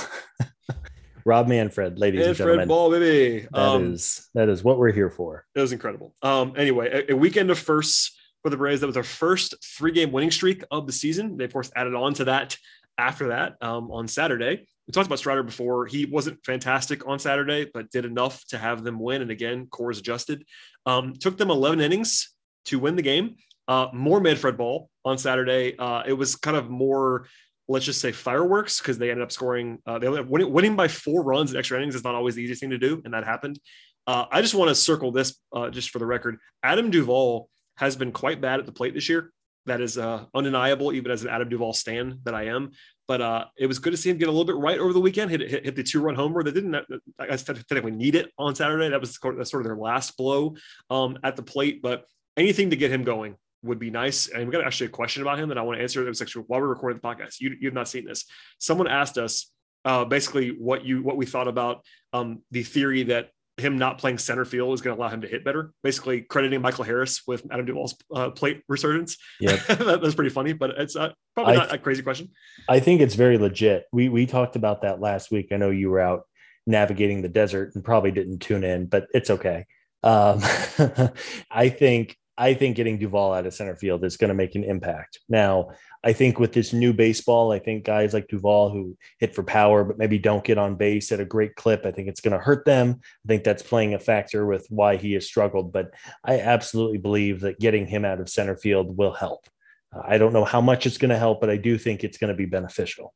Rob 1.25 1.49
Manfred, 1.49 1.99
ladies 1.99 2.21
and 2.21 2.29
And 2.29 2.37
gentlemen. 2.39 2.69
Ball, 2.69 2.91
baby. 2.93 3.47
That 3.53 3.61
Um, 3.61 3.93
is 3.95 4.29
that 4.35 4.49
is 4.49 4.63
what 4.65 4.79
we're 4.79 4.93
here 4.93 5.11
for. 5.11 5.45
It 5.55 5.61
was 5.61 5.73
incredible. 5.73 6.15
Um, 6.23 6.55
anyway, 6.57 7.05
a, 7.09 7.13
a 7.13 7.17
weekend 7.17 7.51
of 7.51 7.59
firsts 7.59 8.17
for 8.43 8.51
the 8.51 8.57
Braves. 8.57 8.81
That 8.81 8.87
was 8.87 8.95
their 8.95 9.03
first 9.03 9.55
three-game 9.77 10.13
winning 10.13 10.31
streak 10.31 10.63
of 10.71 10.87
the 10.87 10.93
season. 10.93 11.37
They 11.37 11.45
of 11.45 11.53
course 11.53 11.71
added 11.77 11.95
on 11.95 12.15
to 12.15 12.25
that 12.25 12.57
after 13.01 13.29
that 13.29 13.57
um, 13.61 13.91
on 13.91 14.07
Saturday. 14.07 14.67
We 14.87 14.93
talked 14.93 15.07
about 15.07 15.19
Strider 15.19 15.43
before. 15.43 15.87
He 15.87 16.05
wasn't 16.05 16.45
fantastic 16.45 17.07
on 17.07 17.19
Saturday, 17.19 17.71
but 17.73 17.91
did 17.91 18.05
enough 18.05 18.45
to 18.49 18.59
have 18.59 18.85
them 18.85 18.99
win. 18.99 19.23
And 19.23 19.31
again, 19.31 19.67
Coors 19.67 19.99
adjusted. 19.99 20.45
Um, 20.85 21.15
took 21.15 21.39
them 21.39 21.51
11 21.51 21.81
innings 21.81 22.35
to 22.67 22.79
win 22.79 22.97
the 22.97 23.03
game. 23.03 23.37
Uh, 23.67 23.87
more 23.93 24.21
Manfred 24.21 24.57
ball 24.57 24.91
on 25.05 25.17
Saturday. 25.17 25.79
Uh, 25.79 26.03
it 26.07 26.13
was 26.13 26.35
kind 26.37 26.57
of 26.57 26.69
more, 26.69 27.27
let's 27.69 27.85
just 27.85 28.01
say, 28.01 28.13
fireworks 28.13 28.81
because 28.81 28.99
they 28.99 29.11
ended 29.11 29.23
up 29.23 29.33
scoring. 29.33 29.79
Uh, 29.87 29.99
they 29.99 30.07
ended 30.07 30.25
up 30.25 30.29
winning, 30.29 30.53
winning 30.53 30.77
by 30.77 30.89
four 30.89 31.23
runs 31.23 31.53
in 31.53 31.57
extra 31.57 31.79
innings 31.79 31.95
is 31.95 32.05
not 32.05 32.15
always 32.15 32.35
the 32.35 32.43
easiest 32.43 32.61
thing 32.61 32.71
to 32.71 32.79
do, 32.79 33.01
and 33.05 33.15
that 33.15 33.25
happened. 33.25 33.59
Uh, 34.07 34.25
I 34.31 34.43
just 34.43 34.55
want 34.55 34.71
to 34.71 34.75
circle 34.75 35.13
this 35.13 35.39
uh, 35.55 35.71
just 35.71 35.91
for 35.91 36.01
the 36.01 36.07
record. 36.07 36.39
Adam 36.65 36.91
Duvall 36.91 37.49
has 37.77 37.95
been 37.97 38.13
quite 38.13 38.41
bad 38.41 38.59
at 38.59 38.67
the 38.67 38.73
plate 38.73 38.93
this 38.93 39.09
year. 39.09 39.33
That 39.71 39.81
is 39.81 39.97
uh, 39.97 40.25
undeniable, 40.35 40.93
even 40.93 41.13
as 41.13 41.23
an 41.23 41.29
Adam 41.29 41.49
Duvall 41.49 41.73
stan 41.73 42.19
that 42.25 42.35
I 42.35 42.47
am. 42.47 42.73
But 43.07 43.21
uh, 43.21 43.45
it 43.57 43.69
was 43.69 43.79
good 43.79 43.93
to 43.93 43.97
see 43.97 44.11
him 44.11 44.19
get 44.19 44.27
a 44.27 44.33
little 44.33 44.45
bit 44.45 44.57
right 44.57 44.81
over 44.81 44.93
the 44.93 45.01
weekend. 45.01 45.31
Hit 45.31 45.43
hit, 45.49 45.65
hit 45.65 45.77
the 45.77 45.85
two 45.85 46.01
run 46.01 46.17
homer. 46.17 46.43
that 46.43 46.53
didn't, 46.53 46.75
I 47.21 47.37
technically 47.37 47.93
need 47.93 48.17
it 48.17 48.33
on 48.37 48.57
Saturday. 48.57 48.89
That 48.89 49.01
was 49.01 49.17
sort 49.17 49.35
of 49.35 49.39
that's 49.39 49.53
sort 49.53 49.61
of 49.61 49.69
their 49.69 49.77
last 49.77 50.17
blow 50.17 50.57
um, 50.91 51.19
at 51.23 51.37
the 51.37 51.45
plate. 51.45 51.83
But 51.83 52.05
anything 52.37 52.71
to 52.71 52.77
get 52.77 52.91
him 52.91 53.05
going 53.05 53.37
would 53.63 53.79
be 53.79 53.91
nice. 53.91 54.27
And 54.27 54.45
we 54.45 54.51
got 54.51 54.67
actually 54.67 54.89
a 54.89 54.91
question 54.91 55.23
about 55.23 55.39
him 55.39 55.51
that 55.51 55.59
I 55.59 55.63
want 55.63 55.79
to 55.79 55.83
answer. 55.83 56.05
It 56.05 56.09
was 56.09 56.21
actually 56.21 56.47
while 56.49 56.61
we're 56.61 56.67
recording 56.67 56.99
the 57.01 57.09
podcast. 57.09 57.39
You 57.39 57.55
you've 57.61 57.75
not 57.75 57.87
seen 57.87 58.07
this. 58.07 58.25
Someone 58.59 58.89
asked 58.89 59.19
us 59.19 59.53
uh, 59.85 60.05
basically 60.05 60.49
what 60.49 60.85
you 60.85 61.01
what 61.01 61.17
we 61.17 61.27
thought 61.27 61.47
about 61.47 61.85
um, 62.13 62.43
the 62.51 62.65
theory 62.65 63.05
that 63.05 63.31
him 63.61 63.79
not 63.79 63.99
playing 63.99 64.19
center 64.19 64.45
field 64.45 64.75
is 64.75 64.81
going 64.81 64.97
to 64.97 65.01
allow 65.01 65.09
him 65.09 65.21
to 65.21 65.29
hit 65.29 65.45
better. 65.45 65.73
Basically, 65.83 66.23
crediting 66.23 66.61
Michael 66.61 66.85
Harris 66.85 67.23
with 67.27 67.47
Adam 67.51 67.67
Duvall's 67.67 67.95
uh, 68.15 68.31
plate 68.31 68.63
resurgence. 68.69 69.17
Yep. 69.41 69.67
that, 69.69 70.01
that's 70.03 70.15
pretty 70.15 70.31
funny, 70.31 70.53
but 70.53 70.71
it's 70.71 70.97
uh, 70.97 71.13
probably 71.35 71.55
I- 71.55 71.57
not 71.57 71.75
a 71.75 71.79
crazy 71.79 72.03
question. 72.03 72.31
I 72.69 72.81
think 72.81 73.01
it's 73.01 73.15
very 73.15 73.39
legit. 73.39 73.85
We 73.93 74.09
we 74.09 74.27
talked 74.27 74.57
about 74.57 74.83
that 74.83 75.01
last 75.01 75.31
week. 75.31 75.49
I 75.53 75.57
know 75.57 75.71
you 75.71 75.91
were 75.91 76.01
out 76.01 76.23
navigating 76.67 77.23
the 77.23 77.29
desert 77.29 77.75
and 77.75 77.85
probably 77.85 78.11
didn't 78.11 78.39
tune 78.39 78.65
in, 78.65 78.87
but 78.87 79.07
it's 79.13 79.31
okay. 79.31 79.67
Um, 80.03 80.41
I 81.51 81.69
think 81.69 82.17
I 82.41 82.55
think 82.55 82.75
getting 82.75 82.99
Duvall 82.99 83.35
out 83.35 83.45
of 83.45 83.53
center 83.53 83.77
field 83.77 84.03
is 84.03 84.17
going 84.17 84.31
to 84.31 84.35
make 84.35 84.55
an 84.55 84.65
impact. 84.65 85.21
Now, 85.29 85.73
I 86.03 86.15
think 86.15 86.41
with 86.41 86.55
this 86.55 86.73
new 86.73 86.95
baseball, 86.95 87.53
I 87.53 87.59
think 87.59 87.85
guys 87.85 88.15
like 88.15 88.29
Duvall 88.29 88.71
who 88.71 88.97
hit 89.19 89.35
for 89.35 89.43
power 89.43 89.85
but 89.85 89.99
maybe 89.99 90.19
don't 90.19 90.43
get 90.43 90.57
on 90.57 90.77
base 90.77 91.13
at 91.13 91.21
a 91.21 91.27
great 91.27 91.55
clip, 91.55 91.85
I 91.85 91.91
think 91.91 92.09
it's 92.09 92.23
going 92.23 92.33
to 92.33 92.43
hurt 92.43 92.65
them. 92.65 92.99
I 93.03 93.29
think 93.29 93.45
that's 93.45 93.63
playing 93.63 93.93
a 93.93 93.99
factor 93.99 94.47
with 94.47 94.67
why 94.71 94.97
he 94.97 95.13
has 95.13 95.27
struggled. 95.27 95.71
But 95.71 95.91
I 96.25 96.41
absolutely 96.41 96.97
believe 96.97 97.41
that 97.41 97.61
getting 97.61 97.87
him 97.87 98.07
out 98.07 98.21
of 98.21 98.31
center 98.31 98.57
field 98.57 98.97
will 98.97 99.13
help. 99.13 99.47
I 99.93 100.17
don't 100.17 100.33
know 100.33 100.47
how 100.47 100.63
much 100.63 100.87
it's 100.87 100.99
going 100.99 101.11
to 101.11 101.19
help, 101.19 101.43
but 101.43 101.51
I 101.51 101.59
do 101.59 101.77
think 101.77 102.05
it's 102.05 102.17
going 102.17 102.33
to 102.33 102.37
be 102.37 102.47
beneficial. 102.47 103.13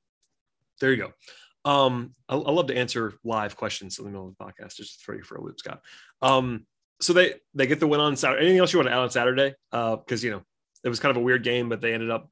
There 0.82 0.92
you 0.92 0.98
go. 0.98 1.12
Um, 1.64 2.14
I, 2.28 2.34
I 2.34 2.50
love 2.50 2.66
to 2.66 2.76
answer 2.76 3.14
live 3.24 3.56
questions 3.56 3.98
in 3.98 4.04
the 4.04 4.10
middle 4.10 4.28
of 4.28 4.37
the 4.37 4.44
podcast, 4.44 4.76
just 4.76 5.02
throw 5.02 5.16
you 5.16 5.22
for 5.22 5.37
a 5.37 5.42
loop, 5.42 5.58
Scott. 5.58 5.80
Um, 6.20 6.66
so 7.00 7.12
they 7.12 7.35
they 7.54 7.66
get 7.66 7.80
the 7.80 7.87
win 7.87 8.00
on 8.00 8.16
Saturday. 8.16 8.42
Anything 8.42 8.61
else 8.61 8.72
you 8.72 8.78
want 8.78 8.88
to 8.88 8.94
add 8.94 9.00
on 9.00 9.11
Saturday? 9.11 9.54
Because 9.70 10.22
you 10.22 10.30
know 10.30 10.42
it 10.83 10.88
was 10.88 11.00
kind 11.00 11.11
of 11.11 11.16
a 11.16 11.24
weird 11.24 11.42
game, 11.42 11.68
but 11.68 11.80
they 11.80 11.94
ended 11.94 12.11
up 12.11 12.30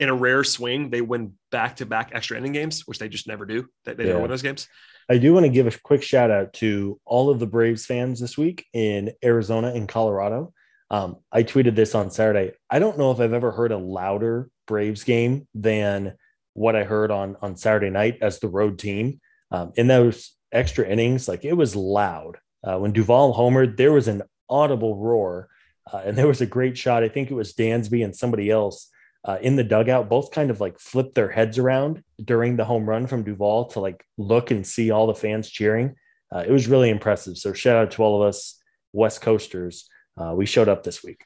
in 0.00 0.08
a 0.08 0.14
rare 0.14 0.44
swing. 0.44 0.90
They 0.90 1.00
win 1.00 1.34
back 1.50 1.76
to 1.76 1.86
back 1.86 2.10
extra 2.12 2.36
inning 2.36 2.52
games, 2.52 2.86
which 2.86 2.98
they 2.98 3.08
just 3.08 3.26
never 3.26 3.46
do. 3.46 3.66
They, 3.84 3.94
they 3.94 4.04
never 4.04 4.20
win 4.20 4.30
those 4.30 4.42
games. 4.42 4.68
I 5.10 5.18
do 5.18 5.32
want 5.32 5.46
to 5.46 5.50
give 5.50 5.66
a 5.66 5.78
quick 5.82 6.02
shout 6.02 6.30
out 6.30 6.52
to 6.54 7.00
all 7.04 7.30
of 7.30 7.38
the 7.38 7.46
Braves 7.46 7.86
fans 7.86 8.20
this 8.20 8.36
week 8.36 8.66
in 8.74 9.12
Arizona 9.24 9.68
and 9.68 9.88
Colorado. 9.88 10.52
Um, 10.90 11.16
I 11.32 11.42
tweeted 11.42 11.74
this 11.74 11.94
on 11.94 12.10
Saturday. 12.10 12.52
I 12.70 12.78
don't 12.78 12.98
know 12.98 13.10
if 13.10 13.20
I've 13.20 13.32
ever 13.32 13.50
heard 13.50 13.72
a 13.72 13.78
louder 13.78 14.50
Braves 14.66 15.04
game 15.04 15.48
than 15.54 16.14
what 16.54 16.76
I 16.76 16.84
heard 16.84 17.10
on 17.10 17.36
on 17.40 17.56
Saturday 17.56 17.90
night 17.90 18.18
as 18.20 18.38
the 18.38 18.48
road 18.48 18.78
team. 18.78 19.20
Um, 19.50 19.72
in 19.76 19.86
those 19.86 20.34
extra 20.52 20.86
innings, 20.86 21.26
like 21.26 21.44
it 21.44 21.54
was 21.54 21.74
loud. 21.74 22.36
Uh, 22.68 22.78
when 22.78 22.92
Duvall 22.92 23.34
homered, 23.34 23.76
there 23.76 23.92
was 23.92 24.08
an 24.08 24.22
audible 24.50 24.96
roar, 24.96 25.48
uh, 25.90 26.02
and 26.04 26.18
there 26.18 26.28
was 26.28 26.40
a 26.40 26.46
great 26.46 26.76
shot. 26.76 27.02
I 27.02 27.08
think 27.08 27.30
it 27.30 27.34
was 27.34 27.54
Dansby 27.54 28.04
and 28.04 28.14
somebody 28.14 28.50
else 28.50 28.90
uh, 29.24 29.38
in 29.40 29.56
the 29.56 29.64
dugout. 29.64 30.08
Both 30.08 30.32
kind 30.32 30.50
of 30.50 30.60
like 30.60 30.78
flipped 30.78 31.14
their 31.14 31.30
heads 31.30 31.58
around 31.58 32.02
during 32.22 32.56
the 32.56 32.64
home 32.64 32.88
run 32.88 33.06
from 33.06 33.24
Duvall 33.24 33.66
to 33.70 33.80
like 33.80 34.04
look 34.18 34.50
and 34.50 34.66
see 34.66 34.90
all 34.90 35.06
the 35.06 35.14
fans 35.14 35.48
cheering. 35.48 35.94
Uh, 36.34 36.44
it 36.46 36.50
was 36.50 36.68
really 36.68 36.90
impressive. 36.90 37.38
So 37.38 37.54
shout 37.54 37.76
out 37.76 37.90
to 37.92 38.02
all 38.02 38.22
of 38.22 38.28
us 38.28 38.60
West 38.92 39.22
Coasters. 39.22 39.88
Uh, 40.20 40.34
we 40.34 40.44
showed 40.44 40.68
up 40.68 40.82
this 40.82 41.02
week. 41.02 41.24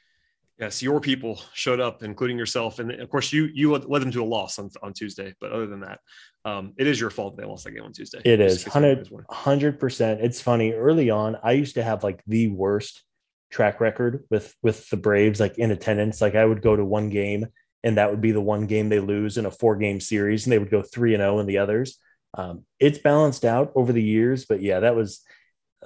Yes, 0.59 0.81
your 0.81 1.01
people 1.01 1.41
showed 1.53 1.79
up, 1.79 2.03
including 2.03 2.37
yourself, 2.37 2.79
and 2.79 2.91
of 2.91 3.09
course 3.09 3.33
you 3.33 3.49
you 3.53 3.75
led 3.75 4.01
them 4.01 4.11
to 4.11 4.23
a 4.23 4.23
loss 4.23 4.59
on, 4.59 4.69
on 4.81 4.93
Tuesday. 4.93 5.33
But 5.41 5.51
other 5.51 5.65
than 5.65 5.81
that, 5.81 5.99
um, 6.45 6.73
it 6.77 6.87
is 6.87 6.99
your 6.99 7.09
fault 7.09 7.35
that 7.35 7.41
they 7.41 7.47
lost 7.47 7.63
that 7.63 7.71
game 7.71 7.83
on 7.83 7.93
Tuesday. 7.93 8.21
It 8.25 8.39
is 8.39 8.57
in 8.57 8.63
case 8.63 8.73
hundred 8.73 8.87
anyone 8.87 8.99
was 8.99 9.11
wondering. 9.11 9.27
hundred 9.31 9.79
percent. 9.79 10.21
It's 10.21 10.41
funny. 10.41 10.73
Early 10.73 11.09
on, 11.09 11.37
I 11.43 11.53
used 11.53 11.75
to 11.75 11.83
have 11.83 12.03
like 12.03 12.21
the 12.27 12.49
worst 12.49 13.03
track 13.49 13.79
record 13.79 14.25
with 14.29 14.53
with 14.61 14.89
the 14.89 14.97
Braves, 14.97 15.39
like 15.39 15.57
in 15.57 15.71
attendance. 15.71 16.21
Like 16.21 16.35
I 16.35 16.43
would 16.43 16.61
go 16.61 16.75
to 16.75 16.83
one 16.83 17.09
game, 17.09 17.47
and 17.83 17.97
that 17.97 18.09
would 18.09 18.21
be 18.21 18.31
the 18.31 18.41
one 18.41 18.67
game 18.67 18.89
they 18.89 18.99
lose 18.99 19.37
in 19.37 19.45
a 19.45 19.51
four 19.51 19.77
game 19.77 20.01
series, 20.01 20.45
and 20.45 20.51
they 20.51 20.59
would 20.59 20.71
go 20.71 20.81
three 20.81 21.13
and 21.13 21.21
zero 21.21 21.39
in 21.39 21.45
the 21.45 21.59
others. 21.59 21.97
Um, 22.35 22.65
it's 22.79 22.97
balanced 22.97 23.45
out 23.45 23.71
over 23.75 23.93
the 23.93 24.03
years, 24.03 24.45
but 24.45 24.61
yeah, 24.61 24.81
that 24.81 24.95
was 24.95 25.21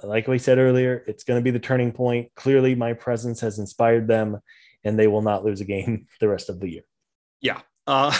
like 0.02 0.26
we 0.26 0.38
said 0.38 0.58
earlier. 0.58 1.04
It's 1.06 1.24
going 1.24 1.38
to 1.38 1.44
be 1.44 1.50
the 1.50 1.60
turning 1.60 1.92
point. 1.92 2.34
Clearly, 2.34 2.74
my 2.74 2.94
presence 2.94 3.40
has 3.40 3.58
inspired 3.60 4.08
them, 4.08 4.38
and 4.82 4.98
they 4.98 5.06
will 5.06 5.22
not 5.22 5.44
lose 5.44 5.60
a 5.60 5.64
game 5.64 6.06
the 6.20 6.28
rest 6.28 6.48
of 6.48 6.58
the 6.58 6.68
year. 6.68 6.82
Yeah. 7.40 7.60
Uh, 7.86 8.12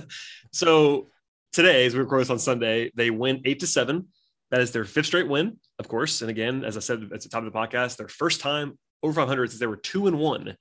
so 0.52 1.10
today, 1.52 1.86
as 1.86 1.94
we 1.94 2.00
record 2.00 2.22
this 2.22 2.30
on 2.30 2.38
Sunday, 2.38 2.90
they 2.94 3.10
win 3.10 3.42
eight 3.44 3.60
to 3.60 3.66
seven. 3.66 4.08
That 4.50 4.60
is 4.60 4.72
their 4.72 4.84
fifth 4.84 5.06
straight 5.06 5.28
win, 5.28 5.58
of 5.78 5.88
course. 5.88 6.20
And 6.20 6.30
again, 6.30 6.64
as 6.64 6.76
I 6.76 6.80
said 6.80 7.10
at 7.14 7.22
the 7.22 7.28
top 7.28 7.44
of 7.44 7.52
the 7.52 7.58
podcast, 7.58 7.96
their 7.96 8.08
first 8.08 8.40
time 8.40 8.78
over 9.02 9.14
500 9.14 9.50
since 9.50 9.60
they 9.60 9.66
were 9.66 9.76
two 9.76 10.06
and 10.06 10.18
one 10.18 10.56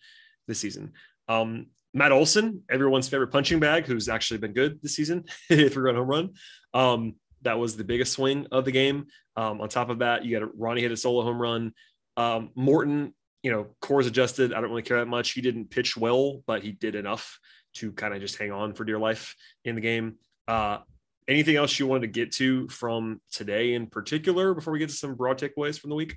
this 0.48 0.60
season. 0.60 0.94
Um, 1.28 1.68
Matt 1.94 2.12
Olson, 2.12 2.64
everyone's 2.70 3.10
favorite 3.10 3.32
punching 3.32 3.60
bag, 3.60 3.86
who's 3.86 4.08
actually 4.08 4.38
been 4.38 4.54
good 4.54 4.82
this 4.82 4.96
season, 4.96 5.26
a 5.50 5.68
three 5.70 5.84
run 5.84 5.96
home 5.96 6.08
run. 6.08 6.30
Um, 6.74 7.16
that 7.42 7.60
was 7.60 7.76
the 7.76 7.84
biggest 7.84 8.14
swing 8.14 8.48
of 8.52 8.66
the 8.66 8.72
game. 8.72 9.08
Um, 9.36 9.62
on 9.62 9.68
top 9.68 9.90
of 9.90 10.00
that, 10.00 10.24
you 10.24 10.40
got 10.40 10.58
Ronnie 10.58 10.82
hit 10.82 10.92
a 10.92 10.98
solo 10.98 11.24
home 11.24 11.42
run. 11.42 11.74
Um, 12.18 12.52
Morton, 12.56 13.14
you 13.44 13.52
know, 13.52 13.68
Coors 13.82 14.08
adjusted. 14.08 14.54
I 14.54 14.62
don't 14.62 14.70
really 14.70 14.84
care 14.84 15.00
that 15.00 15.08
much. 15.08 15.32
He 15.32 15.42
didn't 15.42 15.70
pitch 15.70 15.98
well, 15.98 16.44
but 16.46 16.62
he 16.62 16.72
did 16.72 16.96
enough 16.96 17.40
to 17.74 17.92
kind 17.94 18.14
of 18.14 18.22
just 18.22 18.38
hang 18.38 18.52
on 18.52 18.74
for 18.74 18.86
dear 18.86 19.00
life 19.00 19.36
in 19.66 19.76
the 19.76 19.82
game. 19.82 20.16
Uh, 20.48 20.80
anything 21.28 21.56
else 21.56 21.78
you 21.80 21.88
wanted 21.88 22.02
to 22.02 22.08
get 22.08 22.32
to 22.34 22.68
from 22.70 23.22
today 23.32 23.74
in 23.74 23.88
particular 23.88 24.54
before 24.54 24.74
we 24.74 24.80
get 24.80 24.90
to 24.90 24.96
some 24.96 25.16
broad 25.16 25.38
takeaways 25.40 25.80
from 25.80 25.90
the 25.90 25.96
week? 25.96 26.16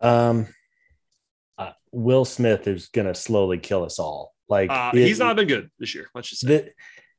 Um, 0.00 0.46
uh, 1.58 1.72
Will 1.92 2.24
Smith 2.24 2.66
is 2.66 2.88
going 2.88 3.06
to 3.06 3.14
slowly 3.14 3.58
kill 3.58 3.84
us 3.84 3.98
all. 3.98 4.32
Like 4.48 4.70
Uh, 4.70 4.92
it- 4.94 5.06
he's 5.06 5.18
not 5.18 5.36
been 5.36 5.48
good 5.48 5.70
this 5.78 5.94
year. 5.94 6.08
Let's 6.14 6.28
just 6.30 6.42
say. 6.42 6.48
the, 6.48 6.70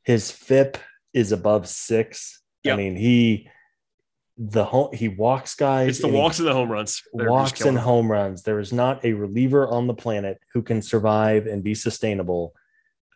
his 0.04 0.32
FIP 0.32 0.78
is 1.14 1.32
above 1.32 1.68
six. 1.68 2.42
I 2.68 2.76
mean, 2.76 2.96
he 2.96 3.50
the 4.38 4.66
home 4.66 4.90
he 4.94 5.08
walks 5.08 5.56
guys. 5.56 5.88
it's 5.90 6.00
the 6.00 6.08
and 6.08 6.16
walks 6.16 6.40
and 6.40 6.48
the 6.48 6.54
home 6.54 6.70
runs. 6.70 7.02
walks 7.14 7.62
and 7.62 7.78
him. 7.78 7.84
home 7.84 8.12
runs. 8.12 8.42
There 8.44 8.60
is 8.60 8.74
not 8.74 9.06
a 9.06 9.14
reliever 9.14 9.68
on 9.68 9.88
the 9.88 9.94
planet 9.94 10.42
who 10.54 10.62
can 10.64 10.82
survive 10.82 11.46
and 11.48 11.64
be 11.64 11.74
sustainable 11.76 12.54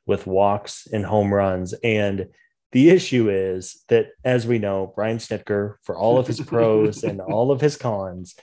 with 0.10 0.26
walks 0.26 0.88
and 0.92 1.06
home 1.06 1.32
runs. 1.32 1.74
And 1.84 2.30
the 2.72 2.90
issue 2.90 3.30
is 3.30 3.84
that, 3.90 4.08
as 4.26 4.48
we 4.48 4.58
know, 4.58 4.92
Brian 4.96 5.20
Snitker, 5.20 5.76
for 5.84 5.96
all 5.96 6.18
of 6.18 6.26
his 6.26 6.42
pros 6.42 7.04
and 7.10 7.22
all 7.22 7.52
of 7.52 7.62
his 7.62 7.78
cons, 7.78 8.36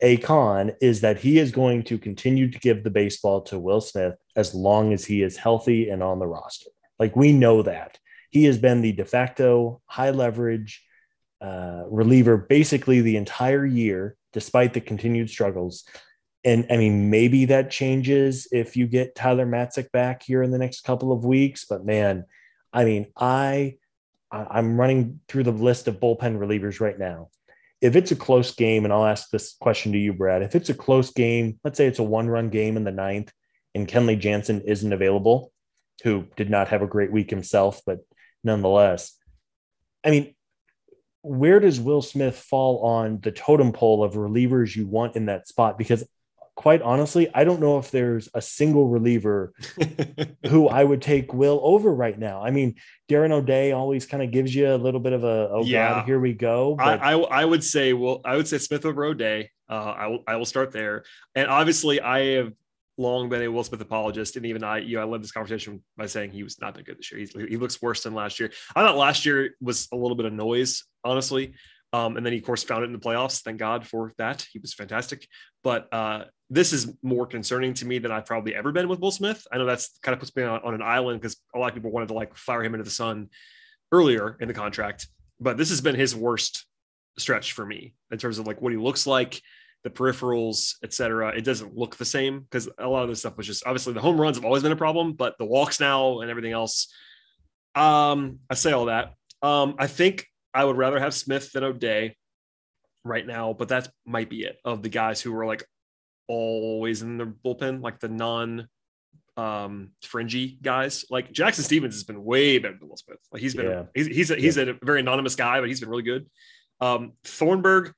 a 0.00 0.16
con 0.18 0.72
is 0.80 1.00
that 1.00 1.18
he 1.18 1.38
is 1.38 1.50
going 1.50 1.82
to 1.82 1.98
continue 1.98 2.48
to 2.48 2.58
give 2.60 2.84
the 2.84 2.90
baseball 2.90 3.40
to 3.42 3.58
Will 3.58 3.80
Smith 3.80 4.14
as 4.36 4.54
long 4.54 4.92
as 4.92 5.04
he 5.04 5.22
is 5.22 5.36
healthy 5.36 5.90
and 5.90 6.04
on 6.04 6.20
the 6.20 6.26
roster. 6.26 6.70
Like 7.00 7.16
we 7.16 7.32
know 7.32 7.62
that 7.62 7.98
he 8.30 8.44
has 8.44 8.58
been 8.58 8.80
the 8.80 8.92
de 8.92 9.04
facto 9.04 9.80
high 9.86 10.10
leverage 10.10 10.84
uh, 11.40 11.82
reliever 11.88 12.36
basically 12.36 13.00
the 13.00 13.16
entire 13.16 13.66
year, 13.66 14.16
despite 14.32 14.72
the 14.72 14.80
continued 14.80 15.30
struggles. 15.30 15.84
And 16.44 16.66
I 16.70 16.76
mean, 16.76 17.10
maybe 17.10 17.46
that 17.46 17.70
changes 17.70 18.46
if 18.52 18.76
you 18.76 18.86
get 18.86 19.14
Tyler 19.14 19.46
Matzek 19.46 19.90
back 19.92 20.22
here 20.22 20.42
in 20.42 20.50
the 20.50 20.58
next 20.58 20.82
couple 20.84 21.12
of 21.12 21.24
weeks. 21.24 21.66
But 21.68 21.84
man, 21.84 22.24
I 22.72 22.84
mean, 22.84 23.06
I 23.16 23.76
I'm 24.30 24.78
running 24.78 25.20
through 25.28 25.44
the 25.44 25.52
list 25.52 25.88
of 25.88 26.00
bullpen 26.00 26.38
relievers 26.38 26.80
right 26.80 26.98
now. 26.98 27.30
if 27.80 27.94
it's 27.94 28.10
a 28.10 28.16
close 28.16 28.54
game, 28.54 28.84
and 28.84 28.92
I'll 28.92 29.06
ask 29.06 29.30
this 29.30 29.54
question 29.60 29.92
to 29.92 29.98
you, 29.98 30.12
Brad. 30.12 30.42
If 30.42 30.54
it's 30.54 30.68
a 30.68 30.74
close 30.74 31.12
game, 31.12 31.60
let's 31.62 31.76
say 31.76 31.86
it's 31.86 32.00
a 32.00 32.04
one-run 32.04 32.50
game 32.50 32.76
in 32.76 32.84
the 32.84 32.90
ninth, 32.90 33.32
and 33.74 33.86
Kenley 33.86 34.18
Jansen 34.18 34.62
isn't 34.62 34.92
available, 34.92 35.52
who 36.02 36.26
did 36.36 36.50
not 36.50 36.68
have 36.68 36.82
a 36.82 36.88
great 36.88 37.12
week 37.12 37.30
himself, 37.30 37.80
but 37.86 37.98
nonetheless, 38.42 39.16
I 40.04 40.10
mean, 40.10 40.34
where 41.22 41.60
does 41.60 41.80
Will 41.80 42.02
Smith 42.02 42.36
fall 42.36 42.84
on 42.84 43.20
the 43.20 43.32
totem 43.32 43.72
pole 43.72 44.02
of 44.02 44.14
relievers 44.14 44.74
you 44.74 44.86
want 44.86 45.16
in 45.16 45.26
that 45.26 45.46
spot? 45.46 45.78
Because 45.78 46.08
quite 46.58 46.82
honestly, 46.82 47.28
I 47.32 47.44
don't 47.44 47.60
know 47.60 47.78
if 47.78 47.92
there's 47.92 48.28
a 48.34 48.42
single 48.42 48.88
reliever 48.88 49.54
who 50.48 50.66
I 50.66 50.82
would 50.82 51.00
take 51.00 51.32
Will 51.32 51.60
over 51.62 51.94
right 51.94 52.18
now. 52.18 52.42
I 52.42 52.50
mean, 52.50 52.74
Darren 53.08 53.30
O'Day 53.30 53.70
always 53.70 54.06
kind 54.06 54.24
of 54.24 54.32
gives 54.32 54.52
you 54.52 54.74
a 54.74 54.74
little 54.74 54.98
bit 54.98 55.12
of 55.12 55.22
a 55.22 55.50
oh 55.52 55.62
yeah. 55.64 55.90
god, 55.90 56.06
here 56.06 56.18
we 56.18 56.32
go. 56.32 56.74
But... 56.74 57.00
I, 57.00 57.12
I, 57.12 57.42
I 57.42 57.44
would 57.44 57.62
say 57.62 57.92
well, 57.92 58.20
I 58.24 58.36
would 58.36 58.48
say 58.48 58.58
Smith 58.58 58.84
over 58.84 59.04
O'Day. 59.04 59.50
Uh, 59.70 59.94
I 59.96 60.06
will 60.08 60.24
I 60.26 60.34
will 60.34 60.44
start 60.44 60.72
there, 60.72 61.04
and 61.36 61.46
obviously 61.46 62.00
I 62.00 62.38
have 62.38 62.52
long 62.96 63.28
been 63.28 63.42
a 63.42 63.48
Will 63.48 63.62
Smith 63.62 63.80
apologist, 63.80 64.34
and 64.34 64.44
even 64.44 64.64
I, 64.64 64.78
you 64.78 64.96
know, 64.96 65.02
I 65.02 65.04
led 65.04 65.22
this 65.22 65.30
conversation 65.30 65.80
by 65.96 66.06
saying 66.06 66.32
he 66.32 66.42
was 66.42 66.60
not 66.60 66.74
that 66.74 66.86
good 66.86 66.98
this 66.98 67.12
year. 67.12 67.20
He's, 67.20 67.30
he 67.30 67.56
looks 67.56 67.80
worse 67.80 68.02
than 68.02 68.14
last 68.14 68.40
year. 68.40 68.50
I 68.74 68.82
thought 68.82 68.96
last 68.96 69.24
year 69.24 69.54
was 69.60 69.86
a 69.92 69.96
little 69.96 70.16
bit 70.16 70.26
of 70.26 70.32
noise, 70.32 70.82
honestly. 71.04 71.54
Um, 71.92 72.16
and 72.16 72.24
then 72.24 72.32
he, 72.32 72.38
of 72.38 72.44
course, 72.44 72.62
found 72.62 72.82
it 72.82 72.86
in 72.86 72.92
the 72.92 72.98
playoffs. 72.98 73.42
Thank 73.42 73.58
God 73.58 73.86
for 73.86 74.12
that. 74.18 74.46
He 74.52 74.58
was 74.58 74.74
fantastic. 74.74 75.26
But 75.64 75.92
uh, 75.92 76.24
this 76.50 76.72
is 76.72 76.94
more 77.02 77.26
concerning 77.26 77.74
to 77.74 77.86
me 77.86 77.98
than 77.98 78.10
I've 78.10 78.26
probably 78.26 78.54
ever 78.54 78.72
been 78.72 78.88
with 78.88 79.00
Will 79.00 79.10
Smith. 79.10 79.46
I 79.52 79.58
know 79.58 79.64
that's 79.64 79.98
kind 80.02 80.12
of 80.12 80.20
puts 80.20 80.34
me 80.36 80.42
on, 80.42 80.60
on 80.62 80.74
an 80.74 80.82
island 80.82 81.20
because 81.20 81.36
a 81.54 81.58
lot 81.58 81.68
of 81.68 81.74
people 81.74 81.90
wanted 81.90 82.08
to 82.08 82.14
like 82.14 82.36
fire 82.36 82.62
him 82.62 82.74
into 82.74 82.84
the 82.84 82.90
sun 82.90 83.28
earlier 83.92 84.36
in 84.40 84.48
the 84.48 84.54
contract. 84.54 85.08
But 85.40 85.56
this 85.56 85.70
has 85.70 85.80
been 85.80 85.94
his 85.94 86.14
worst 86.14 86.66
stretch 87.18 87.52
for 87.52 87.64
me 87.64 87.94
in 88.10 88.18
terms 88.18 88.38
of 88.38 88.46
like 88.46 88.60
what 88.60 88.72
he 88.72 88.78
looks 88.78 89.06
like, 89.06 89.40
the 89.84 89.90
peripherals, 89.90 90.74
etc. 90.82 91.36
It 91.36 91.44
doesn't 91.44 91.76
look 91.76 91.96
the 91.96 92.04
same 92.04 92.40
because 92.40 92.68
a 92.78 92.88
lot 92.88 93.02
of 93.02 93.08
this 93.08 93.20
stuff 93.20 93.36
was 93.36 93.46
just 93.46 93.64
obviously 93.66 93.92
the 93.92 94.00
home 94.00 94.20
runs 94.20 94.36
have 94.36 94.44
always 94.44 94.62
been 94.62 94.72
a 94.72 94.76
problem, 94.76 95.12
but 95.14 95.36
the 95.38 95.44
walks 95.44 95.80
now 95.80 96.20
and 96.20 96.30
everything 96.30 96.52
else. 96.52 96.92
Um, 97.74 98.40
I 98.50 98.54
say 98.54 98.72
all 98.72 98.86
that. 98.86 99.14
Um, 99.42 99.76
I 99.78 99.86
think 99.86 100.26
I 100.58 100.64
would 100.64 100.76
rather 100.76 100.98
have 100.98 101.14
Smith 101.14 101.52
than 101.52 101.62
O'Day 101.62 102.16
right 103.04 103.24
now, 103.24 103.52
but 103.52 103.68
that 103.68 103.88
might 104.04 104.28
be 104.28 104.42
it 104.42 104.58
of 104.64 104.82
the 104.82 104.88
guys 104.88 105.20
who 105.20 105.32
were 105.32 105.46
like 105.46 105.64
always 106.26 107.00
in 107.00 107.16
the 107.16 107.26
bullpen, 107.26 107.80
like 107.80 108.00
the 108.00 108.08
non 108.08 108.66
um 109.36 109.90
fringy 110.02 110.58
guys. 110.60 111.04
Like 111.10 111.30
Jackson 111.30 111.62
Stephens 111.62 111.94
has 111.94 112.02
been 112.02 112.24
way 112.24 112.58
better 112.58 112.76
than 112.76 112.88
Will 112.88 112.96
Smith. 112.96 113.20
Like 113.30 113.40
he's 113.40 113.54
been 113.54 113.66
yeah. 113.66 113.84
he's 113.94 114.08
he's 114.08 114.30
a, 114.32 114.34
he's 114.34 114.56
yeah. 114.56 114.64
a 114.64 114.84
very 114.84 114.98
anonymous 114.98 115.36
guy, 115.36 115.60
but 115.60 115.68
he's 115.68 115.78
been 115.78 115.90
really 115.90 116.02
good. 116.02 116.26
Um 116.80 117.12
Thornburg 117.22 117.92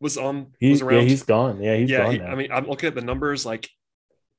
was 0.00 0.18
on 0.18 0.48
he's, 0.58 0.82
was 0.82 0.82
around. 0.82 1.04
Yeah, 1.04 1.08
he's 1.08 1.22
gone. 1.22 1.62
Yeah, 1.62 1.76
he's 1.76 1.88
yeah, 1.88 2.02
gone. 2.02 2.12
He, 2.12 2.20
I 2.20 2.34
mean, 2.34 2.52
I'm 2.52 2.66
looking 2.66 2.88
at 2.88 2.94
the 2.94 3.00
numbers. 3.00 3.46
Like 3.46 3.70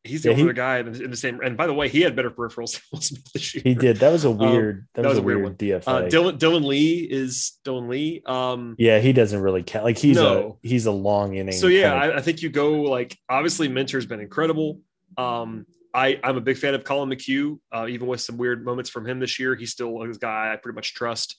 he's 0.04 0.24
the 0.24 0.30
yeah, 0.30 0.36
only 0.36 0.48
he, 0.48 0.54
guy 0.54 0.80
in 0.80 1.12
the 1.12 1.18
same. 1.18 1.40
And 1.42 1.56
by 1.56 1.68
the 1.68 1.74
way, 1.74 1.88
he 1.88 2.02
had 2.02 2.16
better 2.16 2.32
peripherals 2.32 2.82
this 3.34 3.56
year. 3.56 3.62
He 3.64 3.76
did. 3.76 3.98
That 3.98 4.12
was 4.12 4.26
a 4.26 4.30
um, 4.30 4.38
weird. 4.38 4.76
Um, 4.78 4.88
that, 4.94 5.02
that, 5.04 5.10
was, 5.10 5.18
a 5.18 5.22
weird, 5.22 5.42
weird 5.42 5.58
DFA. 5.58 5.88
Uh, 5.88 6.02
Dylan 6.04 6.38
Dylan 6.38 6.66
Lee 6.66 7.08
is 7.10 7.58
Dylan 7.66 7.88
Lee. 7.90 8.22
Um, 8.26 8.76
yeah, 8.78 9.00
he 9.00 9.14
doesn't 9.14 9.40
really 9.40 9.64
count. 9.64 9.86
Like 9.86 9.98
he's 9.98 10.18
no. 10.18 10.58
a 10.64 10.68
he's 10.68 10.86
a 10.86 10.92
long 10.92 11.36
inning. 11.36 11.54
So 11.54 11.68
yeah. 11.68 11.94
I, 11.94 12.18
I, 12.18 12.22
think 12.22 12.42
you 12.42 12.50
go 12.50 12.82
like 12.82 13.18
obviously 13.30 13.68
Minter's 13.68 14.06
been 14.06 14.20
incredible. 14.20 14.80
Um, 15.18 15.66
I 15.94 16.20
I'm 16.24 16.38
a 16.38 16.42
big 16.42 16.58
fan 16.58 16.74
of 16.74 16.84
Collin 16.84 17.10
McHugh. 17.10 17.60
Uh, 17.72 17.88
even 17.90 18.08
with 18.08 18.22
some 18.22 18.38
weird 18.38 18.66
moments 18.66 18.90
from 18.90 19.08
him 19.08 19.20
this 19.20 19.40
year, 19.40 19.56
he's 19.56 19.72
still 19.72 20.02
a 20.02 20.08
guy 20.14 20.54
I 20.54 20.56
pretty 20.56 20.76
much 20.76 20.94
trust. 20.94 21.36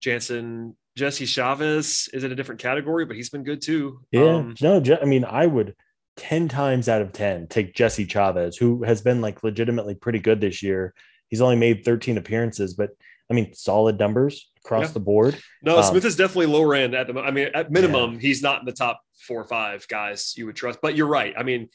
Jansen 0.00 0.76
Jesse 0.96 1.26
Chavez 1.26 2.08
is 2.12 2.24
in 2.24 2.32
a 2.32 2.34
different 2.34 2.60
category, 2.60 3.06
but 3.06 3.16
he's 3.16 3.30
been 3.30 3.44
good 3.44 3.62
too. 3.62 4.00
Yeah, 4.10 4.36
um, 4.36 4.54
no, 4.60 4.82
I 5.00 5.04
mean, 5.04 5.24
I 5.24 5.46
would 5.46 5.74
10 6.16 6.48
times 6.48 6.88
out 6.88 7.02
of 7.02 7.12
10 7.12 7.46
take 7.48 7.74
Jesse 7.74 8.06
Chavez, 8.06 8.56
who 8.56 8.82
has 8.84 9.00
been 9.00 9.20
like 9.20 9.42
legitimately 9.42 9.94
pretty 9.94 10.18
good 10.18 10.40
this 10.40 10.62
year. 10.62 10.94
He's 11.28 11.40
only 11.40 11.56
made 11.56 11.84
13 11.84 12.18
appearances, 12.18 12.74
but 12.74 12.90
I 13.30 13.34
mean, 13.34 13.54
solid 13.54 13.98
numbers 13.98 14.50
across 14.64 14.88
yeah. 14.88 14.92
the 14.92 15.00
board. 15.00 15.38
No, 15.62 15.78
um, 15.78 15.84
Smith 15.84 16.04
is 16.04 16.16
definitely 16.16 16.46
lower 16.46 16.74
end 16.74 16.94
at 16.94 17.06
the 17.06 17.18
I 17.18 17.30
mean, 17.30 17.48
at 17.54 17.70
minimum, 17.70 18.14
yeah. 18.14 18.20
he's 18.20 18.42
not 18.42 18.60
in 18.60 18.66
the 18.66 18.72
top 18.72 19.00
four 19.26 19.40
or 19.40 19.46
five 19.46 19.86
guys 19.88 20.34
you 20.36 20.46
would 20.46 20.56
trust, 20.56 20.80
but 20.82 20.94
you're 20.94 21.06
right. 21.06 21.32
I 21.36 21.42
mean, 21.42 21.68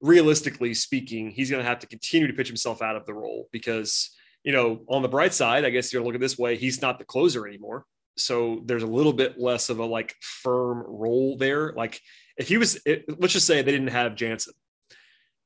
realistically 0.00 0.74
speaking, 0.74 1.30
he's 1.30 1.50
going 1.50 1.62
to 1.62 1.68
have 1.68 1.78
to 1.80 1.86
continue 1.86 2.26
to 2.26 2.32
pitch 2.32 2.48
himself 2.48 2.82
out 2.82 2.96
of 2.96 3.06
the 3.06 3.14
role 3.14 3.48
because, 3.52 4.10
you 4.44 4.52
know, 4.52 4.84
on 4.88 5.02
the 5.02 5.08
bright 5.08 5.34
side, 5.34 5.64
I 5.64 5.70
guess 5.70 5.92
you're 5.92 6.02
looking 6.02 6.16
at 6.16 6.20
this 6.20 6.38
way, 6.38 6.56
he's 6.56 6.82
not 6.82 6.98
the 6.98 7.04
closer 7.04 7.46
anymore. 7.46 7.84
So 8.16 8.62
there's 8.64 8.82
a 8.82 8.88
little 8.88 9.12
bit 9.12 9.38
less 9.38 9.70
of 9.70 9.78
a 9.78 9.84
like 9.84 10.14
firm 10.20 10.84
role 10.86 11.36
there. 11.36 11.72
Like 11.72 12.00
if 12.38 12.48
he 12.48 12.56
was, 12.56 12.80
it, 12.86 13.04
let's 13.20 13.32
just 13.32 13.46
say 13.46 13.60
they 13.60 13.72
didn't 13.72 13.88
have 13.88 14.14
Jansen, 14.14 14.54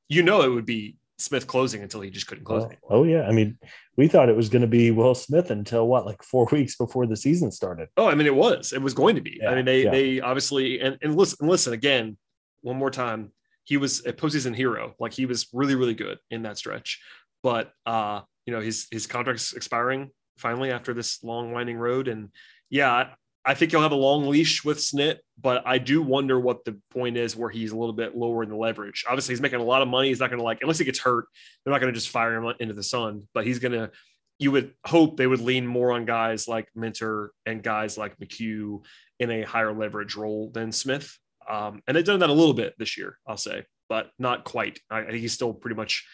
you 0.07 0.23
know, 0.23 0.41
it 0.41 0.49
would 0.49 0.65
be 0.65 0.95
Smith 1.17 1.47
closing 1.47 1.81
until 1.81 2.01
he 2.01 2.09
just 2.09 2.27
couldn't 2.27 2.43
close. 2.43 2.63
Oh, 2.83 2.99
oh 2.99 3.03
yeah. 3.03 3.23
I 3.23 3.31
mean, 3.31 3.57
we 3.97 4.07
thought 4.07 4.29
it 4.29 4.35
was 4.35 4.49
going 4.49 4.61
to 4.61 4.67
be 4.67 4.91
Will 4.91 5.15
Smith 5.15 5.51
until 5.51 5.87
what, 5.87 6.05
like 6.05 6.23
four 6.23 6.45
weeks 6.51 6.75
before 6.75 7.07
the 7.07 7.17
season 7.17 7.51
started. 7.51 7.89
Oh, 7.97 8.07
I 8.07 8.15
mean, 8.15 8.27
it 8.27 8.35
was, 8.35 8.73
it 8.73 8.81
was 8.81 8.93
going 8.93 9.15
to 9.15 9.21
be. 9.21 9.39
Yeah, 9.41 9.49
I 9.49 9.55
mean, 9.55 9.65
they, 9.65 9.83
yeah. 9.83 9.91
they 9.91 10.21
obviously, 10.21 10.79
and, 10.79 10.97
and 11.01 11.15
listen, 11.15 11.37
and 11.41 11.49
listen 11.49 11.73
again, 11.73 12.17
one 12.61 12.77
more 12.77 12.91
time. 12.91 13.31
He 13.65 13.77
was 13.77 14.05
a 14.05 14.11
postseason 14.13 14.55
hero. 14.55 14.93
Like 14.99 15.13
he 15.13 15.25
was 15.25 15.47
really, 15.53 15.75
really 15.75 15.95
good 15.95 16.19
in 16.29 16.43
that 16.43 16.57
stretch. 16.57 17.01
But, 17.41 17.71
uh, 17.85 18.21
you 18.45 18.53
know, 18.53 18.59
his, 18.59 18.87
his 18.91 19.07
contract's 19.07 19.53
expiring 19.53 20.11
finally 20.37 20.71
after 20.71 20.93
this 20.93 21.23
long 21.23 21.53
winding 21.53 21.77
road. 21.77 22.07
And 22.09 22.29
yeah, 22.69 23.11
I 23.45 23.53
think 23.53 23.71
he'll 23.71 23.81
have 23.81 23.91
a 23.91 23.95
long 23.95 24.27
leash 24.29 24.63
with 24.63 24.77
Snit, 24.77 25.17
but 25.39 25.63
I 25.65 25.77
do 25.77 26.01
wonder 26.01 26.39
what 26.39 26.63
the 26.63 26.79
point 26.91 27.17
is 27.17 27.35
where 27.35 27.49
he's 27.49 27.71
a 27.71 27.77
little 27.77 27.93
bit 27.93 28.15
lower 28.15 28.41
in 28.43 28.49
the 28.49 28.55
leverage. 28.55 29.03
Obviously, 29.07 29.33
he's 29.33 29.41
making 29.41 29.59
a 29.59 29.63
lot 29.63 29.81
of 29.81 29.89
money. 29.89 30.07
He's 30.07 30.19
not 30.19 30.29
going 30.29 30.39
to 30.39 30.45
like, 30.45 30.59
unless 30.61 30.77
he 30.77 30.85
gets 30.85 30.99
hurt, 30.99 31.25
they're 31.63 31.73
not 31.73 31.81
going 31.81 31.93
to 31.93 31.99
just 31.99 32.09
fire 32.09 32.35
him 32.35 32.53
into 32.59 32.73
the 32.73 32.83
sun, 32.83 33.27
but 33.33 33.45
he's 33.45 33.59
going 33.59 33.73
to, 33.73 33.91
you 34.39 34.51
would 34.51 34.73
hope 34.85 35.17
they 35.17 35.27
would 35.27 35.41
lean 35.41 35.67
more 35.67 35.91
on 35.91 36.05
guys 36.05 36.47
like 36.47 36.69
Minter 36.73 37.31
and 37.45 37.61
guys 37.61 37.97
like 37.97 38.17
McHugh 38.17 38.83
in 39.19 39.29
a 39.29 39.43
higher 39.43 39.73
leverage 39.73 40.15
role 40.15 40.49
than 40.53 40.71
Smith. 40.71 41.17
Um, 41.49 41.81
and 41.85 41.97
they've 41.97 42.05
done 42.05 42.21
that 42.21 42.29
a 42.29 42.33
little 42.33 42.53
bit 42.53 42.73
this 42.77 42.97
year, 42.97 43.17
I'll 43.27 43.37
say, 43.37 43.65
but 43.89 44.09
not 44.17 44.45
quite. 44.45 44.79
I, 44.89 44.99
I 44.99 45.05
think 45.07 45.19
he's 45.19 45.33
still 45.33 45.53
pretty 45.53 45.75
much 45.75 46.05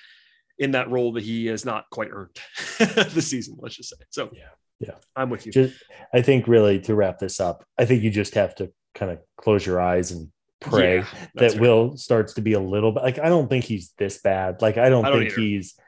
in 0.58 0.72
that 0.72 0.90
role 0.90 1.14
that 1.14 1.24
he 1.24 1.46
has 1.48 1.64
not 1.64 1.86
quite 1.92 2.10
earned 2.12 2.38
this 3.14 3.28
season, 3.28 3.58
let's 3.60 3.76
just 3.76 3.90
say. 3.90 4.04
So, 4.10 4.30
yeah. 4.34 4.50
Yeah, 4.80 4.96
I'm 5.16 5.30
with 5.30 5.46
you. 5.46 5.52
Just, 5.52 5.76
I 6.14 6.22
think 6.22 6.48
really 6.48 6.80
to 6.82 6.96
wrap 6.96 7.20
this 7.20 7.40
up, 7.40 7.66
I 7.78 7.86
think 7.86 8.04
you 8.04 8.10
just 8.10 8.36
have 8.36 8.56
to 8.56 8.72
kind 8.96 9.12
of 9.12 9.20
close 9.38 9.66
your 9.66 9.82
eyes 9.82 10.12
and 10.12 10.30
pray 10.62 10.98
yeah, 10.98 11.06
that 11.36 11.52
right. 11.52 11.62
Will 11.62 11.98
starts 11.98 12.34
to 12.34 12.42
be 12.42 12.54
a 12.54 12.60
little 12.60 12.92
bit 12.92 13.04
like 13.04 13.20
I 13.20 13.30
don't 13.30 13.50
think 13.50 13.66
he's 13.66 13.94
this 13.98 14.22
bad. 14.22 14.62
Like 14.62 14.78
I 14.78 14.90
don't, 14.90 15.06
I 15.06 15.10
don't 15.10 15.20
think 15.20 15.32
either. 15.32 15.42
he's 15.42 15.80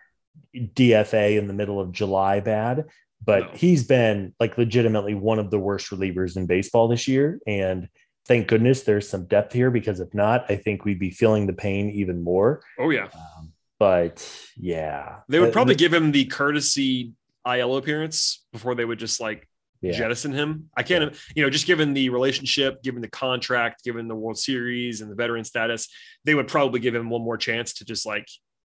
DFA 0.56 1.38
in 1.38 1.48
the 1.48 1.54
middle 1.54 1.80
of 1.80 1.92
July 1.92 2.40
bad, 2.40 2.86
but 3.24 3.40
no. 3.40 3.50
he's 3.54 3.86
been 3.86 4.34
like 4.40 4.58
legitimately 4.58 5.16
one 5.16 5.40
of 5.40 5.52
the 5.52 5.60
worst 5.60 5.90
relievers 5.90 6.38
in 6.38 6.46
baseball 6.46 6.88
this 6.88 7.08
year. 7.08 7.40
And 7.48 7.88
thank 8.28 8.48
goodness 8.48 8.84
there's 8.84 9.08
some 9.08 9.26
depth 9.26 9.54
here 9.54 9.72
because 9.72 10.00
if 10.00 10.14
not, 10.14 10.50
I 10.50 10.56
think 10.56 10.86
we'd 10.86 11.00
be 11.00 11.12
feeling 11.12 11.48
the 11.48 11.54
pain 11.54 11.90
even 11.90 12.24
more. 12.24 12.62
Oh 12.80 12.90
yeah. 12.90 13.08
Um, 13.14 13.54
but 13.80 14.30
yeah, 14.58 15.18
they 15.28 15.40
would 15.40 15.54
probably 15.54 15.76
give 15.76 15.94
him 15.94 16.12
the 16.12 16.26
courtesy 16.26 17.14
IL 17.48 17.78
appearance 17.78 18.46
before 18.52 18.76
they 18.76 18.86
would 18.86 19.00
just 19.00 19.20
like 19.20 19.48
yeah. 19.82 19.94
jettison 19.94 20.32
him. 20.32 20.70
I 20.76 20.84
can't, 20.84 21.12
yeah. 21.12 21.20
you 21.36 21.44
know, 21.44 21.50
just 21.50 21.68
given 21.68 21.94
the 21.94 22.10
relationship, 22.10 22.84
given 22.84 23.02
the 23.02 23.10
contract, 23.10 23.84
given 23.84 24.08
the 24.08 24.16
World 24.16 24.38
Series 24.38 25.02
and 25.02 25.12
the 25.12 25.16
veteran 25.16 25.44
status, 25.44 25.88
they 26.24 26.36
would 26.36 26.48
probably 26.48 26.80
give 26.80 26.96
him 26.96 27.10
one 27.10 27.24
more 27.24 27.38
chance 27.38 27.74
to 27.76 27.86
just 27.86 28.06
like 28.06 28.28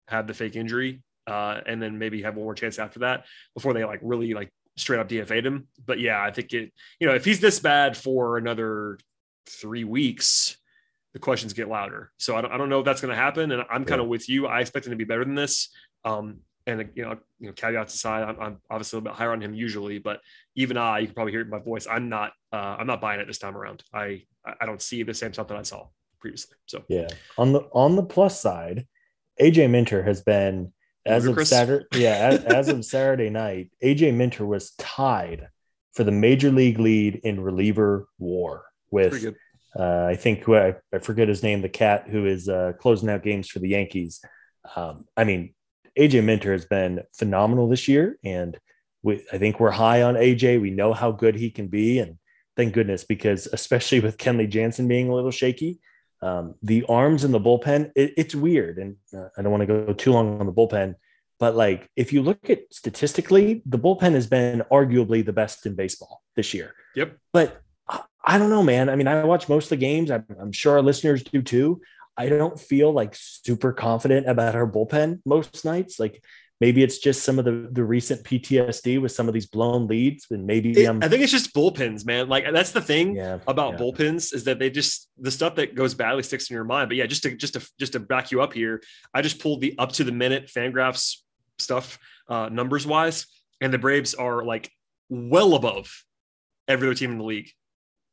have 0.08 0.26
the 0.26 0.34
fake 0.34 0.56
injury, 0.56 1.02
uh, 1.26 1.60
and 1.66 1.80
then 1.82 1.98
maybe 1.98 2.22
have 2.22 2.36
one 2.36 2.44
more 2.44 2.54
chance 2.54 2.78
after 2.78 3.00
that 3.00 3.24
before 3.54 3.74
they 3.74 3.84
like 3.84 4.00
really 4.02 4.34
like 4.34 4.50
straight 4.76 5.00
up 5.00 5.08
DFA'd 5.08 5.46
him. 5.46 5.68
But 5.84 6.00
yeah, 6.00 6.22
I 6.22 6.30
think 6.30 6.52
it, 6.52 6.72
you 6.98 7.06
know, 7.06 7.14
if 7.14 7.24
he's 7.24 7.40
this 7.40 7.60
bad 7.60 7.96
for 7.96 8.38
another 8.38 8.98
three 9.46 9.84
weeks, 9.84 10.56
the 11.12 11.18
questions 11.18 11.52
get 11.52 11.68
louder. 11.68 12.10
So 12.18 12.36
I 12.36 12.40
don't, 12.40 12.52
I 12.52 12.56
don't 12.56 12.70
know 12.70 12.78
if 12.78 12.84
that's 12.86 13.02
going 13.02 13.10
to 13.10 13.20
happen. 13.20 13.52
And 13.52 13.62
I'm 13.70 13.84
kind 13.84 14.00
of 14.00 14.08
with 14.08 14.28
you. 14.28 14.46
I 14.46 14.60
expect 14.60 14.86
him 14.86 14.92
to 14.92 14.96
be 14.96 15.04
better 15.04 15.24
than 15.24 15.34
this. 15.34 15.68
Um, 16.04 16.38
and 16.66 16.90
you 16.94 17.02
know, 17.02 17.16
you 17.38 17.48
know, 17.48 17.52
caveats 17.52 17.94
aside, 17.94 18.22
I'm, 18.22 18.40
I'm, 18.40 18.58
obviously 18.70 18.96
a 18.96 19.00
little 19.00 19.12
bit 19.12 19.18
higher 19.18 19.32
on 19.32 19.40
him 19.40 19.54
usually, 19.54 19.98
but 19.98 20.20
even 20.54 20.76
I, 20.76 21.00
you 21.00 21.06
can 21.06 21.14
probably 21.14 21.32
hear 21.32 21.44
my 21.44 21.58
voice. 21.58 21.86
I'm 21.90 22.08
not, 22.08 22.32
uh, 22.52 22.76
I'm 22.78 22.86
not 22.86 23.00
buying 23.00 23.20
it 23.20 23.26
this 23.26 23.38
time 23.38 23.56
around. 23.56 23.82
I, 23.92 24.24
I 24.60 24.66
don't 24.66 24.82
see 24.82 25.02
the 25.02 25.14
same 25.14 25.32
stuff 25.32 25.48
that 25.48 25.56
I 25.56 25.62
saw 25.62 25.88
previously. 26.20 26.56
So 26.66 26.84
yeah, 26.88 27.08
on 27.36 27.52
the 27.52 27.60
on 27.72 27.96
the 27.96 28.02
plus 28.02 28.40
side, 28.40 28.86
AJ 29.40 29.70
Minter 29.70 30.02
has 30.02 30.22
been 30.22 30.72
as 31.04 31.26
of 31.26 31.46
Saturday, 31.46 31.86
yeah, 31.94 32.16
as, 32.16 32.44
as 32.44 32.68
of 32.68 32.84
Saturday 32.84 33.30
night, 33.30 33.70
AJ 33.82 34.14
Minter 34.14 34.46
was 34.46 34.72
tied 34.72 35.48
for 35.94 36.04
the 36.04 36.12
major 36.12 36.50
league 36.50 36.78
lead 36.78 37.16
in 37.24 37.40
reliever 37.40 38.08
war 38.18 38.64
with. 38.90 39.34
Uh, 39.74 40.04
I 40.04 40.16
think 40.16 40.46
I, 40.50 40.74
I 40.92 40.98
forget 40.98 41.28
his 41.28 41.42
name, 41.42 41.62
the 41.62 41.68
cat 41.68 42.06
who 42.06 42.26
is 42.26 42.46
uh, 42.46 42.72
closing 42.78 43.08
out 43.08 43.22
games 43.22 43.48
for 43.48 43.58
the 43.58 43.70
Yankees. 43.70 44.20
Um, 44.76 45.06
I 45.16 45.24
mean, 45.24 45.54
AJ 45.98 46.24
Minter 46.24 46.52
has 46.52 46.64
been 46.64 47.02
phenomenal 47.12 47.68
this 47.68 47.88
year, 47.88 48.18
and 48.24 48.58
we, 49.02 49.24
I 49.32 49.38
think 49.38 49.60
we're 49.60 49.70
high 49.70 50.02
on 50.02 50.14
AJ. 50.14 50.60
We 50.60 50.70
know 50.70 50.92
how 50.92 51.12
good 51.12 51.36
he 51.36 51.50
can 51.50 51.68
be, 51.68 51.98
and 51.98 52.18
thank 52.56 52.74
goodness, 52.74 53.04
because 53.04 53.46
especially 53.52 54.00
with 54.00 54.18
Kenley 54.18 54.48
Jansen 54.48 54.88
being 54.88 55.08
a 55.08 55.14
little 55.14 55.30
shaky, 55.30 55.80
um, 56.22 56.54
the 56.62 56.84
arms 56.88 57.24
in 57.24 57.32
the 57.32 57.40
bullpen, 57.40 57.90
it, 57.96 58.14
it's 58.16 58.34
weird. 58.34 58.78
And 58.78 58.96
uh, 59.12 59.28
I 59.36 59.42
don't 59.42 59.50
want 59.50 59.62
to 59.62 59.66
go 59.66 59.92
too 59.92 60.12
long 60.12 60.38
on 60.38 60.46
the 60.46 60.52
bullpen, 60.52 60.94
but 61.38 61.56
like 61.56 61.90
if 61.96 62.12
you 62.12 62.22
look 62.22 62.48
at 62.48 62.60
statistically, 62.72 63.62
the 63.66 63.78
bullpen 63.78 64.12
has 64.12 64.28
been 64.28 64.62
arguably 64.70 65.24
the 65.24 65.32
best 65.32 65.66
in 65.66 65.74
baseball 65.74 66.22
this 66.36 66.54
year. 66.54 66.74
Yep. 66.94 67.16
But 67.32 67.60
I 68.24 68.38
don't 68.38 68.50
know, 68.50 68.62
man. 68.62 68.88
I 68.88 68.94
mean, 68.94 69.08
I 69.08 69.24
watch 69.24 69.48
most 69.48 69.64
of 69.66 69.70
the 69.70 69.76
games. 69.76 70.10
I'm, 70.10 70.24
I'm 70.40 70.52
sure 70.52 70.74
our 70.74 70.82
listeners 70.82 71.24
do 71.24 71.42
too. 71.42 71.80
I 72.16 72.28
don't 72.28 72.60
feel 72.60 72.92
like 72.92 73.14
super 73.14 73.72
confident 73.72 74.28
about 74.28 74.54
our 74.54 74.66
bullpen 74.66 75.20
most 75.24 75.64
nights. 75.64 75.98
Like 75.98 76.22
maybe 76.60 76.82
it's 76.82 76.98
just 76.98 77.24
some 77.24 77.38
of 77.38 77.44
the 77.44 77.68
the 77.72 77.84
recent 77.84 78.22
PTSD 78.22 79.00
with 79.00 79.12
some 79.12 79.28
of 79.28 79.34
these 79.34 79.46
blown 79.46 79.86
leads, 79.86 80.26
and 80.30 80.46
maybe 80.46 80.70
it, 80.70 80.88
I 80.88 81.08
think 81.08 81.22
it's 81.22 81.32
just 81.32 81.54
bullpens, 81.54 82.04
man. 82.04 82.28
Like 82.28 82.44
that's 82.52 82.72
the 82.72 82.80
thing 82.80 83.16
yeah, 83.16 83.38
about 83.46 83.72
yeah. 83.72 83.78
bullpens 83.78 84.34
is 84.34 84.44
that 84.44 84.58
they 84.58 84.70
just 84.70 85.08
the 85.18 85.30
stuff 85.30 85.54
that 85.56 85.74
goes 85.74 85.94
badly 85.94 86.22
sticks 86.22 86.50
in 86.50 86.54
your 86.54 86.64
mind. 86.64 86.88
But 86.88 86.96
yeah, 86.96 87.06
just 87.06 87.22
to 87.22 87.34
just 87.34 87.54
to 87.54 87.68
just 87.78 87.94
to 87.94 88.00
back 88.00 88.30
you 88.30 88.42
up 88.42 88.52
here, 88.52 88.82
I 89.14 89.22
just 89.22 89.40
pulled 89.40 89.60
the 89.60 89.74
up 89.78 89.92
to 89.92 90.04
the 90.04 90.12
minute 90.12 90.50
Fangraphs 90.54 91.18
stuff 91.58 91.98
uh, 92.28 92.48
numbers 92.50 92.86
wise, 92.86 93.26
and 93.60 93.72
the 93.72 93.78
Braves 93.78 94.14
are 94.14 94.44
like 94.44 94.70
well 95.08 95.54
above 95.54 96.04
every 96.68 96.86
other 96.86 96.94
team 96.94 97.12
in 97.12 97.18
the 97.18 97.24
league 97.24 97.50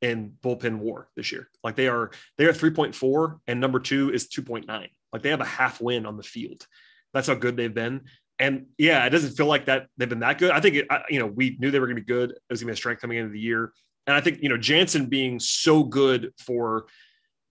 in 0.01 0.33
bullpen 0.41 0.77
war 0.77 1.09
this 1.15 1.31
year. 1.31 1.49
Like 1.63 1.75
they 1.75 1.87
are 1.87 2.11
they 2.37 2.45
are 2.45 2.53
3.4 2.53 3.39
and 3.47 3.59
number 3.59 3.79
2 3.79 4.11
is 4.11 4.27
2.9. 4.27 4.65
Like 5.11 5.21
they 5.21 5.29
have 5.29 5.41
a 5.41 5.45
half 5.45 5.81
win 5.81 6.05
on 6.05 6.17
the 6.17 6.23
field. 6.23 6.65
That's 7.13 7.27
how 7.27 7.35
good 7.35 7.57
they've 7.57 7.73
been. 7.73 8.01
And 8.37 8.67
yeah, 8.77 9.05
it 9.05 9.09
doesn't 9.09 9.31
feel 9.31 9.47
like 9.47 9.65
that 9.65 9.87
they've 9.97 10.07
been 10.07 10.19
that 10.19 10.37
good. 10.37 10.51
I 10.51 10.61
think 10.61 10.75
it, 10.75 10.87
I, 10.89 11.01
you 11.09 11.19
know, 11.19 11.25
we 11.25 11.57
knew 11.59 11.71
they 11.71 11.79
were 11.79 11.87
going 11.87 11.97
to 11.97 12.01
be 12.01 12.05
good. 12.05 12.31
It 12.31 12.37
was 12.49 12.61
going 12.61 12.67
to 12.67 12.71
be 12.71 12.73
a 12.73 12.77
strength 12.77 13.01
coming 13.01 13.17
into 13.17 13.31
the 13.31 13.39
year. 13.39 13.73
And 14.07 14.15
I 14.15 14.21
think, 14.21 14.41
you 14.41 14.49
know, 14.49 14.57
Jansen 14.57 15.07
being 15.07 15.39
so 15.39 15.83
good 15.83 16.31
for, 16.39 16.85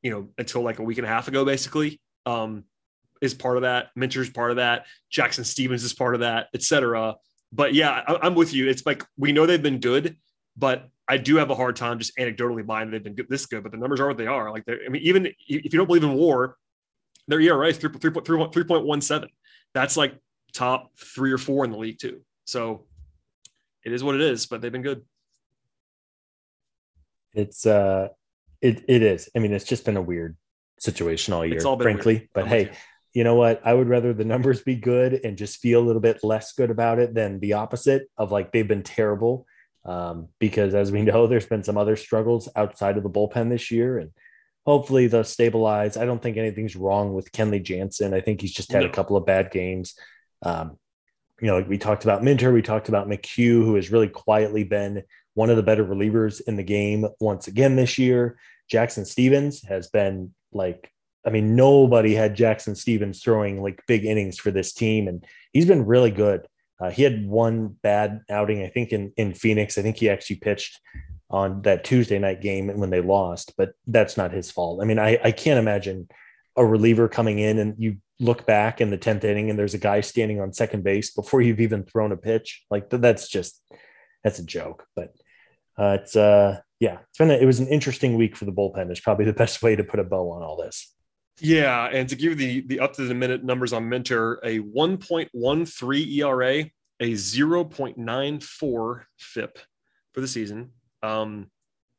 you 0.03 0.11
know, 0.11 0.31
until 0.39 0.63
like 0.63 0.79
a 0.79 0.83
week 0.83 0.99
and 0.99 1.07
a 1.07 1.11
half 1.11 1.29
ago, 1.29 1.45
basically, 1.45 2.01
um, 2.25 2.65
is 3.21 3.35
part 3.35 3.57
of 3.57 3.63
that. 3.63 3.89
Minter's 3.97 4.31
part 4.31 4.51
of 4.51 4.57
that. 4.57 4.87
Jackson 5.11 5.45
Stephens 5.45 5.85
is 5.85 5.93
part 5.93 6.15
of 6.15 6.21
that, 6.21 6.49
et 6.55 6.63
cetera. 6.63 7.17
But 7.53 7.75
yeah, 7.75 8.03
I, 8.07 8.19
I'm 8.23 8.35
with 8.35 8.55
you. 8.55 8.69
It's 8.69 8.87
like 8.87 9.05
we 9.19 9.33
know 9.33 9.45
they've 9.45 9.63
been 9.63 9.81
good, 9.81 10.17
but 10.57 10.89
I 11.09 11.17
do 11.17 11.37
have 11.37 11.51
a 11.51 11.55
hard 11.55 11.75
time 11.75 11.99
just 11.99 12.17
anecdotally 12.19 12.65
buying 12.67 12.91
they've 12.91 13.03
been 13.03 13.15
good, 13.15 13.29
this 13.31 13.47
good, 13.47 13.63
but 13.63 13.73
the 13.73 13.79
numbers 13.79 13.99
are 13.99 14.09
what 14.09 14.19
they 14.19 14.27
are. 14.27 14.51
Like, 14.51 14.65
I 14.69 14.89
mean, 14.91 15.03
even 15.03 15.27
if 15.27 15.35
you 15.47 15.71
don't 15.71 15.87
believe 15.87 16.05
in 16.05 16.13
war, 16.13 16.57
their 17.27 17.41
ERA 17.41 17.69
is 17.69 17.79
3.17. 17.79 19.29
That's 19.73 19.97
like 19.97 20.19
top 20.53 20.91
three 20.99 21.33
or 21.33 21.39
four 21.39 21.65
in 21.65 21.71
the 21.71 21.79
league, 21.79 21.99
too. 21.99 22.21
So 22.45 22.87
it 23.85 23.93
is 23.93 24.05
what 24.05 24.17
it 24.17 24.21
is, 24.21 24.47
but 24.47 24.61
they've 24.61 24.73
been 24.73 24.83
good. 24.83 25.03
It's, 27.33 27.65
uh, 27.65 28.09
it, 28.61 28.85
it 28.87 29.03
is. 29.03 29.31
I 29.35 29.39
mean, 29.39 29.53
it's 29.53 29.65
just 29.65 29.87
been 29.87 29.97
a 29.97 30.03
weird 30.03 30.37
situation 30.79 31.33
all 31.33 31.47
year, 31.47 31.61
all 31.65 31.79
frankly. 31.79 32.15
Weird. 32.15 32.29
But 32.35 32.45
I'm 32.45 32.49
hey, 32.51 32.63
you. 32.65 32.71
you 33.15 33.25
know 33.25 33.35
what? 33.35 33.63
I 33.65 33.73
would 33.73 33.89
rather 33.89 34.13
the 34.13 34.25
numbers 34.25 34.61
be 34.61 34.75
good 34.75 35.21
and 35.25 35.39
just 35.39 35.59
feel 35.61 35.81
a 35.81 35.87
little 35.87 36.03
bit 36.03 36.23
less 36.23 36.53
good 36.53 36.71
about 36.71 36.99
it 36.99 37.15
than 37.15 37.41
the 37.41 37.55
opposite 37.55 38.11
of 38.19 38.31
like 38.31 38.53
they've 38.53 38.69
been 38.69 38.83
terrible 38.83 39.47
um, 39.85 40.29
because 40.39 40.75
as 40.75 40.93
we 40.93 41.03
know, 41.03 41.27
there's 41.27 41.47
been 41.47 41.65
some 41.65 41.79
other 41.79 41.97
struggles 41.97 42.49
outside 42.57 42.97
of 42.97 43.03
the 43.03 43.11
bullpen 43.11 43.51
this 43.51 43.71
year, 43.71 43.99
and 43.99 44.11
hopefully 44.67 45.07
they'll 45.07 45.25
stabilize. 45.25 45.97
I 45.97 46.05
don't 46.05 46.23
think 46.23 46.37
anything's 46.37 46.77
wrong 46.77 47.15
with 47.15 47.33
Kenley 47.33 47.63
Jansen. 47.63 48.15
I 48.15 48.21
think 48.21 48.41
he's 48.41 48.53
just 48.53 48.73
had 48.73 48.83
no. 48.83 48.89
a 48.89 48.93
couple 48.93 49.17
of 49.17 49.27
bad 49.27 49.51
games. 49.51 49.95
Um, 50.43 50.79
you 51.41 51.47
know, 51.47 51.61
we 51.63 51.79
talked 51.79 52.05
about 52.05 52.25
Minter, 52.25 52.53
we 52.53 52.63
talked 52.63 52.89
about 52.89 53.09
McHugh, 53.09 53.65
who 53.65 53.77
has 53.77 53.93
really 53.93 54.09
quietly 54.09 54.65
been 54.65 55.03
one 55.35 55.51
of 55.51 55.57
the 55.57 55.63
better 55.63 55.85
relievers 55.85 56.41
in 56.47 56.57
the 56.57 56.65
game 56.65 57.07
once 57.21 57.47
again 57.47 57.77
this 57.77 57.97
year. 57.97 58.39
Jackson 58.69 59.05
Stephens 59.05 59.65
has 59.69 59.89
been 59.89 60.35
like, 60.53 60.93
I 61.25 61.31
mean, 61.31 61.55
nobody 61.57 62.15
had 62.15 62.35
Jackson 62.35 62.75
Stephens 62.75 63.23
throwing 63.23 63.63
like 63.63 63.83
big 63.87 64.05
innings 64.05 64.39
for 64.39 64.51
this 64.51 64.73
team, 64.73 65.09
and 65.09 65.25
he's 65.53 65.67
been 65.67 65.87
really 65.87 66.11
good. 66.11 66.47
Uh, 66.81 66.91
he 66.91 67.03
had 67.03 67.27
one 67.27 67.77
bad 67.83 68.21
outing, 68.31 68.63
I 68.63 68.69
think, 68.69 68.93
in, 68.93 69.13
in 69.17 69.35
Phoenix. 69.35 69.79
I 69.79 69.83
think 69.83 69.97
he 69.97 70.09
actually 70.09 70.37
pitched 70.37 70.81
on 71.31 71.63
that 71.63 71.85
Tuesday 71.85 72.19
night 72.19 72.41
game 72.41 72.69
when 72.79 72.91
they 72.91 73.01
lost, 73.01 73.53
but 73.57 73.73
that's 73.87 74.17
not 74.17 74.33
his 74.33 74.51
fault. 74.51 74.81
I 74.83 74.87
mean, 74.87 74.99
I, 74.99 75.19
I 75.23 75.33
can't 75.33 75.59
imagine 75.59 76.09
a 76.57 76.65
reliever 76.65 77.09
coming 77.09 77.39
in 77.39 77.59
and 77.59 77.75
you 77.79 77.97
look 78.21 78.47
back 78.47 78.81
in 78.81 78.91
the 78.91 78.99
10th 78.99 79.25
inning 79.25 79.51
and 79.51 79.59
there's 79.59 79.75
a 79.75 79.79
guy 79.79 80.01
standing 80.01 80.41
on 80.41 80.53
second 80.53 80.83
base 80.83 81.13
before 81.13 81.41
you've 81.41 81.61
even 81.61 81.85
thrown 81.85 82.13
a 82.13 82.17
pitch. 82.17 82.65
Like 82.71 82.89
that's 82.91 83.29
just, 83.29 83.63
that's 84.25 84.39
a 84.39 84.45
joke. 84.45 84.87
But 84.97 85.15
uh, 85.79 85.99
it's, 86.01 86.17
uh, 86.17 86.61
yeah, 86.81 86.99
it's 87.09 87.19
been, 87.19 87.31
a, 87.31 87.35
it 87.35 87.45
was 87.45 87.61
an 87.61 87.69
interesting 87.69 88.17
week 88.17 88.37
for 88.37 88.45
the 88.45 88.53
bullpen. 88.53 88.91
It's 88.91 89.01
probably 89.01 89.25
the 89.25 89.33
best 89.33 89.63
way 89.63 89.77
to 89.77 89.85
put 89.85 90.01
a 90.01 90.05
bow 90.05 90.31
on 90.33 90.43
all 90.43 90.57
this. 90.57 90.95
Yeah, 91.41 91.87
and 91.87 92.09
to 92.09 92.17
give 92.17 92.41
you 92.41 92.63
the 92.63 92.67
the 92.67 92.81
up 92.81 92.95
to 92.95 93.05
the 93.05 93.15
minute 93.15 93.45
numbers 93.45 93.73
on 93.73 93.89
Minter, 93.89 94.35
a 94.45 94.59
1.13 94.61 96.17
ERA, 96.19 96.71
a 97.01 97.13
0.94 97.13 99.03
FIP 99.19 99.59
for 100.13 100.21
the 100.21 100.29
season. 100.29 100.73
Um, 101.03 101.51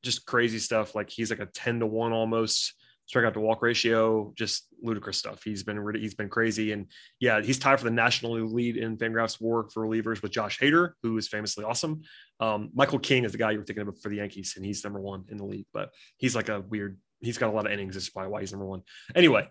just 0.04 0.26
crazy 0.26 0.60
stuff. 0.60 0.96
Like 0.96 1.10
he's 1.10 1.30
like 1.30 1.40
a 1.40 1.46
10 1.46 1.80
to 1.80 1.86
1 1.86 2.12
almost 2.12 2.74
strikeout 3.12 3.34
to 3.34 3.40
walk 3.40 3.62
ratio, 3.62 4.32
just 4.36 4.68
ludicrous 4.82 5.18
stuff. 5.18 5.42
He's 5.44 5.64
been 5.64 5.80
really, 5.80 6.00
he's 6.00 6.14
been 6.14 6.30
crazy. 6.30 6.72
And 6.74 6.88
yeah, 7.20 7.42
he's 7.42 7.58
tied 7.58 7.80
for 7.80 7.86
the 7.86 7.92
national 7.92 8.34
lead 8.34 8.78
in 8.78 8.98
Fangraphs 8.98 9.42
war 9.42 9.68
for 9.74 9.86
relievers 9.86 10.22
with 10.22 10.32
Josh 10.32 10.60
Hader, 10.60 10.92
who 11.02 11.18
is 11.18 11.28
famously 11.28 11.64
awesome. 11.64 12.02
Um, 12.40 12.70
Michael 12.74 13.00
King 13.00 13.26
is 13.26 13.32
the 13.32 13.38
guy 13.38 13.52
you 13.52 13.60
were 13.60 13.66
thinking 13.66 13.88
of 13.88 14.00
for 14.00 14.10
the 14.10 14.18
Yankees, 14.18 14.54
and 14.56 14.66
he's 14.66 14.84
number 14.84 15.00
one 15.00 15.26
in 15.30 15.38
the 15.38 15.46
league, 15.46 15.66
but 15.74 15.90
he's 16.18 16.36
like 16.36 16.50
a 16.50 16.62
weird 16.62 16.98
he's 17.22 17.38
got 17.38 17.50
a 17.50 17.52
lot 17.54 17.66
of 17.66 17.72
innings. 17.72 17.96
That's 17.96 18.10
probably 18.10 18.32
why 18.32 18.42
he's 18.42 18.52
number 18.52 18.66
one. 18.66 18.84
Anyway, 19.16 19.48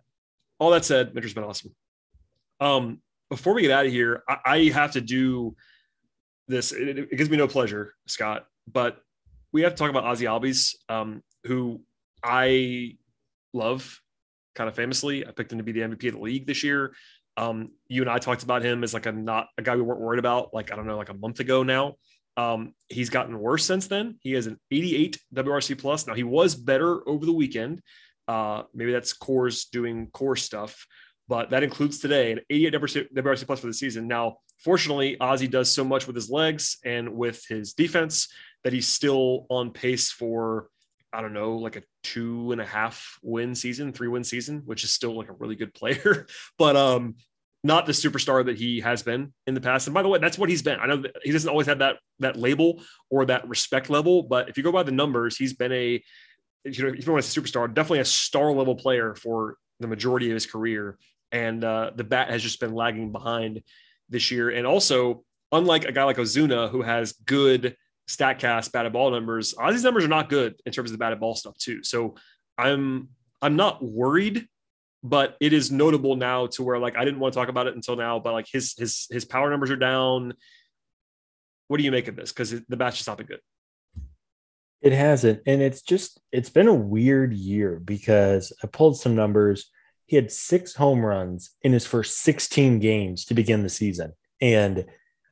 all 0.59 0.71
that 0.71 0.85
said, 0.85 1.14
Minter's 1.14 1.35
been 1.35 1.45
awesome. 1.45 1.75
Um, 2.61 3.01
before 3.31 3.55
we 3.55 3.62
get 3.62 3.71
out 3.71 3.87
of 3.87 3.93
here, 3.93 4.23
I, 4.29 4.39
I 4.45 4.64
have 4.71 4.93
to 4.93 5.01
do 5.01 5.55
this. 6.49 6.73
It, 6.73 6.99
it, 6.99 7.16
gives 7.16 7.31
me 7.31 7.37
no 7.37 7.47
pleasure, 7.47 7.95
Scott, 8.07 8.47
but 8.71 8.99
we 9.53 9.62
have 9.62 9.73
to 9.75 9.79
talk 9.79 9.91
about 9.91 10.05
Ozzy 10.05 10.27
Albies, 10.27 10.75
um, 10.89 11.23
who 11.45 11.81
I 12.23 12.97
love 13.53 14.01
kind 14.55 14.69
of 14.69 14.75
famously. 14.75 15.27
I 15.27 15.31
picked 15.31 15.53
him 15.53 15.59
to 15.59 15.64
be 15.64 15.73
the 15.73 15.81
MVP 15.81 16.09
of 16.09 16.14
the 16.14 16.21
league 16.21 16.47
this 16.47 16.64
year. 16.64 16.95
Um, 17.37 17.71
you 17.87 18.03
and 18.03 18.11
I 18.11 18.19
talked 18.19 18.43
about 18.43 18.64
him 18.64 18.83
as 18.83 18.93
like 18.93 19.07
a 19.07 19.12
not 19.12 19.47
a 19.57 19.62
guy 19.62 19.77
we 19.77 19.83
weren't 19.83 20.01
worried 20.01 20.19
about, 20.19 20.53
like 20.53 20.73
I 20.73 20.77
don't 20.77 20.87
know, 20.87 20.97
like 20.97 21.11
a 21.11 21.14
month 21.14 21.39
ago 21.39 21.62
now. 21.62 21.95
Um, 22.39 22.72
he's 22.89 23.11
gotten 23.11 23.36
worse 23.36 23.64
since 23.64 23.89
then. 23.89 24.16
He 24.20 24.32
has 24.32 24.47
an 24.47 24.61
88 24.70 25.18
WRC 25.34 25.76
plus. 25.76 26.07
Now 26.07 26.14
he 26.14 26.22
was 26.22 26.55
better 26.55 27.07
over 27.09 27.26
the 27.26 27.32
weekend. 27.32 27.82
Uh, 28.28 28.62
maybe 28.72 28.93
that's 28.93 29.18
Coors 29.18 29.68
doing 29.70 30.07
core 30.12 30.36
stuff, 30.36 30.86
but 31.26 31.51
that 31.51 31.64
includes 31.64 31.99
today 31.99 32.30
an 32.30 32.41
88 32.49 32.74
WRC, 32.74 33.47
plus 33.47 33.59
for 33.59 33.66
the 33.66 33.74
season. 33.74 34.07
Now, 34.07 34.36
fortunately, 34.59 35.16
Ozzy 35.20 35.51
does 35.51 35.72
so 35.72 35.82
much 35.82 36.07
with 36.07 36.14
his 36.14 36.30
legs 36.30 36.78
and 36.84 37.12
with 37.14 37.45
his 37.49 37.72
defense 37.72 38.28
that 38.62 38.72
he's 38.72 38.86
still 38.86 39.47
on 39.51 39.72
pace 39.72 40.12
for 40.12 40.68
I 41.12 41.22
don't 41.22 41.32
know, 41.32 41.57
like 41.57 41.76
a 41.76 41.82
two 42.05 42.53
and 42.53 42.61
a 42.61 42.66
half 42.66 43.18
win 43.22 43.55
season, 43.55 43.93
three 43.95 44.09
win 44.09 44.24
season, 44.24 44.62
which 44.66 44.84
is 44.84 44.93
still 44.93 45.16
like 45.16 45.30
a 45.30 45.32
really 45.32 45.57
good 45.57 45.72
player. 45.72 46.26
but 46.59 46.76
um, 46.76 47.16
not 47.65 47.87
the 47.87 47.93
superstar 47.93 48.45
that 48.47 48.57
he 48.57 48.81
has 48.81 49.03
been 49.03 49.33
in 49.47 49.55
the 49.55 49.61
past. 49.61 49.87
And 49.87 49.95
by 49.95 50.03
the 50.03 50.09
way, 50.09 50.19
that's 50.19 50.39
what 50.39 50.49
he's 50.49 50.63
been. 50.63 50.79
I 50.79 50.87
know 50.87 51.03
he 51.23 51.33
doesn't 51.33 51.49
always 51.49 51.67
have 51.67 51.81
that 51.81 51.97
that 52.21 52.37
label 52.37 52.83
or 53.11 53.25
that 53.27 53.49
respect 53.49 53.91
level, 53.91 54.23
but 54.23 54.49
if 54.49 54.57
you 54.57 54.63
go 54.63 54.73
by 54.73 54.83
the 54.85 54.93
numbers, 54.93 55.37
he's 55.37 55.55
been 55.55 55.73
a 55.73 56.03
you 56.65 56.83
know 56.85 56.91
if 56.91 57.07
you 57.07 57.13
want 57.13 57.25
a 57.25 57.41
superstar, 57.41 57.73
definitely 57.73 58.01
a 58.01 58.05
star 58.05 58.53
level 58.53 58.77
player 58.77 59.15
for 59.15 59.57
the 59.81 59.89
majority 59.89 60.29
of 60.29 60.35
his 60.35 60.47
career. 60.47 60.99
And 61.33 61.63
uh, 61.63 61.91
the 61.95 62.05
bat 62.05 62.31
has 62.31 62.43
just 62.43 62.61
been 62.61 62.75
lagging 62.75 63.13
behind 63.13 63.63
this 64.09 64.31
year. 64.31 64.51
And 64.51 64.67
also, 64.67 65.25
unlike 65.53 65.85
a 65.85 65.93
guy 65.93 66.05
like 66.05 66.17
Ozuna 66.17 66.71
who 66.71 66.83
has 66.83 67.13
good 67.13 67.77
Statcast 68.09 68.73
batted 68.73 68.93
ball 68.93 69.11
numbers, 69.11 69.55
Ozzy's 69.55 69.85
numbers 69.85 70.05
are 70.05 70.09
not 70.09 70.31
good 70.31 70.55
in 70.65 70.73
terms 70.73 70.91
of 70.91 70.93
the 70.93 70.99
batted 70.99 71.21
ball 71.21 71.35
stuff 71.35 71.59
too. 71.59 71.83
So 71.83 72.15
I'm 72.57 73.09
I'm 73.43 73.57
not 73.57 73.83
worried 73.83 74.49
but 75.03 75.36
it 75.40 75.53
is 75.53 75.70
notable 75.70 76.16
now 76.16 76.46
to 76.46 76.62
where 76.62 76.78
like 76.78 76.96
I 76.96 77.05
didn't 77.05 77.20
want 77.20 77.34
to 77.34 77.40
talk 77.40 77.49
about 77.49 77.66
it 77.66 77.74
until 77.74 77.96
now, 77.96 78.18
but 78.18 78.32
like 78.32 78.49
his 78.51 78.74
his 78.76 79.07
his 79.11 79.24
power 79.24 79.51
numbers 79.51 79.70
are 79.70 79.76
down. 79.76 80.34
What 81.68 81.76
do 81.76 81.84
you 81.84 81.92
make 81.92 82.09
of 82.09 82.16
this? 82.16 82.32
Because 82.32 82.51
the 82.51 82.76
bat's 82.76 82.96
just 82.96 83.09
not 83.09 83.18
been 83.18 83.26
good. 83.26 83.40
It 84.80 84.92
hasn't, 84.92 85.42
and 85.46 85.61
it's 85.61 85.82
just 85.82 86.20
it's 86.32 86.51
been 86.51 86.68
a 86.68 86.74
weird 86.74 87.32
year 87.32 87.80
because 87.84 88.53
I 88.62 88.66
pulled 88.66 88.99
some 88.99 89.14
numbers. 89.14 89.70
He 90.07 90.16
had 90.16 90.32
six 90.32 90.74
home 90.74 91.05
runs 91.05 91.51
in 91.62 91.72
his 91.72 91.84
first 91.84 92.18
16 92.22 92.78
games 92.78 93.26
to 93.26 93.34
begin 93.34 93.62
the 93.62 93.68
season, 93.68 94.14
and 94.40 94.86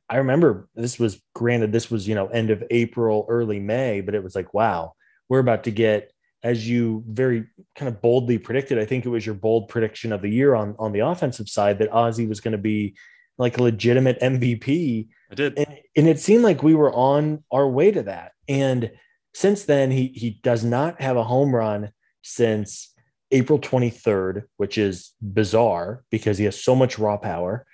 I 0.09 0.17
remember 0.17 0.69
this 0.75 0.99
was 0.99 1.21
granted 1.33 1.71
this 1.71 1.91
was 1.91 2.07
you 2.07 2.15
know 2.15 2.27
end 2.27 2.49
of 2.49 2.63
April, 2.69 3.25
early 3.27 3.59
May, 3.59 4.01
but 4.01 4.15
it 4.15 4.23
was 4.23 4.35
like 4.35 4.53
wow, 4.53 4.93
we're 5.27 5.39
about 5.39 5.63
to 5.65 5.71
get 5.71 6.11
as 6.43 6.67
you 6.67 7.03
very 7.07 7.45
kind 7.75 7.89
of 7.89 8.01
boldly 8.01 8.37
predicted, 8.37 8.77
I 8.77 8.85
think 8.85 9.05
it 9.05 9.09
was 9.09 9.25
your 9.25 9.35
bold 9.35 9.69
prediction 9.69 10.11
of 10.11 10.21
the 10.21 10.29
year 10.29 10.55
on 10.55 10.75
on 10.79 10.91
the 10.91 10.99
offensive 10.99 11.49
side 11.49 11.79
that 11.79 11.91
Ozzy 11.91 12.27
was 12.27 12.39
going 12.39 12.53
to 12.53 12.57
be 12.57 12.95
like 13.37 13.57
a 13.57 13.63
legitimate 13.63 14.19
MVP. 14.19 15.07
I 15.31 15.35
did, 15.35 15.57
and, 15.57 15.77
and, 15.95 16.07
it 16.07 16.19
seemed 16.19 16.43
like 16.43 16.63
we 16.63 16.73
were 16.73 16.93
on 16.93 17.43
our 17.51 17.67
way 17.67 17.91
to 17.91 18.03
that. 18.03 18.31
And 18.47 18.91
since 19.33 19.65
then, 19.65 19.91
he 19.91 20.07
he 20.07 20.39
does 20.43 20.63
not 20.63 21.01
have 21.01 21.17
a 21.17 21.23
home 21.23 21.53
run 21.53 21.91
since 22.21 22.93
April 23.31 23.59
23rd, 23.59 24.43
which 24.57 24.77
is 24.77 25.13
bizarre 25.21 26.03
because 26.09 26.37
he 26.37 26.45
has 26.45 26.61
so 26.61 26.75
much 26.75 26.97
raw 26.97 27.17
power. 27.17 27.65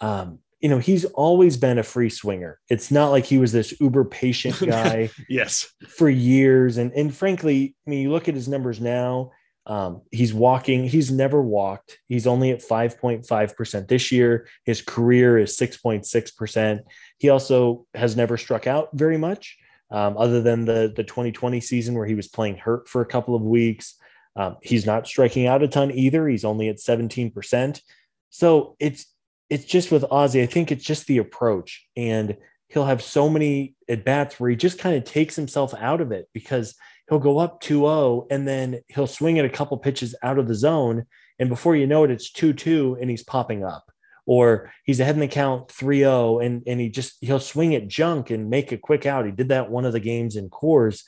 Um, 0.00 0.38
you 0.60 0.68
know, 0.68 0.78
he's 0.78 1.04
always 1.06 1.56
been 1.56 1.78
a 1.78 1.82
free 1.82 2.10
swinger. 2.10 2.60
It's 2.68 2.90
not 2.90 3.10
like 3.10 3.24
he 3.24 3.38
was 3.38 3.52
this 3.52 3.78
uber 3.80 4.04
patient 4.04 4.60
guy 4.66 5.10
yes. 5.28 5.72
for 5.88 6.08
years. 6.08 6.76
And 6.76 6.92
and 6.92 7.14
frankly, 7.14 7.74
I 7.86 7.90
mean, 7.90 8.02
you 8.02 8.10
look 8.10 8.28
at 8.28 8.34
his 8.34 8.48
numbers 8.48 8.80
now, 8.80 9.32
um, 9.66 10.02
he's 10.10 10.34
walking, 10.34 10.84
he's 10.84 11.10
never 11.10 11.40
walked. 11.40 11.98
He's 12.08 12.26
only 12.26 12.50
at 12.50 12.60
5.5% 12.60 13.88
this 13.88 14.10
year. 14.10 14.48
His 14.64 14.82
career 14.82 15.38
is 15.38 15.56
6.6%. 15.56 16.80
He 17.18 17.28
also 17.28 17.86
has 17.94 18.16
never 18.16 18.36
struck 18.36 18.66
out 18.66 18.88
very 18.94 19.16
much, 19.16 19.58
um, 19.90 20.16
other 20.16 20.40
than 20.40 20.64
the, 20.64 20.92
the 20.94 21.04
2020 21.04 21.60
season 21.60 21.94
where 21.94 22.06
he 22.06 22.14
was 22.14 22.28
playing 22.28 22.56
hurt 22.56 22.88
for 22.88 23.00
a 23.00 23.06
couple 23.06 23.34
of 23.34 23.42
weeks. 23.42 23.94
Um, 24.34 24.56
he's 24.62 24.86
not 24.86 25.06
striking 25.06 25.46
out 25.46 25.62
a 25.62 25.68
ton 25.68 25.90
either. 25.90 26.26
He's 26.26 26.44
only 26.44 26.68
at 26.68 26.78
17%. 26.78 27.80
So 28.30 28.76
it's 28.78 29.06
it's 29.50 29.64
just 29.64 29.90
with 29.90 30.04
Ozzy, 30.04 30.42
I 30.42 30.46
think 30.46 30.70
it's 30.70 30.84
just 30.84 31.06
the 31.06 31.18
approach. 31.18 31.86
And 31.96 32.36
he'll 32.68 32.86
have 32.86 33.02
so 33.02 33.28
many 33.28 33.74
at 33.88 34.04
bats 34.04 34.38
where 34.38 34.48
he 34.48 34.56
just 34.56 34.78
kind 34.78 34.96
of 34.96 35.04
takes 35.04 35.34
himself 35.34 35.74
out 35.74 36.00
of 36.00 36.12
it 36.12 36.28
because 36.32 36.76
he'll 37.08 37.18
go 37.18 37.38
up 37.38 37.60
2-0 37.60 38.26
and 38.30 38.46
then 38.46 38.80
he'll 38.86 39.08
swing 39.08 39.38
at 39.40 39.44
a 39.44 39.50
couple 39.50 39.76
pitches 39.76 40.14
out 40.22 40.38
of 40.38 40.46
the 40.46 40.54
zone 40.54 41.04
and 41.40 41.48
before 41.48 41.74
you 41.74 41.86
know 41.86 42.04
it 42.04 42.10
it's 42.10 42.30
2-2 42.30 43.00
and 43.00 43.10
he's 43.10 43.24
popping 43.24 43.64
up. 43.64 43.84
Or 44.26 44.70
he's 44.84 45.00
ahead 45.00 45.16
in 45.16 45.20
the 45.20 45.26
count 45.26 45.68
3-0 45.68 46.44
and 46.44 46.62
and 46.66 46.78
he 46.78 46.88
just 46.88 47.16
he'll 47.20 47.40
swing 47.40 47.74
at 47.74 47.88
junk 47.88 48.30
and 48.30 48.48
make 48.48 48.70
a 48.70 48.78
quick 48.78 49.04
out. 49.04 49.26
He 49.26 49.32
did 49.32 49.48
that 49.48 49.70
one 49.70 49.84
of 49.84 49.92
the 49.92 49.98
games 49.98 50.36
in 50.36 50.50
Coors 50.50 51.02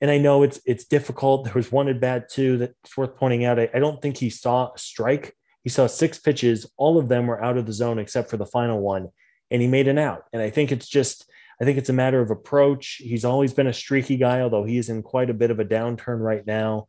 and 0.00 0.10
I 0.10 0.18
know 0.18 0.44
it's 0.44 0.60
it's 0.64 0.84
difficult. 0.84 1.44
There 1.44 1.54
was 1.54 1.72
one 1.72 1.88
at 1.88 2.00
bat 2.00 2.28
too 2.28 2.58
that's 2.58 2.96
worth 2.96 3.16
pointing 3.16 3.44
out. 3.44 3.58
I, 3.58 3.68
I 3.74 3.80
don't 3.80 4.00
think 4.00 4.16
he 4.16 4.30
saw 4.30 4.72
a 4.72 4.78
strike 4.78 5.34
he 5.62 5.70
saw 5.70 5.86
six 5.86 6.18
pitches 6.18 6.70
all 6.76 6.98
of 6.98 7.08
them 7.08 7.26
were 7.26 7.42
out 7.42 7.56
of 7.56 7.66
the 7.66 7.72
zone 7.72 7.98
except 7.98 8.30
for 8.30 8.36
the 8.36 8.46
final 8.46 8.80
one 8.80 9.08
and 9.50 9.62
he 9.62 9.68
made 9.68 9.88
an 9.88 9.98
out 9.98 10.24
and 10.32 10.42
I 10.42 10.50
think 10.50 10.72
it's 10.72 10.88
just 10.88 11.30
I 11.60 11.64
think 11.64 11.76
it's 11.76 11.90
a 11.90 11.94
matter 11.94 12.20
of 12.20 12.30
approach. 12.30 12.96
He's 13.04 13.24
always 13.24 13.52
been 13.52 13.66
a 13.66 13.72
streaky 13.72 14.16
guy, 14.16 14.40
although 14.40 14.64
he 14.64 14.78
is 14.78 14.88
in 14.88 15.02
quite 15.02 15.28
a 15.28 15.34
bit 15.34 15.50
of 15.50 15.60
a 15.60 15.64
downturn 15.64 16.18
right 16.18 16.46
now. 16.46 16.88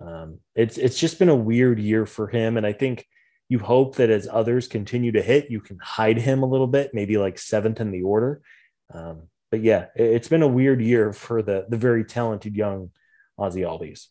Um, 0.00 0.40
it's 0.56 0.76
it's 0.76 0.98
just 0.98 1.18
been 1.18 1.28
a 1.28 1.36
weird 1.36 1.78
year 1.78 2.04
for 2.04 2.26
him, 2.26 2.56
and 2.56 2.66
I 2.66 2.72
think 2.72 3.06
you 3.48 3.60
hope 3.60 3.96
that 3.96 4.10
as 4.10 4.28
others 4.30 4.66
continue 4.66 5.12
to 5.12 5.22
hit, 5.22 5.50
you 5.50 5.60
can 5.60 5.78
hide 5.80 6.18
him 6.18 6.42
a 6.42 6.46
little 6.48 6.66
bit, 6.66 6.90
maybe 6.92 7.16
like 7.16 7.38
seventh 7.38 7.80
in 7.80 7.92
the 7.92 8.02
order. 8.02 8.42
Um, 8.92 9.28
but 9.50 9.62
yeah, 9.62 9.86
it, 9.96 10.12
has 10.12 10.28
been 10.28 10.42
a 10.42 10.48
weird 10.48 10.82
year 10.82 11.12
for 11.12 11.40
the 11.42 11.66
the 11.68 11.76
very 11.76 12.04
talented 12.04 12.56
young 12.56 12.90
Ozzy 13.38 13.62
Albies. 13.62 14.08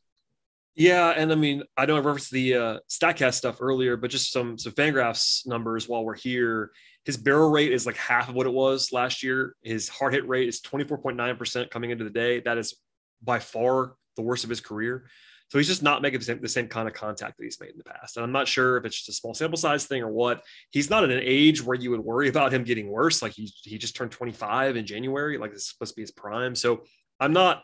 Yeah, 0.78 1.10
and 1.10 1.32
I 1.32 1.36
mean, 1.36 1.64
I 1.76 1.88
know 1.88 1.96
I 1.96 2.02
referenced 2.02 2.30
the 2.30 2.54
uh, 2.54 2.80
Statcast 2.88 3.34
stuff 3.34 3.58
earlier, 3.62 3.98
but 3.98 4.12
just 4.12 4.32
some 4.32 4.60
some 4.60 4.74
Fangraphs 4.74 5.48
numbers 5.48 5.90
while 5.90 6.06
we're 6.06 6.16
here. 6.16 6.70
His 7.04 7.18
barrel 7.18 7.50
rate 7.50 7.74
is 7.74 7.88
like 7.88 7.98
half 7.98 8.30
of 8.30 8.36
what 8.36 8.46
it 8.46 8.54
was 8.54 8.92
last 8.92 9.24
year. 9.24 9.56
His 9.64 9.90
hard 9.90 10.14
hit 10.14 10.28
rate 10.28 10.48
is 10.48 10.62
24.9% 10.62 11.72
coming 11.72 11.90
into 11.90 12.04
the 12.04 12.12
day. 12.12 12.42
That 12.42 12.60
is 12.60 12.76
by 13.24 13.40
far 13.40 13.96
the 14.18 14.22
worst 14.22 14.44
of 14.44 14.52
his 14.52 14.62
career. 14.62 15.10
So 15.50 15.58
he's 15.58 15.68
just 15.68 15.82
not 15.82 16.04
making 16.04 16.20
the 16.20 16.26
same, 16.26 16.42
the 16.42 16.48
same 16.48 16.68
kind 16.68 16.88
of 16.88 16.94
contact 16.94 17.38
that 17.38 17.44
he's 17.44 17.60
made 17.60 17.72
in 17.72 17.78
the 17.78 17.84
past. 17.84 18.18
And 18.18 18.24
I'm 18.24 18.34
not 18.34 18.48
sure 18.48 18.78
if 18.78 18.86
it's 18.86 18.98
just 18.98 19.10
a 19.10 19.14
small 19.14 19.34
sample 19.34 19.58
size 19.58 19.86
thing 19.86 20.04
or 20.04 20.12
what. 20.12 20.44
He's 20.70 20.92
not 20.92 21.04
at 21.04 21.10
an 21.10 21.22
age 21.24 21.64
where 21.64 21.78
you 21.78 21.90
would 21.90 22.02
worry 22.02 22.28
about 22.28 22.54
him 22.54 22.64
getting 22.64 22.90
worse. 22.90 23.24
Like 23.24 23.32
he, 23.32 23.52
he 23.64 23.80
just 23.80 23.96
turned 23.96 24.12
25 24.12 24.76
in 24.76 24.86
January. 24.86 25.40
Like 25.40 25.54
it's 25.54 25.72
supposed 25.72 25.94
to 25.94 25.96
be 25.96 26.04
his 26.04 26.12
prime. 26.12 26.54
So 26.54 26.84
I'm 27.20 27.34
not 27.34 27.64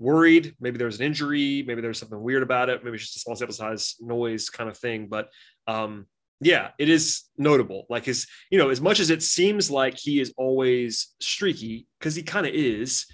worried. 0.00 0.54
Maybe 0.60 0.78
there's 0.78 0.98
an 0.98 1.06
injury. 1.06 1.62
Maybe 1.66 1.80
there's 1.80 1.98
something 1.98 2.20
weird 2.20 2.42
about 2.42 2.68
it. 2.68 2.82
Maybe 2.82 2.96
it's 2.96 3.04
just 3.04 3.16
a 3.18 3.20
small 3.20 3.36
sample 3.36 3.54
size 3.54 3.94
noise 4.00 4.50
kind 4.50 4.68
of 4.68 4.76
thing. 4.76 5.06
But 5.08 5.28
um, 5.66 6.06
yeah, 6.40 6.70
it 6.78 6.88
is 6.88 7.24
notable. 7.36 7.86
Like 7.90 8.06
his, 8.06 8.26
you 8.50 8.58
know, 8.58 8.70
as 8.70 8.80
much 8.80 8.98
as 8.98 9.10
it 9.10 9.22
seems 9.22 9.70
like 9.70 9.96
he 9.98 10.20
is 10.20 10.32
always 10.36 11.14
streaky, 11.20 11.86
because 11.98 12.14
he 12.14 12.22
kind 12.22 12.46
of 12.46 12.54
is 12.54 13.06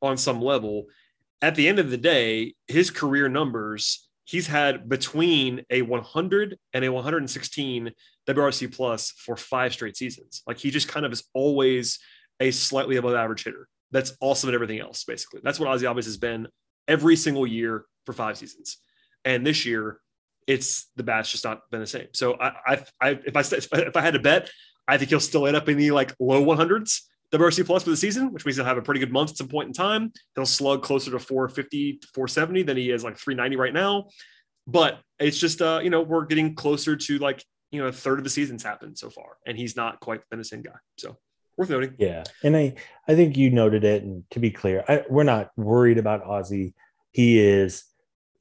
on 0.00 0.16
some 0.16 0.40
level, 0.40 0.86
at 1.42 1.56
the 1.56 1.68
end 1.68 1.78
of 1.78 1.90
the 1.90 1.96
day, 1.96 2.54
his 2.68 2.90
career 2.90 3.28
numbers, 3.28 4.08
he's 4.24 4.46
had 4.46 4.88
between 4.88 5.64
a 5.70 5.82
100 5.82 6.56
and 6.72 6.84
a 6.84 6.92
116 6.92 7.90
WRC 8.28 8.74
plus 8.74 9.10
for 9.12 9.36
five 9.36 9.72
straight 9.72 9.96
seasons. 9.96 10.42
Like 10.46 10.58
he 10.58 10.70
just 10.70 10.88
kind 10.88 11.04
of 11.04 11.12
is 11.12 11.24
always 11.34 11.98
a 12.40 12.50
slightly 12.50 12.96
above 12.96 13.14
average 13.14 13.44
hitter. 13.44 13.68
That's 13.90 14.16
awesome 14.20 14.48
at 14.48 14.54
everything 14.54 14.80
else, 14.80 15.04
basically. 15.04 15.40
That's 15.42 15.58
what 15.58 15.68
Ozzy 15.68 15.82
Albies 15.82 16.04
has 16.04 16.16
been 16.16 16.48
every 16.86 17.16
single 17.16 17.46
year 17.46 17.84
for 18.06 18.12
five 18.12 18.36
seasons. 18.36 18.78
And 19.24 19.46
this 19.46 19.64
year, 19.64 20.00
it's 20.46 20.90
the 20.96 21.02
bat's 21.02 21.30
just 21.30 21.44
not 21.44 21.60
been 21.70 21.80
the 21.80 21.86
same. 21.86 22.08
So 22.14 22.34
I, 22.40 22.52
I, 22.66 22.84
I 23.00 23.10
if 23.24 23.36
I 23.36 23.40
if 23.40 23.96
I 23.96 24.00
had 24.00 24.14
to 24.14 24.18
bet, 24.18 24.50
I 24.86 24.96
think 24.96 25.10
he'll 25.10 25.20
still 25.20 25.46
end 25.46 25.56
up 25.56 25.68
in 25.68 25.76
the 25.76 25.90
like 25.90 26.14
low 26.18 26.44
100s 26.44 27.02
WRC 27.32 27.66
plus 27.66 27.82
for 27.82 27.90
the 27.90 27.96
season, 27.96 28.32
which 28.32 28.46
means 28.46 28.56
he'll 28.56 28.64
have 28.64 28.78
a 28.78 28.82
pretty 28.82 29.00
good 29.00 29.12
month 29.12 29.30
at 29.30 29.36
some 29.36 29.48
point 29.48 29.66
in 29.68 29.72
time. 29.74 30.12
He'll 30.34 30.46
slug 30.46 30.82
closer 30.82 31.10
to 31.10 31.18
450 31.18 31.98
to 31.98 32.06
470 32.14 32.62
than 32.62 32.76
he 32.76 32.90
is 32.90 33.04
like 33.04 33.18
390 33.18 33.56
right 33.56 33.74
now. 33.74 34.08
But 34.66 35.00
it's 35.18 35.38
just 35.38 35.60
uh, 35.60 35.80
you 35.82 35.90
know, 35.90 36.02
we're 36.02 36.24
getting 36.24 36.54
closer 36.54 36.96
to 36.96 37.18
like, 37.18 37.44
you 37.70 37.80
know, 37.80 37.88
a 37.88 37.92
third 37.92 38.18
of 38.18 38.24
the 38.24 38.30
season's 38.30 38.62
happened 38.62 38.96
so 38.98 39.10
far, 39.10 39.36
and 39.46 39.58
he's 39.58 39.76
not 39.76 40.00
quite 40.00 40.20
been 40.30 40.38
the 40.38 40.44
same 40.44 40.62
guy. 40.62 40.76
So 40.96 41.18
worth 41.58 41.70
noting. 41.70 41.94
Yeah. 41.98 42.24
And 42.42 42.56
I 42.56 42.74
I 43.06 43.14
think 43.14 43.36
you 43.36 43.50
noted 43.50 43.84
it. 43.84 44.02
And 44.04 44.24
to 44.30 44.38
be 44.38 44.50
clear, 44.50 44.84
I, 44.88 45.04
we're 45.10 45.24
not 45.24 45.50
worried 45.56 45.98
about 45.98 46.24
Ozzy. 46.24 46.72
He 47.12 47.38
is 47.40 47.84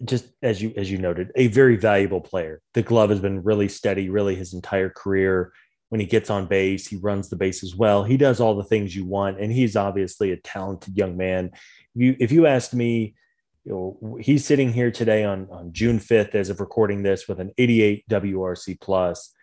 just 0.05 0.28
as 0.43 0.61
you 0.61 0.74
as 0.78 0.89
you 0.91 0.99
noted, 0.99 1.32
a 1.36 1.47
very 1.47 1.76
valuable 1.76 2.22
player. 2.22 2.61
The 2.74 2.84
glove 2.84 3.09
has 3.09 3.20
been 3.20 3.43
really 3.43 3.68
steady, 3.68 4.09
really 4.09 4.36
his 4.36 4.53
entire 4.53 4.89
career. 4.89 5.51
When 5.89 6.01
he 6.01 6.07
gets 6.07 6.30
on 6.30 6.47
base, 6.47 6.86
he 6.86 6.97
runs 6.97 7.30
the 7.30 7.38
base 7.38 7.63
as 7.63 7.74
well. 7.74 8.03
He 8.03 8.18
does 8.18 8.41
all 8.41 8.55
the 8.55 8.63
things 8.63 8.95
you 8.95 9.05
want, 9.05 9.39
and 9.39 9.51
he's 9.51 9.76
obviously 9.76 10.32
a 10.32 10.38
talented 10.38 10.97
young 10.97 11.18
man. 11.18 11.51
If 11.95 12.01
you 12.01 12.15
if 12.20 12.32
you 12.32 12.45
asked 12.45 12.74
me, 12.74 13.15
you 13.63 13.72
know, 13.72 14.18
he's 14.20 14.45
sitting 14.45 14.74
here 14.74 14.91
today 14.91 15.24
on 15.24 15.47
on 15.49 15.72
June 15.72 15.99
fifth, 15.99 16.36
as 16.36 16.49
of 16.49 16.59
recording 16.59 17.03
this, 17.03 17.28
with 17.28 17.39
an 17.39 17.51
88 17.57 18.07
WRC 18.09 18.80
plus. 18.80 19.34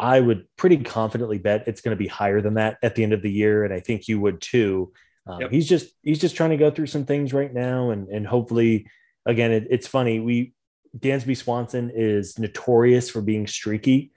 I 0.00 0.18
would 0.18 0.46
pretty 0.56 0.78
confidently 0.78 1.38
bet 1.38 1.68
it's 1.68 1.82
going 1.82 1.96
to 1.96 2.02
be 2.02 2.08
higher 2.08 2.40
than 2.40 2.54
that 2.54 2.78
at 2.82 2.94
the 2.94 3.02
end 3.02 3.12
of 3.12 3.20
the 3.20 3.30
year, 3.30 3.64
and 3.64 3.72
I 3.72 3.80
think 3.80 4.08
you 4.08 4.18
would 4.20 4.40
too. 4.40 4.92
Um, 5.26 5.42
yep. 5.42 5.50
He's 5.50 5.68
just 5.68 5.92
he's 6.02 6.18
just 6.18 6.36
trying 6.36 6.50
to 6.50 6.56
go 6.56 6.70
through 6.70 6.86
some 6.86 7.04
things 7.04 7.34
right 7.34 7.52
now, 7.52 7.90
and 7.90 8.08
and 8.08 8.26
hopefully 8.26 8.86
again, 9.26 9.52
it, 9.52 9.66
it's 9.70 9.86
funny. 9.86 10.18
We 10.18 10.54
Dansby 10.98 11.36
Swanson 11.36 11.92
is 11.94 12.38
notorious 12.38 13.10
for 13.10 13.20
being 13.20 13.46
streaky, 13.46 14.12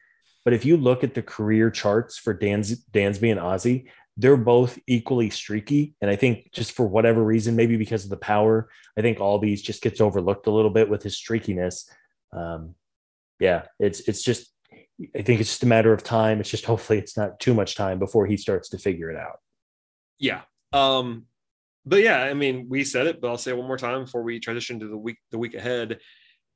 but 0.45 0.53
if 0.53 0.63
you 0.63 0.77
look 0.77 1.03
at 1.03 1.15
the 1.15 1.21
career 1.21 1.69
charts 1.69 2.17
for 2.17 2.33
Dans, 2.33 2.83
Dansby 2.91 3.31
and 3.31 3.39
Ozzy, 3.39 3.89
they're 4.15 4.37
both 4.37 4.79
equally 4.87 5.29
streaky. 5.29 5.95
And 6.01 6.09
I 6.09 6.15
think 6.15 6.51
just 6.53 6.71
for 6.71 6.87
whatever 6.87 7.21
reason, 7.21 7.57
maybe 7.57 7.75
because 7.75 8.05
of 8.05 8.09
the 8.09 8.17
power, 8.17 8.69
I 8.97 9.01
think 9.01 9.17
Albies 9.17 9.61
just 9.61 9.81
gets 9.81 9.99
overlooked 9.99 10.47
a 10.47 10.51
little 10.51 10.71
bit 10.71 10.89
with 10.89 11.03
his 11.03 11.15
streakiness. 11.15 11.89
Um, 12.31 12.75
yeah, 13.39 13.63
it's 13.79 13.99
it's 14.01 14.23
just 14.23 14.52
I 15.15 15.21
think 15.21 15.41
it's 15.41 15.49
just 15.49 15.63
a 15.63 15.67
matter 15.67 15.91
of 15.91 16.03
time. 16.03 16.39
It's 16.39 16.49
just 16.49 16.65
hopefully 16.65 16.99
it's 16.99 17.17
not 17.17 17.39
too 17.39 17.53
much 17.53 17.75
time 17.75 17.99
before 17.99 18.25
he 18.25 18.37
starts 18.37 18.69
to 18.69 18.77
figure 18.77 19.09
it 19.09 19.17
out. 19.17 19.39
Yeah. 20.19 20.41
Um, 20.71 21.25
but 21.85 22.01
yeah, 22.01 22.21
I 22.21 22.33
mean, 22.33 22.67
we 22.69 22.83
said 22.83 23.07
it, 23.07 23.19
but 23.19 23.29
I'll 23.29 23.37
say 23.37 23.51
it 23.51 23.57
one 23.57 23.67
more 23.67 23.77
time 23.77 24.05
before 24.05 24.23
we 24.23 24.39
transition 24.39 24.79
to 24.79 24.87
the 24.87 24.97
week 24.97 25.17
the 25.31 25.37
week 25.37 25.55
ahead. 25.55 25.99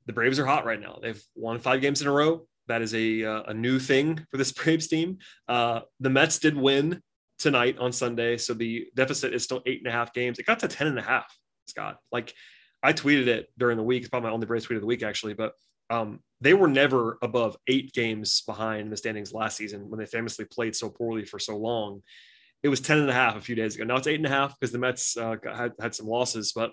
The 0.06 0.12
Braves 0.12 0.38
are 0.38 0.46
hot 0.46 0.64
right 0.64 0.80
now. 0.80 0.98
They've 1.02 1.22
won 1.34 1.58
five 1.58 1.80
games 1.80 2.00
in 2.00 2.08
a 2.08 2.12
row. 2.12 2.46
That 2.66 2.80
is 2.80 2.94
a 2.94 3.24
uh, 3.24 3.42
a 3.48 3.54
new 3.54 3.78
thing 3.78 4.24
for 4.30 4.36
this 4.36 4.52
Braves 4.52 4.88
team. 4.88 5.18
Uh, 5.48 5.80
the 6.00 6.10
Mets 6.10 6.38
did 6.38 6.56
win 6.56 7.02
tonight 7.38 7.76
on 7.78 7.92
Sunday, 7.92 8.36
so 8.38 8.54
the 8.54 8.86
deficit 8.94 9.34
is 9.34 9.44
still 9.44 9.62
eight 9.66 9.78
and 9.78 9.88
a 9.88 9.92
half 9.92 10.14
games. 10.14 10.38
It 10.38 10.46
got 10.46 10.60
to 10.60 10.68
ten 10.68 10.86
and 10.86 10.98
a 10.98 11.02
half. 11.02 11.26
Scott, 11.66 11.98
like 12.10 12.32
I 12.82 12.94
tweeted 12.94 13.26
it 13.26 13.48
during 13.58 13.76
the 13.76 13.82
week. 13.82 14.02
It's 14.02 14.10
probably 14.10 14.28
my 14.28 14.34
only 14.34 14.46
Braves 14.46 14.64
tweet 14.64 14.76
of 14.76 14.82
the 14.82 14.86
week 14.86 15.02
actually, 15.02 15.34
but 15.34 15.52
um, 15.90 16.20
they 16.40 16.54
were 16.54 16.68
never 16.68 17.18
above 17.22 17.56
eight 17.66 17.92
games 17.92 18.42
behind 18.46 18.82
in 18.82 18.90
the 18.90 18.96
standings 18.96 19.32
last 19.32 19.56
season 19.56 19.90
when 19.90 19.98
they 19.98 20.06
famously 20.06 20.44
played 20.44 20.76
so 20.76 20.88
poorly 20.88 21.24
for 21.24 21.38
so 21.38 21.56
long. 21.56 22.02
It 22.62 22.68
was 22.68 22.80
10 22.80 22.98
and 22.98 23.10
a 23.10 23.12
half 23.12 23.36
a 23.36 23.40
few 23.40 23.54
days 23.54 23.74
ago. 23.74 23.84
Now 23.84 23.96
it's 23.96 24.06
eight 24.06 24.16
and 24.16 24.26
a 24.26 24.30
half 24.30 24.58
because 24.58 24.72
the 24.72 24.78
Mets 24.78 25.16
uh, 25.16 25.36
had, 25.44 25.72
had 25.80 25.94
some 25.94 26.06
losses, 26.06 26.52
but 26.52 26.72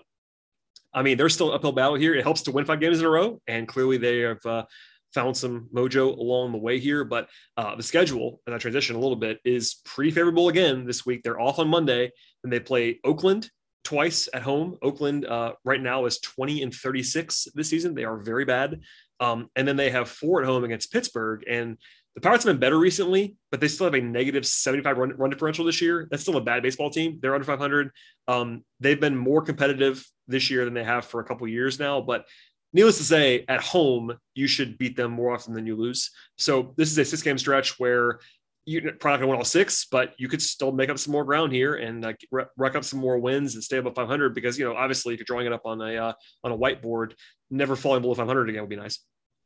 I 0.96 1.02
mean, 1.02 1.18
they're 1.18 1.28
still 1.28 1.52
uphill 1.52 1.72
battle 1.72 1.94
here. 1.94 2.14
It 2.14 2.22
helps 2.22 2.42
to 2.42 2.52
win 2.52 2.64
five 2.64 2.80
games 2.80 3.00
in 3.00 3.04
a 3.04 3.10
row. 3.10 3.40
And 3.46 3.68
clearly 3.68 3.98
they 3.98 4.20
have 4.20 4.44
uh, 4.46 4.64
found 5.12 5.36
some 5.36 5.68
mojo 5.74 6.16
along 6.16 6.52
the 6.52 6.58
way 6.58 6.78
here. 6.78 7.04
But 7.04 7.28
uh, 7.56 7.76
the 7.76 7.82
schedule, 7.82 8.40
and 8.46 8.54
I 8.54 8.58
transition 8.58 8.96
a 8.96 8.98
little 8.98 9.16
bit, 9.16 9.38
is 9.44 9.82
pretty 9.84 10.10
favorable 10.10 10.48
again 10.48 10.86
this 10.86 11.04
week. 11.04 11.22
They're 11.22 11.40
off 11.40 11.58
on 11.58 11.68
Monday, 11.68 12.10
and 12.42 12.52
they 12.52 12.60
play 12.60 12.98
Oakland 13.04 13.50
twice 13.84 14.28
at 14.32 14.42
home. 14.42 14.78
Oakland 14.82 15.26
uh, 15.26 15.52
right 15.64 15.80
now 15.80 16.06
is 16.06 16.18
20 16.18 16.62
and 16.62 16.74
36 16.74 17.48
this 17.54 17.68
season. 17.68 17.94
They 17.94 18.04
are 18.04 18.16
very 18.16 18.46
bad. 18.46 18.80
Um, 19.20 19.48
and 19.56 19.66
then 19.66 19.76
they 19.76 19.90
have 19.90 20.08
four 20.08 20.42
at 20.42 20.46
home 20.46 20.64
against 20.64 20.92
Pittsburgh. 20.92 21.44
And 21.48 21.78
The 22.14 22.20
Pirates 22.20 22.44
have 22.44 22.52
been 22.52 22.60
better 22.60 22.78
recently, 22.78 23.36
but 23.50 23.60
they 23.60 23.68
still 23.68 23.86
have 23.86 23.94
a 23.94 24.00
negative 24.00 24.46
75 24.46 24.98
run, 24.98 25.16
run 25.16 25.30
differential 25.30 25.64
this 25.64 25.80
year. 25.80 26.08
That's 26.10 26.22
still 26.22 26.36
a 26.36 26.40
bad 26.40 26.62
baseball 26.62 26.90
team. 26.90 27.18
They're 27.20 27.34
under 27.34 27.44
500. 27.44 27.90
Um, 28.28 28.64
they've 28.80 29.00
been 29.00 29.16
more 29.16 29.42
competitive 29.42 30.04
this 30.28 30.50
year 30.50 30.64
than 30.64 30.74
they 30.74 30.84
have 30.84 31.04
for 31.04 31.20
a 31.20 31.24
couple 31.24 31.46
years 31.48 31.78
now. 31.78 32.00
But 32.00 32.26
needless 32.72 32.98
to 32.98 33.04
say, 33.04 33.44
at 33.48 33.60
home, 33.60 34.12
you 34.34 34.46
should 34.46 34.78
beat 34.78 34.96
them 34.96 35.10
more 35.10 35.32
often 35.32 35.54
than 35.54 35.66
you 35.66 35.76
lose. 35.76 36.10
So 36.36 36.74
this 36.76 36.90
is 36.90 36.98
a 36.98 37.04
six 37.04 37.22
game 37.22 37.38
stretch 37.38 37.78
where 37.78 38.20
you're 38.66 38.82
probably 38.82 38.96
not 38.96 39.02
going 39.02 39.20
to 39.20 39.26
win 39.28 39.38
all 39.38 39.44
six, 39.44 39.86
but 39.86 40.12
you 40.18 40.28
could 40.28 40.42
still 40.42 40.72
make 40.72 40.90
up 40.90 40.98
some 40.98 41.12
more 41.12 41.24
ground 41.24 41.52
here 41.52 41.76
and 41.76 42.04
uh, 42.04 42.12
rack 42.56 42.74
up 42.74 42.84
some 42.84 42.98
more 42.98 43.16
wins 43.16 43.54
and 43.54 43.62
stay 43.62 43.76
above 43.76 43.94
500. 43.94 44.34
Because 44.34 44.58
you 44.58 44.64
know, 44.64 44.74
obviously, 44.74 45.14
if 45.14 45.20
you're 45.20 45.24
drawing 45.24 45.46
it 45.46 45.52
up 45.52 45.62
on 45.64 45.80
a 45.80 45.96
uh, 45.96 46.12
on 46.42 46.52
a 46.52 46.58
whiteboard, 46.58 47.12
never 47.50 47.76
falling 47.76 48.02
below 48.02 48.14
500 48.14 48.48
again 48.48 48.62
would 48.62 48.70
be 48.70 48.76
nice. 48.76 49.00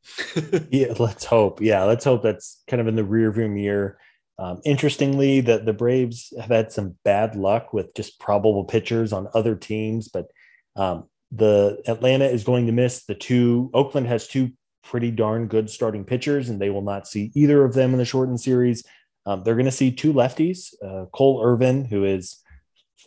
yeah, 0.69 0.93
let's 0.99 1.25
hope. 1.25 1.61
Yeah, 1.61 1.83
let's 1.83 2.05
hope 2.05 2.23
that's 2.23 2.63
kind 2.67 2.81
of 2.81 2.87
in 2.87 2.95
the 2.95 3.03
rearview 3.03 3.49
mirror. 3.49 3.99
Um, 4.39 4.59
interestingly, 4.65 5.41
that 5.41 5.65
the 5.65 5.73
Braves 5.73 6.33
have 6.39 6.49
had 6.49 6.71
some 6.71 6.97
bad 7.03 7.35
luck 7.35 7.73
with 7.73 7.93
just 7.93 8.19
probable 8.19 8.63
pitchers 8.63 9.13
on 9.13 9.27
other 9.35 9.55
teams, 9.55 10.07
but 10.07 10.27
um, 10.75 11.07
the 11.31 11.81
Atlanta 11.85 12.25
is 12.25 12.43
going 12.43 12.65
to 12.65 12.71
miss 12.71 13.05
the 13.05 13.13
two. 13.13 13.69
Oakland 13.73 14.07
has 14.07 14.27
two 14.27 14.51
pretty 14.83 15.11
darn 15.11 15.47
good 15.47 15.69
starting 15.69 16.03
pitchers, 16.03 16.49
and 16.49 16.59
they 16.59 16.71
will 16.71 16.81
not 16.81 17.07
see 17.07 17.31
either 17.35 17.63
of 17.63 17.73
them 17.73 17.91
in 17.91 17.99
the 17.99 18.05
shortened 18.05 18.41
series. 18.41 18.83
Um, 19.25 19.43
they're 19.43 19.55
going 19.55 19.65
to 19.65 19.71
see 19.71 19.91
two 19.91 20.13
lefties, 20.13 20.73
uh, 20.83 21.05
Cole 21.13 21.41
Irvin, 21.43 21.85
who 21.85 22.03
is 22.03 22.37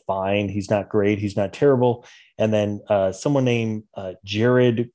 fine. 0.06 0.48
He's 0.48 0.70
not 0.70 0.88
great. 0.88 1.18
He's 1.18 1.36
not 1.36 1.52
terrible. 1.52 2.06
And 2.38 2.52
then 2.52 2.80
uh, 2.88 3.12
someone 3.12 3.44
named 3.44 3.84
uh, 3.94 4.14
Jared 4.24 4.90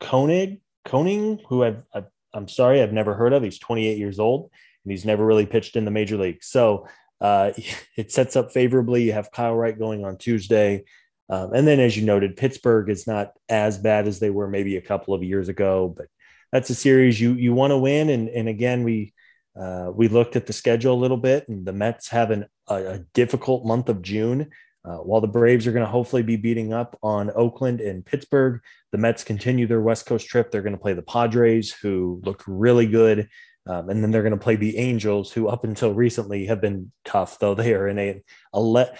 Koenig, 0.00 0.60
Koning, 0.84 1.40
who 1.48 1.64
I've, 1.64 1.82
i 1.94 2.02
am 2.34 2.48
sorry, 2.48 2.82
I've 2.82 2.92
never 2.92 3.14
heard 3.14 3.32
of. 3.32 3.42
He's 3.42 3.58
28 3.58 3.98
years 3.98 4.18
old 4.18 4.50
and 4.84 4.90
he's 4.90 5.04
never 5.04 5.24
really 5.24 5.46
pitched 5.46 5.76
in 5.76 5.84
the 5.84 5.90
major 5.90 6.16
league. 6.16 6.42
So 6.42 6.86
uh, 7.20 7.52
it 7.96 8.12
sets 8.12 8.36
up 8.36 8.52
favorably. 8.52 9.04
You 9.04 9.12
have 9.12 9.32
Kyle 9.32 9.54
Wright 9.54 9.78
going 9.78 10.04
on 10.04 10.16
Tuesday. 10.16 10.84
Um, 11.28 11.52
and 11.54 11.66
then, 11.66 11.78
as 11.78 11.96
you 11.96 12.04
noted, 12.04 12.36
Pittsburgh 12.36 12.90
is 12.90 13.06
not 13.06 13.34
as 13.48 13.78
bad 13.78 14.08
as 14.08 14.18
they 14.18 14.30
were 14.30 14.48
maybe 14.48 14.76
a 14.76 14.82
couple 14.82 15.14
of 15.14 15.22
years 15.22 15.48
ago, 15.48 15.94
but 15.96 16.06
that's 16.50 16.70
a 16.70 16.74
series 16.74 17.20
you 17.20 17.34
you 17.34 17.54
want 17.54 17.70
to 17.70 17.78
win. 17.78 18.10
And 18.10 18.28
and 18.28 18.48
again, 18.48 18.82
we 18.82 19.14
uh, 19.60 19.90
we 19.94 20.08
looked 20.08 20.36
at 20.36 20.46
the 20.46 20.52
schedule 20.52 20.94
a 20.94 21.02
little 21.02 21.18
bit, 21.18 21.46
and 21.48 21.66
the 21.66 21.72
Mets 21.72 22.08
have 22.08 22.30
an, 22.30 22.46
a, 22.68 22.74
a 22.74 22.98
difficult 23.12 23.66
month 23.66 23.88
of 23.88 24.00
June. 24.00 24.50
Uh, 24.82 24.96
while 24.96 25.20
the 25.20 25.28
Braves 25.28 25.66
are 25.66 25.72
going 25.72 25.84
to 25.84 25.90
hopefully 25.90 26.22
be 26.22 26.36
beating 26.36 26.72
up 26.72 26.98
on 27.02 27.30
Oakland 27.34 27.82
and 27.82 28.04
Pittsburgh, 28.04 28.62
the 28.92 28.98
Mets 28.98 29.22
continue 29.22 29.66
their 29.66 29.82
West 29.82 30.06
Coast 30.06 30.26
trip. 30.26 30.50
They're 30.50 30.62
going 30.62 30.74
to 30.74 30.80
play 30.80 30.94
the 30.94 31.02
Padres, 31.02 31.70
who 31.72 32.22
look 32.24 32.42
really 32.46 32.86
good. 32.86 33.28
Um, 33.66 33.90
and 33.90 34.02
then 34.02 34.10
they're 34.10 34.22
going 34.22 34.32
to 34.32 34.38
play 34.38 34.56
the 34.56 34.78
Angels, 34.78 35.30
who 35.30 35.48
up 35.48 35.64
until 35.64 35.92
recently 35.92 36.46
have 36.46 36.62
been 36.62 36.90
tough, 37.04 37.38
though 37.38 37.54
they 37.54 37.74
are 37.74 37.88
in 37.88 37.98
a. 37.98 38.22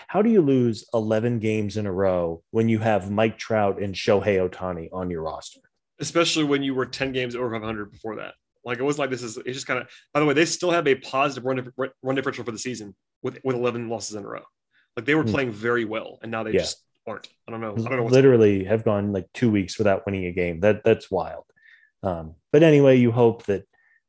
How 0.09 0.21
do 0.21 0.29
you 0.29 0.43
lose 0.43 0.85
11 0.93 1.39
games 1.39 1.79
in 1.79 1.87
a 1.87 1.93
row 1.93 2.43
when 2.51 2.69
you 2.69 2.79
have 2.81 3.11
Mike 3.11 3.39
Trout 3.39 3.81
and 3.81 3.95
Shohei 3.95 4.47
Ohtani 4.47 4.91
on 4.93 5.11
your 5.11 5.23
roster? 5.23 5.61
Especially 5.99 6.45
when 6.45 6.63
you 6.63 6.75
were 6.75 6.85
10 6.85 7.13
games 7.13 7.35
over 7.35 7.51
500 7.53 7.91
before 7.91 8.17
that. 8.17 8.35
Like 8.65 8.79
it 8.79 8.83
was 8.83 8.99
like 8.99 9.11
this 9.11 9.23
is 9.23 9.37
it's 9.39 9.55
just 9.55 9.67
kind 9.67 9.81
of. 9.81 9.89
By 10.13 10.21
the 10.21 10.27
way, 10.27 10.35
they 10.35 10.45
still 10.45 10.71
have 10.71 10.87
a 10.87 10.95
positive 10.97 11.45
run, 11.45 11.91
run 12.03 12.15
differential 12.15 12.45
for 12.45 12.53
the 12.53 12.59
season 12.59 12.95
with 13.23 13.39
with 13.45 13.57
11 13.57 13.89
losses 13.89 14.17
in 14.17 14.25
a 14.25 14.29
row. 14.29 14.43
Like 14.97 15.07
they 15.07 15.15
were 15.15 15.25
mm. 15.25 15.31
playing 15.31 15.53
very 15.53 15.85
well, 15.85 16.19
and 16.23 16.31
now 16.31 16.43
they 16.43 16.53
yeah. 16.53 16.61
just 16.61 16.83
aren't. 17.07 17.29
I 17.49 17.53
don't 17.53 17.61
know. 17.61 17.73
I 17.73 17.89
don't 17.89 17.97
know. 17.97 18.07
Literally 18.07 18.65
have 18.65 18.85
gone 18.85 19.13
like 19.13 19.27
two 19.33 19.51
weeks 19.51 19.79
without 19.79 20.05
winning 20.07 20.27
a 20.27 20.33
game. 20.33 20.61
That 20.61 20.85
that's 20.85 21.11
wild. 21.11 21.45
Um, 22.03 22.35
but 22.53 22.63
anyway, 22.63 22.97
you 22.99 23.13
hope 23.13 23.45
that 23.47 23.65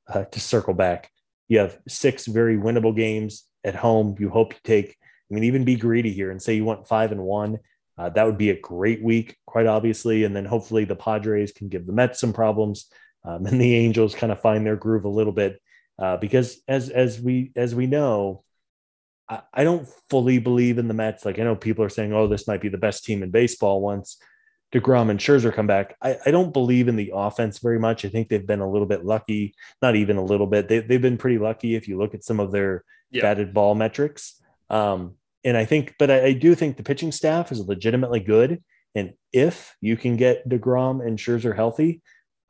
uh, 0.07 0.25
to 0.25 0.39
circle 0.39 0.73
back, 0.73 1.09
you 1.47 1.59
have 1.59 1.77
six 1.87 2.25
very 2.25 2.57
winnable 2.57 2.95
games 2.95 3.45
at 3.63 3.75
home. 3.75 4.15
You 4.19 4.29
hope 4.29 4.53
you 4.53 4.59
take. 4.63 4.97
I 5.29 5.33
mean, 5.33 5.45
even 5.45 5.63
be 5.63 5.75
greedy 5.75 6.11
here 6.11 6.29
and 6.29 6.41
say 6.41 6.55
you 6.55 6.65
want 6.65 6.87
five 6.87 7.11
and 7.11 7.21
one. 7.21 7.59
Uh, 7.97 8.09
that 8.09 8.25
would 8.25 8.37
be 8.37 8.49
a 8.49 8.59
great 8.59 9.03
week, 9.03 9.37
quite 9.45 9.67
obviously. 9.67 10.23
And 10.23 10.35
then 10.35 10.45
hopefully 10.45 10.85
the 10.85 10.95
Padres 10.95 11.51
can 11.51 11.69
give 11.69 11.85
the 11.85 11.93
Mets 11.93 12.19
some 12.19 12.33
problems 12.33 12.89
um, 13.23 13.45
and 13.47 13.59
the 13.59 13.75
Angels 13.75 14.15
kind 14.15 14.31
of 14.31 14.41
find 14.41 14.65
their 14.65 14.75
groove 14.75 15.05
a 15.05 15.09
little 15.09 15.33
bit 15.33 15.61
uh, 15.99 16.17
because 16.17 16.61
as 16.67 16.89
as 16.89 17.19
we 17.19 17.51
as 17.55 17.75
we 17.75 17.87
know, 17.87 18.43
I, 19.29 19.41
I, 19.53 19.63
don't 19.63 19.87
fully 20.09 20.39
believe 20.39 20.77
in 20.77 20.87
the 20.87 20.93
Mets. 20.93 21.25
Like 21.25 21.37
I 21.37 21.43
know 21.43 21.55
people 21.55 21.83
are 21.85 21.89
saying, 21.89 22.13
"Oh, 22.13 22.27
this 22.27 22.47
might 22.47 22.61
be 22.61 22.69
the 22.69 22.77
best 22.77 23.03
team 23.03 23.23
in 23.23 23.29
baseball 23.29 23.81
once 23.81 24.17
Degrom 24.73 25.09
and 25.09 25.19
Scherzer 25.19 25.53
come 25.53 25.67
back." 25.67 25.95
I, 26.01 26.17
I 26.25 26.31
don't 26.31 26.53
believe 26.53 26.87
in 26.87 26.95
the 26.95 27.11
offense 27.13 27.59
very 27.59 27.77
much. 27.77 28.03
I 28.03 28.09
think 28.09 28.29
they've 28.29 28.45
been 28.45 28.61
a 28.61 28.69
little 28.69 28.87
bit 28.87 29.05
lucky, 29.05 29.53
not 29.81 29.95
even 29.95 30.17
a 30.17 30.23
little 30.23 30.47
bit. 30.47 30.67
They 30.67 30.79
they've 30.79 31.01
been 31.01 31.17
pretty 31.17 31.37
lucky 31.37 31.75
if 31.75 31.87
you 31.87 31.97
look 31.97 32.13
at 32.15 32.23
some 32.23 32.39
of 32.39 32.51
their 32.51 32.83
yeah. 33.11 33.21
batted 33.21 33.53
ball 33.53 33.75
metrics. 33.75 34.41
Um, 34.69 35.15
and 35.43 35.57
I 35.57 35.65
think, 35.65 35.95
but 35.99 36.09
I, 36.09 36.25
I 36.25 36.33
do 36.33 36.55
think 36.55 36.77
the 36.77 36.83
pitching 36.83 37.11
staff 37.11 37.51
is 37.51 37.59
legitimately 37.59 38.21
good. 38.21 38.63
And 38.95 39.13
if 39.31 39.75
you 39.81 39.97
can 39.97 40.17
get 40.17 40.47
DeGrom 40.47 41.05
and 41.05 41.17
Scherzer 41.17 41.55
healthy, 41.55 42.01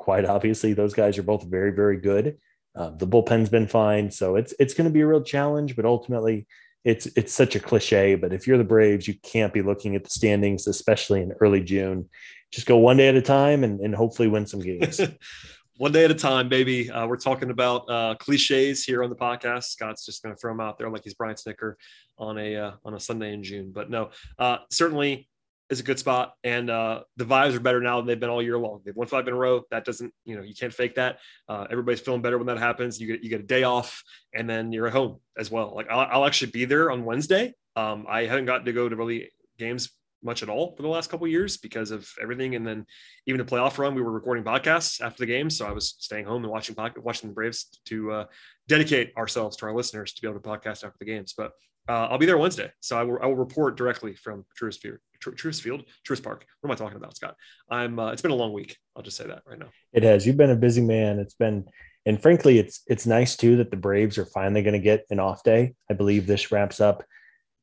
quite 0.01 0.25
obviously, 0.25 0.73
those 0.73 0.95
guys 0.95 1.19
are 1.19 1.23
both 1.23 1.43
very, 1.43 1.71
very 1.71 1.97
good. 1.97 2.37
Uh, 2.75 2.89
the 2.89 3.05
bullpen's 3.05 3.49
been 3.49 3.67
fine, 3.67 4.09
so 4.09 4.35
it's 4.35 4.51
it's 4.59 4.73
going 4.73 4.89
to 4.89 4.93
be 4.93 5.01
a 5.01 5.07
real 5.07 5.21
challenge. 5.21 5.75
But 5.75 5.85
ultimately, 5.85 6.47
it's 6.83 7.05
it's 7.15 7.31
such 7.31 7.55
a 7.55 7.59
cliche. 7.59 8.15
But 8.15 8.33
if 8.33 8.47
you're 8.47 8.57
the 8.57 8.63
Braves, 8.63 9.07
you 9.07 9.13
can't 9.21 9.53
be 9.53 9.61
looking 9.61 9.95
at 9.95 10.03
the 10.03 10.09
standings, 10.09 10.65
especially 10.65 11.21
in 11.21 11.33
early 11.39 11.61
June. 11.61 12.09
Just 12.51 12.65
go 12.65 12.77
one 12.77 12.97
day 12.97 13.09
at 13.09 13.15
a 13.15 13.21
time 13.21 13.63
and, 13.63 13.79
and 13.79 13.93
hopefully 13.93 14.27
win 14.27 14.47
some 14.47 14.59
games. 14.59 14.99
one 15.77 15.91
day 15.91 16.03
at 16.03 16.11
a 16.11 16.15
time, 16.15 16.49
baby. 16.49 16.89
Uh, 16.89 17.05
we're 17.05 17.15
talking 17.17 17.51
about 17.51 17.89
uh, 17.89 18.15
cliches 18.19 18.83
here 18.83 19.03
on 19.03 19.09
the 19.09 19.15
podcast. 19.15 19.65
Scott's 19.65 20.05
just 20.05 20.23
going 20.23 20.33
to 20.33 20.39
throw 20.39 20.51
them 20.51 20.59
out 20.59 20.79
there 20.79 20.89
like 20.89 21.03
he's 21.03 21.13
Brian 21.13 21.35
Snitker 21.35 21.75
on 22.17 22.39
a 22.39 22.55
uh, 22.55 22.71
on 22.83 22.95
a 22.95 22.99
Sunday 22.99 23.33
in 23.33 23.43
June. 23.43 23.71
But 23.71 23.91
no, 23.91 24.09
uh, 24.39 24.57
certainly 24.71 25.29
is 25.71 25.79
a 25.79 25.83
good 25.83 25.97
spot, 25.97 26.33
and 26.43 26.69
uh, 26.69 27.01
the 27.17 27.23
vibes 27.23 27.55
are 27.55 27.59
better 27.59 27.81
now 27.81 27.97
than 27.97 28.05
they've 28.05 28.19
been 28.19 28.29
all 28.29 28.43
year 28.43 28.57
long. 28.57 28.81
They've 28.85 28.95
won 28.95 29.07
five 29.07 29.27
in 29.27 29.33
a 29.33 29.37
row. 29.37 29.63
That 29.71 29.85
doesn't, 29.85 30.13
you 30.25 30.35
know, 30.35 30.43
you 30.43 30.53
can't 30.53 30.73
fake 30.73 30.95
that. 30.95 31.19
Uh, 31.47 31.65
everybody's 31.69 32.01
feeling 32.01 32.21
better 32.21 32.37
when 32.37 32.47
that 32.47 32.59
happens. 32.59 32.99
You 32.99 33.07
get 33.07 33.23
you 33.23 33.29
get 33.29 33.39
a 33.39 33.43
day 33.43 33.63
off, 33.63 34.03
and 34.35 34.49
then 34.49 34.71
you're 34.71 34.87
at 34.87 34.93
home 34.93 35.19
as 35.37 35.49
well. 35.49 35.73
Like 35.73 35.89
I'll, 35.89 36.07
I'll 36.11 36.25
actually 36.25 36.51
be 36.51 36.65
there 36.65 36.91
on 36.91 37.05
Wednesday. 37.05 37.53
Um, 37.75 38.05
I 38.07 38.25
haven't 38.25 38.45
gotten 38.45 38.65
to 38.65 38.73
go 38.73 38.89
to 38.89 38.95
really 38.95 39.31
games 39.57 39.89
much 40.23 40.43
at 40.43 40.49
all 40.49 40.75
for 40.75 40.83
the 40.83 40.87
last 40.87 41.09
couple 41.09 41.27
years 41.27 41.57
because 41.57 41.91
of 41.91 42.07
everything. 42.21 42.55
And 42.55 42.65
then 42.65 42.85
even 43.25 43.39
the 43.39 43.45
playoff 43.45 43.77
run, 43.77 43.95
we 43.95 44.01
were 44.01 44.11
recording 44.11 44.43
podcasts 44.43 45.01
after 45.01 45.19
the 45.19 45.25
game, 45.25 45.49
so 45.49 45.65
I 45.65 45.71
was 45.71 45.95
staying 45.99 46.25
home 46.25 46.43
and 46.43 46.51
watching 46.51 46.75
watching 46.97 47.29
the 47.29 47.33
Braves 47.33 47.79
to 47.85 48.11
uh, 48.11 48.25
dedicate 48.67 49.13
ourselves 49.17 49.57
to 49.57 49.65
our 49.65 49.73
listeners 49.73 50.13
to 50.13 50.21
be 50.21 50.27
able 50.27 50.39
to 50.39 50.47
podcast 50.47 50.83
after 50.83 50.97
the 50.99 51.05
games. 51.05 51.33
But 51.35 51.51
uh, 51.89 52.07
I'll 52.07 52.17
be 52.17 52.25
there 52.25 52.37
Wednesday, 52.37 52.71
so 52.79 52.97
I 52.97 53.03
will, 53.03 53.17
I 53.21 53.25
will 53.25 53.35
report 53.35 53.77
directly 53.77 54.15
from 54.15 54.45
Truist 54.59 54.79
Field, 54.79 54.97
Truist 55.21 55.61
Field, 55.61 55.83
Truist 56.07 56.23
Park. 56.23 56.45
What 56.61 56.69
am 56.69 56.71
I 56.71 56.75
talking 56.75 56.97
about, 56.97 57.15
Scott? 57.15 57.35
I'm. 57.69 57.99
Uh, 57.99 58.11
it's 58.11 58.21
been 58.21 58.31
a 58.31 58.35
long 58.35 58.53
week. 58.53 58.77
I'll 58.95 59.03
just 59.03 59.17
say 59.17 59.27
that 59.27 59.43
right 59.45 59.59
now. 59.59 59.69
It 59.93 60.03
has. 60.03 60.25
You've 60.25 60.37
been 60.37 60.49
a 60.49 60.55
busy 60.55 60.81
man. 60.81 61.19
It's 61.19 61.35
been, 61.35 61.65
and 62.05 62.21
frankly, 62.21 62.57
it's 62.57 62.81
it's 62.87 63.05
nice 63.05 63.35
too 63.35 63.57
that 63.57 63.71
the 63.71 63.77
Braves 63.77 64.17
are 64.17 64.25
finally 64.25 64.63
going 64.63 64.73
to 64.73 64.79
get 64.79 65.05
an 65.09 65.19
off 65.19 65.43
day. 65.43 65.75
I 65.89 65.93
believe 65.93 66.25
this 66.25 66.51
wraps 66.51 66.81
up 66.81 67.03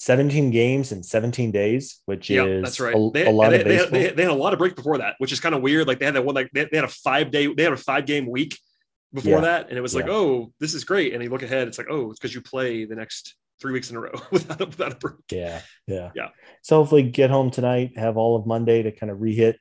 17 0.01 0.51
games 0.51 0.93
in 0.93 1.03
17 1.03 1.51
days, 1.51 2.01
which 2.07 2.31
yeah, 2.31 2.45
is 2.45 2.63
that's 2.63 2.81
right. 2.81 2.95
A, 2.95 3.11
they, 3.13 3.27
a 3.27 3.31
lot 3.31 3.51
they, 3.51 3.61
of 3.61 3.65
baseball. 3.65 3.91
They, 3.91 4.11
they, 4.11 4.23
had 4.23 4.31
a 4.31 4.35
lot 4.35 4.53
of 4.53 4.59
break 4.59 4.77
before 4.77 4.99
that, 4.99 5.17
which 5.19 5.33
is 5.33 5.41
kind 5.41 5.55
of 5.55 5.63
weird. 5.63 5.89
Like 5.89 5.99
they 5.99 6.05
had 6.05 6.15
that 6.15 6.25
one, 6.25 6.35
like 6.35 6.51
they, 6.53 6.69
had 6.73 6.85
a 6.85 6.89
five 6.89 7.31
day, 7.31 7.53
they 7.53 7.65
had 7.65 7.73
a 7.73 7.77
five 7.77 8.07
game 8.07 8.31
week 8.31 8.57
before 9.13 9.33
yeah. 9.33 9.41
that, 9.41 9.69
and 9.69 9.79
it 9.79 9.81
was 9.81 9.95
like, 9.95 10.07
oh, 10.09 10.53
this 10.61 10.75
is 10.75 10.85
great. 10.85 11.15
And 11.15 11.23
you 11.23 11.31
look 11.31 11.43
ahead, 11.43 11.67
it's 11.67 11.79
like, 11.79 11.89
oh, 11.91 12.11
it's 12.11 12.21
because 12.21 12.35
you 12.35 12.41
play 12.41 12.85
the 12.85 12.95
next 12.95 13.35
three 13.61 13.73
weeks 13.73 13.91
in 13.91 13.97
a 13.97 14.01
row 14.01 14.13
without 14.31 14.61
a, 14.61 14.67
without 14.67 14.93
a 14.93 14.97
break. 14.97 15.17
Yeah, 15.31 15.61
yeah, 15.87 16.11
yeah. 16.15 16.29
So 16.63 16.77
hopefully, 16.77 17.03
get 17.05 17.31
home 17.31 17.51
tonight, 17.51 17.93
have 17.97 18.17
all 18.17 18.37
of 18.37 18.47
Monday 18.47 18.83
to 18.83 18.93
kind 18.93 19.11
of 19.11 19.19
rehit, 19.19 19.55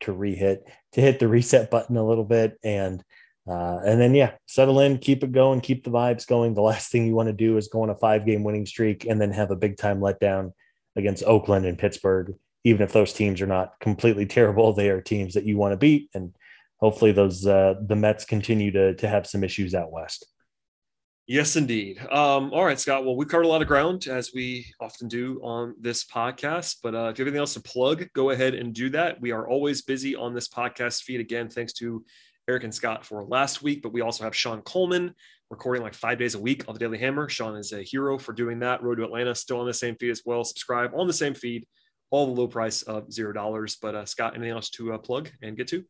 to 0.00 0.12
rehit, 0.12 0.58
to 0.92 1.00
hit 1.00 1.18
the 1.18 1.28
reset 1.28 1.70
button 1.70 1.96
a 1.96 2.06
little 2.06 2.24
bit, 2.24 2.58
and 2.62 3.02
uh, 3.48 3.78
and 3.84 4.00
then 4.00 4.14
yeah, 4.14 4.32
settle 4.46 4.80
in, 4.80 4.98
keep 4.98 5.22
it 5.22 5.32
going, 5.32 5.60
keep 5.60 5.84
the 5.84 5.90
vibes 5.90 6.26
going. 6.26 6.54
The 6.54 6.62
last 6.62 6.90
thing 6.90 7.06
you 7.06 7.14
want 7.14 7.28
to 7.28 7.34
do 7.34 7.56
is 7.56 7.68
go 7.68 7.82
on 7.82 7.90
a 7.90 7.94
five 7.94 8.24
game 8.26 8.42
winning 8.42 8.66
streak 8.66 9.04
and 9.04 9.20
then 9.20 9.32
have 9.32 9.50
a 9.50 9.56
big 9.56 9.76
time 9.76 10.00
letdown 10.00 10.52
against 10.96 11.24
Oakland 11.24 11.66
and 11.66 11.78
Pittsburgh. 11.78 12.34
Even 12.64 12.82
if 12.82 12.92
those 12.92 13.12
teams 13.12 13.42
are 13.42 13.46
not 13.46 13.78
completely 13.80 14.26
terrible, 14.26 14.72
they 14.72 14.88
are 14.88 15.00
teams 15.00 15.34
that 15.34 15.44
you 15.44 15.58
want 15.58 15.72
to 15.72 15.76
beat, 15.76 16.08
and 16.14 16.34
hopefully 16.78 17.12
those 17.12 17.46
uh, 17.46 17.74
the 17.86 17.96
Mets 17.96 18.24
continue 18.24 18.70
to 18.72 18.94
to 18.94 19.08
have 19.08 19.26
some 19.26 19.44
issues 19.44 19.74
out 19.74 19.92
west. 19.92 20.26
Yes, 21.26 21.56
indeed. 21.56 21.98
Um, 22.10 22.52
all 22.52 22.66
right, 22.66 22.78
Scott. 22.78 23.06
Well, 23.06 23.16
we've 23.16 23.28
covered 23.28 23.46
a 23.46 23.48
lot 23.48 23.62
of 23.62 23.68
ground 23.68 24.08
as 24.08 24.32
we 24.34 24.66
often 24.78 25.08
do 25.08 25.40
on 25.42 25.74
this 25.80 26.04
podcast. 26.04 26.76
But 26.82 26.94
uh, 26.94 27.08
if 27.08 27.18
you 27.18 27.24
have 27.24 27.28
anything 27.28 27.40
else 27.40 27.54
to 27.54 27.62
plug, 27.62 28.06
go 28.12 28.28
ahead 28.28 28.54
and 28.54 28.74
do 28.74 28.90
that. 28.90 29.22
We 29.22 29.32
are 29.32 29.48
always 29.48 29.80
busy 29.80 30.14
on 30.14 30.34
this 30.34 30.48
podcast 30.48 31.02
feed. 31.02 31.20
Again, 31.20 31.48
thanks 31.48 31.72
to 31.74 32.04
Eric 32.46 32.64
and 32.64 32.74
Scott 32.74 33.06
for 33.06 33.24
last 33.24 33.62
week. 33.62 33.80
But 33.80 33.94
we 33.94 34.02
also 34.02 34.22
have 34.24 34.36
Sean 34.36 34.60
Coleman 34.62 35.14
recording 35.48 35.82
like 35.82 35.94
five 35.94 36.18
days 36.18 36.34
a 36.34 36.38
week 36.38 36.64
on 36.68 36.74
the 36.74 36.78
Daily 36.78 36.98
Hammer. 36.98 37.26
Sean 37.30 37.56
is 37.56 37.72
a 37.72 37.82
hero 37.82 38.18
for 38.18 38.34
doing 38.34 38.58
that. 38.58 38.82
Road 38.82 38.96
to 38.96 39.04
Atlanta 39.04 39.34
still 39.34 39.60
on 39.60 39.66
the 39.66 39.72
same 39.72 39.96
feed 39.96 40.10
as 40.10 40.22
well. 40.26 40.44
Subscribe 40.44 40.90
on 40.94 41.06
the 41.06 41.12
same 41.14 41.32
feed, 41.32 41.66
all 42.10 42.26
the 42.26 42.38
low 42.38 42.48
price 42.48 42.82
of 42.82 43.10
zero 43.10 43.32
dollars. 43.32 43.78
But 43.80 43.94
uh, 43.94 44.04
Scott, 44.04 44.34
anything 44.34 44.52
else 44.52 44.68
to 44.70 44.92
uh, 44.92 44.98
plug 44.98 45.30
and 45.40 45.56
get 45.56 45.68
to? 45.68 45.86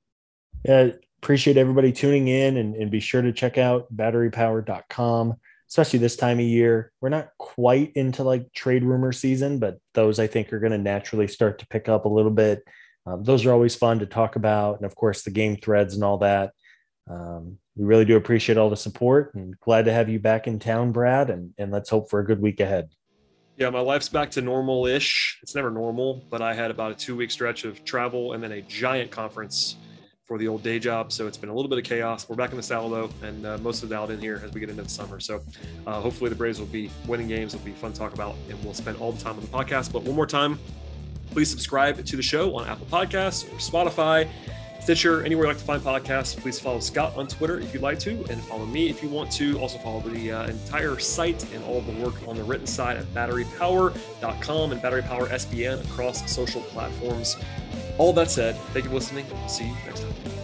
Uh, 0.68 0.90
appreciate 1.24 1.56
everybody 1.56 1.90
tuning 1.90 2.28
in 2.28 2.58
and, 2.58 2.74
and 2.74 2.90
be 2.90 3.00
sure 3.00 3.22
to 3.22 3.32
check 3.32 3.56
out 3.56 3.86
batterypower.com, 3.96 5.34
especially 5.70 5.98
this 5.98 6.16
time 6.16 6.38
of 6.38 6.44
year. 6.44 6.92
We're 7.00 7.08
not 7.08 7.30
quite 7.38 7.92
into 7.94 8.22
like 8.24 8.52
trade 8.52 8.84
rumor 8.84 9.10
season, 9.10 9.58
but 9.58 9.78
those 9.94 10.18
I 10.18 10.26
think 10.26 10.52
are 10.52 10.60
going 10.60 10.72
to 10.72 10.78
naturally 10.78 11.26
start 11.26 11.60
to 11.60 11.66
pick 11.66 11.88
up 11.88 12.04
a 12.04 12.10
little 12.10 12.30
bit. 12.30 12.62
Um, 13.06 13.24
those 13.24 13.46
are 13.46 13.52
always 13.52 13.74
fun 13.74 14.00
to 14.00 14.06
talk 14.06 14.36
about. 14.36 14.76
And 14.76 14.84
of 14.84 14.94
course, 14.94 15.22
the 15.22 15.30
game 15.30 15.56
threads 15.56 15.94
and 15.94 16.04
all 16.04 16.18
that. 16.18 16.52
Um, 17.10 17.58
we 17.74 17.84
really 17.84 18.04
do 18.04 18.16
appreciate 18.16 18.58
all 18.58 18.70
the 18.70 18.76
support 18.76 19.34
and 19.34 19.58
glad 19.60 19.86
to 19.86 19.92
have 19.92 20.10
you 20.10 20.20
back 20.20 20.46
in 20.46 20.58
town, 20.58 20.92
Brad. 20.92 21.30
And, 21.30 21.54
and 21.56 21.72
let's 21.72 21.90
hope 21.90 22.10
for 22.10 22.20
a 22.20 22.24
good 22.24 22.40
week 22.40 22.60
ahead. 22.60 22.90
Yeah, 23.56 23.70
my 23.70 23.80
life's 23.80 24.08
back 24.08 24.30
to 24.32 24.42
normal 24.42 24.86
ish. 24.86 25.38
It's 25.42 25.54
never 25.54 25.70
normal, 25.70 26.24
but 26.28 26.42
I 26.42 26.54
had 26.54 26.70
about 26.70 26.92
a 26.92 26.94
two 26.94 27.16
week 27.16 27.30
stretch 27.30 27.64
of 27.64 27.84
travel 27.84 28.32
and 28.32 28.42
then 28.42 28.52
a 28.52 28.60
giant 28.62 29.10
conference 29.10 29.76
for 30.24 30.38
the 30.38 30.48
old 30.48 30.62
day 30.62 30.78
job. 30.78 31.12
So 31.12 31.26
it's 31.26 31.36
been 31.36 31.50
a 31.50 31.54
little 31.54 31.68
bit 31.68 31.78
of 31.78 31.84
chaos. 31.84 32.28
We're 32.28 32.36
back 32.36 32.50
in 32.50 32.56
the 32.56 32.62
saddle 32.62 32.88
though, 32.88 33.10
and 33.22 33.44
uh, 33.44 33.58
most 33.58 33.82
of 33.82 33.92
it 33.92 33.94
out 33.94 34.10
in 34.10 34.18
here 34.18 34.40
as 34.44 34.52
we 34.52 34.60
get 34.60 34.70
into 34.70 34.82
the 34.82 34.88
summer. 34.88 35.20
So 35.20 35.42
uh, 35.86 36.00
hopefully 36.00 36.30
the 36.30 36.36
Braves 36.36 36.58
will 36.58 36.66
be 36.66 36.90
winning 37.06 37.28
games. 37.28 37.54
It'll 37.54 37.64
be 37.64 37.72
fun 37.72 37.92
to 37.92 37.98
talk 37.98 38.14
about, 38.14 38.34
and 38.48 38.62
we'll 38.64 38.74
spend 38.74 38.96
all 38.98 39.12
the 39.12 39.22
time 39.22 39.34
on 39.36 39.40
the 39.42 39.46
podcast. 39.48 39.92
But 39.92 40.02
one 40.02 40.16
more 40.16 40.26
time, 40.26 40.58
please 41.30 41.50
subscribe 41.50 42.04
to 42.04 42.16
the 42.16 42.22
show 42.22 42.56
on 42.56 42.66
Apple 42.66 42.86
Podcasts 42.86 43.44
or 43.52 43.56
Spotify. 43.56 44.28
Stitcher, 44.84 45.24
anywhere 45.24 45.46
you 45.46 45.48
like 45.48 45.56
to 45.56 45.64
find 45.64 45.82
podcasts. 45.82 46.36
Please 46.36 46.60
follow 46.60 46.78
Scott 46.78 47.16
on 47.16 47.26
Twitter 47.26 47.58
if 47.58 47.72
you'd 47.72 47.82
like 47.82 47.98
to, 48.00 48.22
and 48.28 48.38
follow 48.44 48.66
me 48.66 48.90
if 48.90 49.02
you 49.02 49.08
want 49.08 49.32
to. 49.32 49.58
Also, 49.58 49.78
follow 49.78 50.00
the 50.00 50.30
uh, 50.30 50.46
entire 50.46 50.98
site 50.98 51.42
and 51.54 51.64
all 51.64 51.80
the 51.80 51.92
work 52.04 52.12
on 52.28 52.36
the 52.36 52.44
written 52.44 52.66
side 52.66 52.98
at 52.98 53.06
batterypower.com 53.14 54.72
and 54.72 54.82
Battery 54.82 55.00
Power 55.00 55.26
SBN 55.28 55.82
across 55.86 56.30
social 56.30 56.60
platforms. 56.60 57.38
All 57.96 58.12
that 58.12 58.30
said, 58.30 58.56
thank 58.74 58.84
you 58.84 58.90
for 58.90 58.96
listening. 58.96 59.24
See 59.48 59.64
you 59.64 59.74
next 59.86 60.00
time. 60.00 60.43